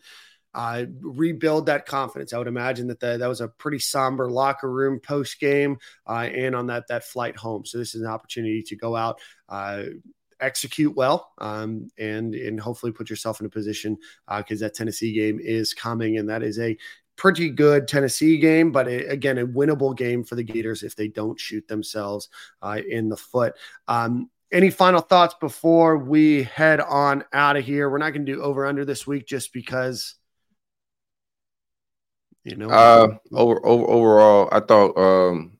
[0.54, 2.34] uh, rebuild that confidence.
[2.34, 5.78] I would imagine that the, that was a pretty somber locker room post game
[6.08, 7.66] uh, and on that that flight home.
[7.66, 9.20] So this is an opportunity to go out.
[9.50, 9.84] Uh,
[10.40, 13.98] execute well um, and and hopefully put yourself in a position
[14.38, 16.78] because that Tennessee game is coming and that is a
[17.16, 21.40] pretty good Tennessee game, but again a winnable game for the Gators if they don't
[21.40, 22.30] shoot themselves
[22.62, 23.54] uh, in the foot.
[23.88, 27.90] Um, any final thoughts before we head on out of here?
[27.90, 30.16] We're not going to do over under this week just because
[32.44, 32.70] you know.
[32.70, 35.58] Uh, over, over overall, I thought um,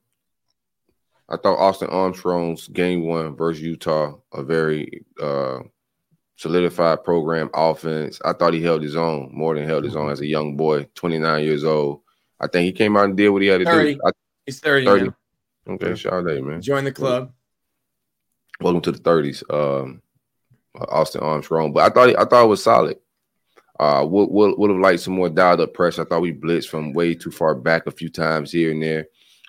[1.28, 5.60] I thought Austin Armstrong's game one versus Utah a very uh
[6.36, 8.20] solidified program offense.
[8.24, 10.84] I thought he held his own more than held his own as a young boy,
[10.94, 12.00] 29 years old.
[12.40, 13.94] I think he came out and did what he had to 30.
[13.94, 14.00] do.
[14.04, 14.10] I,
[14.44, 14.84] He's 30.
[14.86, 15.04] 30.
[15.04, 15.14] now.
[15.74, 16.60] okay, shout out, man.
[16.60, 17.32] Join the club.
[18.60, 20.00] welcome to the 30s um
[20.88, 22.96] austin armstrong but i thought i thought it was solid
[23.80, 26.68] uh would, would, would have liked some more dialed up pressure i thought we blitzed
[26.68, 29.06] from way too far back a few times here and there.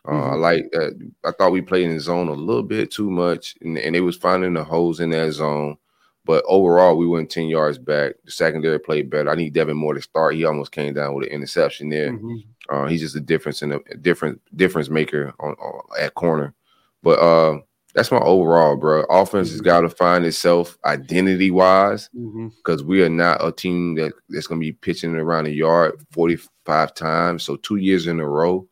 [0.08, 0.42] Uh, i Mhm.
[0.42, 3.78] like that i thought we played in the zone a little bit too much and,
[3.78, 5.78] and they was finding the holes in that zone.
[6.26, 8.14] But overall we went 10 yards back.
[8.26, 9.30] The secondary played better.
[9.30, 10.34] I need devin moore to start.
[10.34, 12.14] He almost came down with an interception there.
[12.14, 12.44] Mhm.
[12.70, 16.56] uh, he's just a difference in a, a different difference maker on, on at corner.
[17.04, 17.60] But uh,
[17.96, 19.04] that's my overall, bro.
[19.10, 19.66] Offense has Mhm.
[19.66, 22.10] got to find itself identity wise
[22.58, 26.00] because we are not a team that, that's going to be pitching around the yard
[26.12, 27.44] 45 times.
[27.44, 28.68] So two years in a row,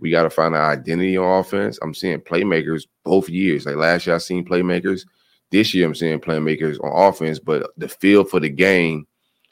[0.00, 1.78] we got to find our identity on offense.
[1.80, 3.64] I'm seeing playmakers both years.
[3.64, 5.06] Like last year, I seen playmakers.
[5.50, 9.06] This year, I'm seeing playmakers on offense, but the feel for the game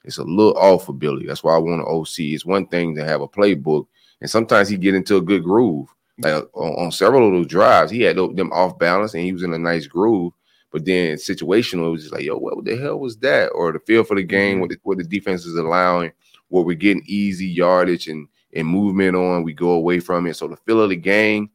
[0.04, 1.26] is a little off for Billy.
[1.26, 2.34] That's why I want an OC.
[2.34, 3.86] It's one thing to have a playbook,
[4.20, 5.88] and sometimes he get into a good groove.
[6.18, 9.42] Like on, on several of those drives, he had them off balance, and he was
[9.42, 10.32] in a nice groove.
[10.70, 13.48] But then situational, it was just like, yo, what the hell was that?
[13.48, 16.12] Or the feel for the game, what the, what the defense is allowing,
[16.48, 20.34] where we're getting easy yardage and and movement on, we go away from it.
[20.36, 21.50] So the feel of the game,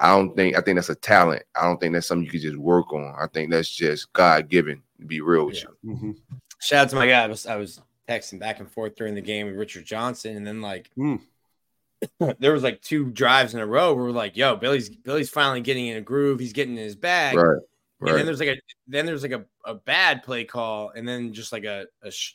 [0.00, 1.44] I don't think I think that's a talent.
[1.54, 3.14] I don't think that's something you could just work on.
[3.20, 4.82] I think that's just God given.
[5.00, 5.64] To be real with Yeah.
[5.82, 5.94] you.
[5.94, 6.16] Mhm.
[6.60, 7.22] Shout out to my guy.
[7.24, 10.46] I was, I was texting back and forth during the game with Richard Johnson, and
[10.46, 11.20] then like Mm.
[12.38, 15.60] there was like two drives in a row where we're like, "Yo, Billy's Billy's finally
[15.60, 16.40] getting in a groove.
[16.40, 17.58] He's getting in his bag." Right.
[18.00, 18.56] And then there's like a
[18.86, 22.34] then there's like a, a bad play call, and then just like a, a sh-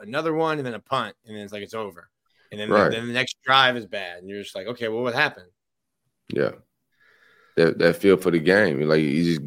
[0.00, 2.10] another one, and then a punt, and then it's like it's over.
[2.50, 2.90] And then Right.
[2.90, 5.48] then the next drive is bad, and you're just like, okay, well, what happened?
[6.32, 6.52] Yeah.
[7.56, 8.80] That that feel for the game.
[8.82, 9.40] Like he just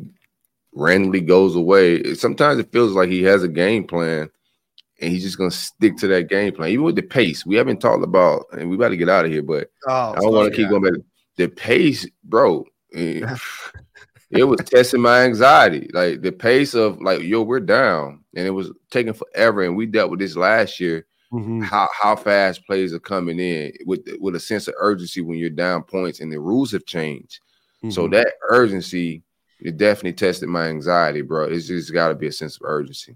[0.73, 2.13] randomly goes away.
[2.15, 4.29] Sometimes it feels like he has a game plan
[5.01, 6.69] and he's just gonna stick to that game plan.
[6.69, 7.45] Even with the pace.
[7.45, 10.19] We haven't talked about, and we got to get out of here, but Oh, I
[10.21, 10.93] don't want to keep going back.
[11.37, 12.65] The pace, bro.
[12.93, 13.21] eh,
[14.29, 15.89] It was testing my anxiety.
[15.93, 18.23] Like the pace of like, yo, we're down.
[18.33, 19.63] And it was taking forever.
[19.63, 21.05] And we dealt with this last year.
[21.33, 21.63] Mhm.
[21.63, 25.49] how how fast plays are coming in with with a sense of urgency when you're
[25.49, 27.39] down points and the rules have changed.
[27.89, 28.11] So Mhm.
[28.11, 29.23] that urgency
[29.61, 31.45] it definitely tested my anxiety, bro.
[31.45, 33.15] It's just got to be a sense of urgency.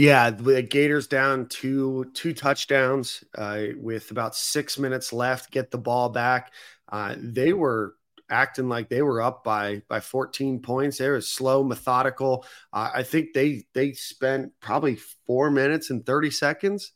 [0.00, 5.50] Yeah, the Gators down two two touchdowns uh, with about six minutes left.
[5.50, 6.54] Get the ball back.
[6.90, 7.96] Uh, they were
[8.30, 10.96] acting like they were up by by 14 points.
[10.96, 12.46] They were slow, methodical.
[12.72, 14.96] Uh, I think they they spent probably
[15.26, 16.92] four minutes and 30 seconds.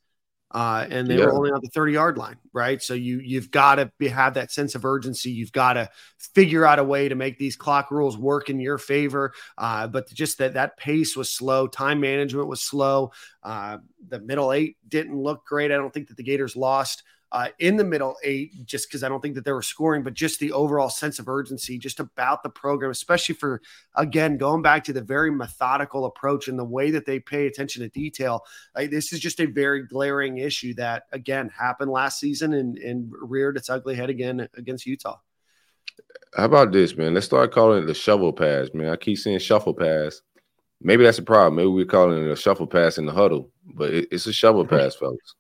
[0.55, 1.25] Uh, and they Yeah.
[1.27, 2.81] were only on the 30 yard line, right?
[2.81, 5.31] So you you've got to be, have that sense of urgency.
[5.31, 5.91] You've got to
[6.35, 9.33] figure out a way to make these clock rules work in your favor.
[9.59, 13.11] Uh, but just that that pace was slow, time management was slow.
[13.43, 13.79] Uh,
[14.09, 15.73] the middle eight didn't look great.
[15.73, 17.03] I don't think that the Gators lost
[17.35, 20.15] uh, in the middle eight, just because I don't think that they were scoring, but
[20.15, 23.61] just the overall sense of urgency, just about the program, especially for
[23.97, 27.83] again going back to the very methodical approach and the way that they pay attention
[27.83, 28.45] to detail.
[28.77, 33.13] Like, this is just a very glaring issue that again happened last season and, and
[33.21, 35.19] reared its ugly head again against Utah.
[36.37, 37.15] How about this, man?
[37.15, 38.91] Let's start calling it the shovel pass, man.
[38.91, 40.23] I keep saying shuffle pass.
[40.81, 41.57] Maybe that's a problem.
[41.57, 44.65] Maybe we're calling it a shuffle pass in the huddle, but it, it's a shovel
[44.65, 45.35] pass, folks.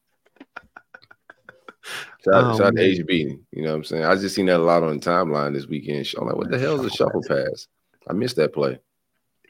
[2.24, 3.06] Shout, out, Oh, shout out to man.
[3.06, 3.38] HB.
[3.52, 4.04] You know what I'm saying?
[4.04, 6.06] I just seen that a lot on the timeline this weekend.
[6.18, 7.66] I'm like, what the hell is a shuffle pass?
[8.08, 8.78] I missed that play.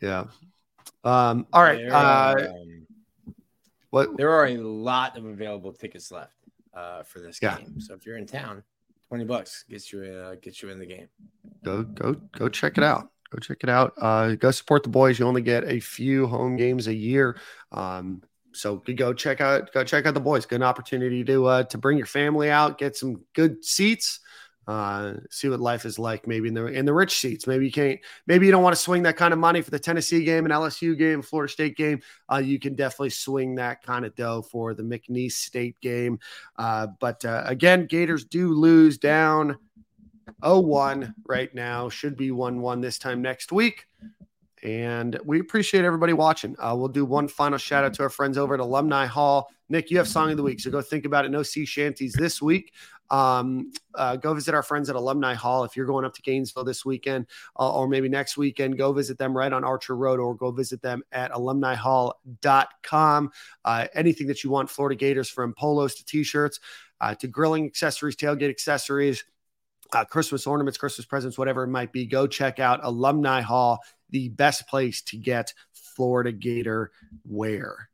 [0.02, 0.24] Yeah.
[1.04, 1.78] Um, all right.
[1.78, 2.86] There, Uh, um,
[3.90, 6.34] what there are a lot of available tickets left
[6.74, 7.58] uh, for this Yeah.
[7.58, 7.78] game.
[7.80, 8.62] So if you're in town,
[9.08, 11.08] twenty bucks gets you uh, gets you in the game.
[11.62, 13.10] go go go check it out.
[13.30, 13.92] Go check it out.
[14.00, 15.18] Uh, go support the boys.
[15.18, 17.36] You only get a few home games a year.
[17.72, 18.22] Um,
[18.54, 20.46] so go check out go check out the boys.
[20.46, 24.20] Good opportunity to uh, to bring your family out, get some good seats.
[24.66, 27.46] Uh, see what life is like maybe in the in the rich seats.
[27.46, 28.00] Maybe you can't.
[28.26, 30.52] Maybe you don't want to swing that kind of money for the Tennessee game, an
[30.52, 32.00] LSU game, Florida State game.
[32.32, 36.18] Uh, you can definitely swing that kind of dough for the McNeese State game.
[36.56, 39.58] Uh, but uh, again, Gators do lose down
[40.42, 41.90] 0-1 right now.
[41.90, 43.86] Should be 1-1 this time next week.
[44.64, 46.56] And we appreciate everybody watching.
[46.58, 49.50] Uh, we'll do one final shout out to our friends over at Alumni Hall.
[49.68, 51.30] Nick, you have song of the week, so go think about it.
[51.30, 52.72] No sea shanties this week.
[53.10, 56.64] Um, uh, go visit our friends at Alumni Hall if you're going up to Gainesville
[56.64, 57.26] this weekend,
[57.58, 58.78] uh, or maybe next weekend.
[58.78, 63.30] Go visit them right on Archer Road, or go visit them at alumnihall.com.
[63.66, 66.60] Uh, anything that you want, Florida Gators, from polos to t-shirts,
[67.02, 69.24] uh, to grilling accessories, tailgate accessories
[69.92, 73.78] uh, Christmas ornaments, Christmas presents, whatever it might be, go check out Alumni Hall,
[74.10, 76.90] the best place to get Florida Gator
[77.24, 77.88] wear.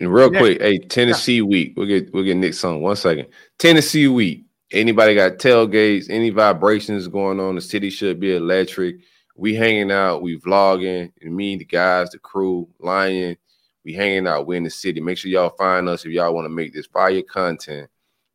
[0.00, 0.38] And real Yeah.
[0.40, 1.74] quick, hey, Tennessee week.
[1.76, 3.28] We'll get we'll get Nick's on one second.
[3.58, 4.44] Tennessee week.
[4.72, 7.54] Anybody got tailgates, any vibrations going on?
[7.54, 8.96] The city should be electric.
[9.36, 13.36] We hanging out, we vlogging, and me, the guys, the crew, Lion,
[13.84, 14.46] we hanging out.
[14.46, 15.00] We in the city.
[15.00, 17.88] Make sure y'all find us if y'all want to make this fire content.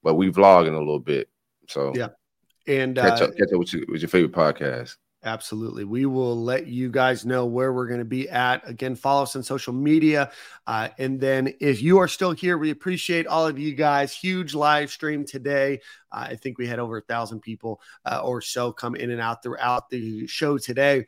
[0.04, 1.30] But we vlogging a little bit.
[1.68, 2.10] So Yeah.
[2.68, 4.98] And catch uh, up, catch up with, your, with your favorite podcast.
[5.24, 5.84] Absolutely.
[5.84, 8.68] We will let you guys know where we're going to be at.
[8.68, 10.32] Again, follow us on social media.
[10.66, 14.14] Uh, and then if you are still here, we appreciate all of you guys.
[14.16, 15.82] Huge live stream today.
[16.10, 19.20] Uh, I think we had over a thousand people uh, or so come in and
[19.20, 21.06] out throughout the show today.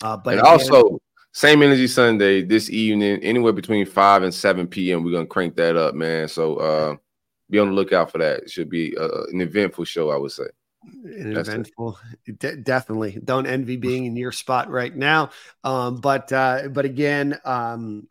[0.00, 1.00] Uh, but and again- also,
[1.32, 5.02] same energy Sunday this evening, anywhere between 5 and 7 p.m.
[5.02, 6.28] We're gonna crank that up, man.
[6.28, 6.96] So uh
[7.50, 8.44] be on the lookout for that.
[8.44, 10.46] It should be uh, an eventful show, I would say.
[11.04, 11.98] An That's eventful
[12.38, 13.18] de- definitely.
[13.22, 15.30] Don't envy being in your spot right now.
[15.62, 18.08] Um but uh but again um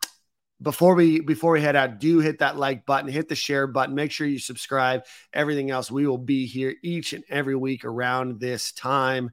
[0.62, 3.94] before we before we head out do hit that like button hit the share button
[3.94, 5.04] make sure you subscribe.
[5.32, 9.30] Everything else we will be here each and every week around this time.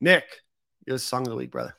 [0.00, 0.24] Nick
[0.86, 1.74] your song of the week brother.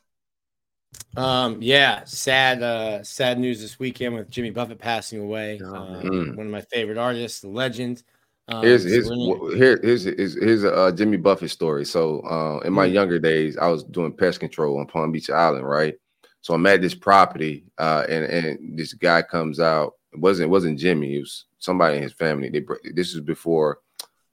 [1.17, 5.59] Um, yeah, sad, uh, sad news this weekend with Jimmy Buffett passing away.
[5.63, 6.35] Oh, Um.
[6.35, 8.03] One of my favorite artists, the legend.
[8.47, 11.83] Um, Here's so here's we're here, here's here's here's a uh, Jimmy Buffett story.
[11.85, 12.93] So uh, in my Mm.
[12.93, 15.95] younger days, I was doing pest control on Palm Beach Island, right?
[16.41, 19.93] So I'm at this property, uh, and and this guy comes out.
[20.13, 21.15] It wasn't it wasn't Jimmy.
[21.15, 22.49] It was somebody in his family.
[22.49, 22.63] They
[22.93, 23.79] this is before.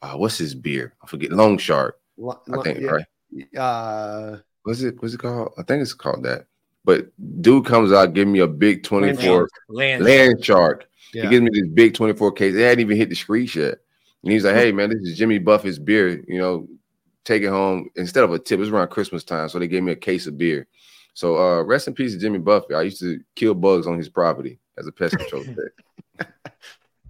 [0.03, 0.95] Uh, what's his beer?
[1.03, 1.31] I forget.
[1.33, 1.99] Long Shark.
[2.19, 3.57] Lo- I think yeah, right.
[3.57, 5.01] uh What's it?
[5.01, 5.53] What's it called?
[5.57, 6.47] I think it's called that.
[6.85, 7.07] But
[7.41, 10.05] dude comes out, give me a big 24 Land.
[10.05, 10.89] land shark.
[11.15, 12.55] yeah He gives me this big 24 case.
[12.55, 13.79] They hadn't even hit the streets yet.
[14.23, 16.23] And he's like, hey, man, this is Jimmy Buffett's beer.
[16.29, 16.69] You know,
[17.25, 18.59] take it home instead of a tip.
[18.59, 19.49] It was around Christmas time.
[19.49, 20.67] So they gave me a case of beer.
[21.15, 22.77] So uh, rest in peace Jimmy Buffett.
[22.77, 26.29] I used to kill bugs on his property as a pest control tech.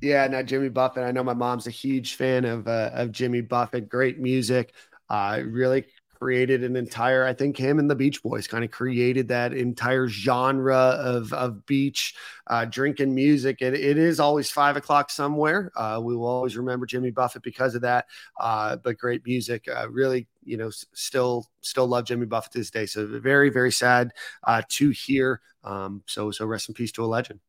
[0.03, 1.05] Yeah, now Jimmy Buffett.
[1.05, 3.89] I know my mom's a huge fan of uh, of Jimmy Buffett.
[3.89, 4.75] Great music.
[5.09, 5.85] Uh, really
[6.23, 7.24] created an entire.
[7.27, 11.66] I think him and the Beach Boys kind of created that entire genre of of
[11.66, 12.15] beach
[12.47, 13.61] uh, drinking music.
[13.61, 15.73] It, it is always five o'clock somewhere.
[15.74, 18.07] Uh, we will always remember Jimmy Buffett because of that.
[18.39, 19.66] Uh, but great music.
[19.66, 22.86] Uh, really, you know, still still love Jimmy Buffett to this day.
[22.86, 24.12] So very very sad
[24.44, 25.40] uh, to hear.
[25.65, 27.40] Um, so so rest in peace to a legend.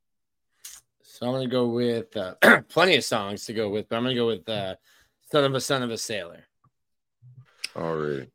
[1.04, 2.34] So I'm gonna go with uh,
[2.70, 4.78] plenty of songs to go with, but I'm gonna go with uh,
[5.32, 6.46] "Son of a Son of a Sailor."
[7.76, 8.33] Already.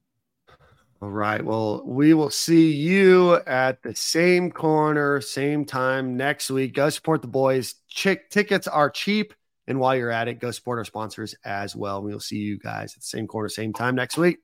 [1.00, 1.44] All right.
[1.44, 6.74] Well, we will see you at the same corner, same time next week.
[6.74, 7.76] Go support the boys.
[7.88, 9.32] Chick tickets are cheap.
[9.68, 12.02] And while you're at it, go support our sponsors as well.
[12.02, 14.38] We will see you guys at the same corner, same time next week.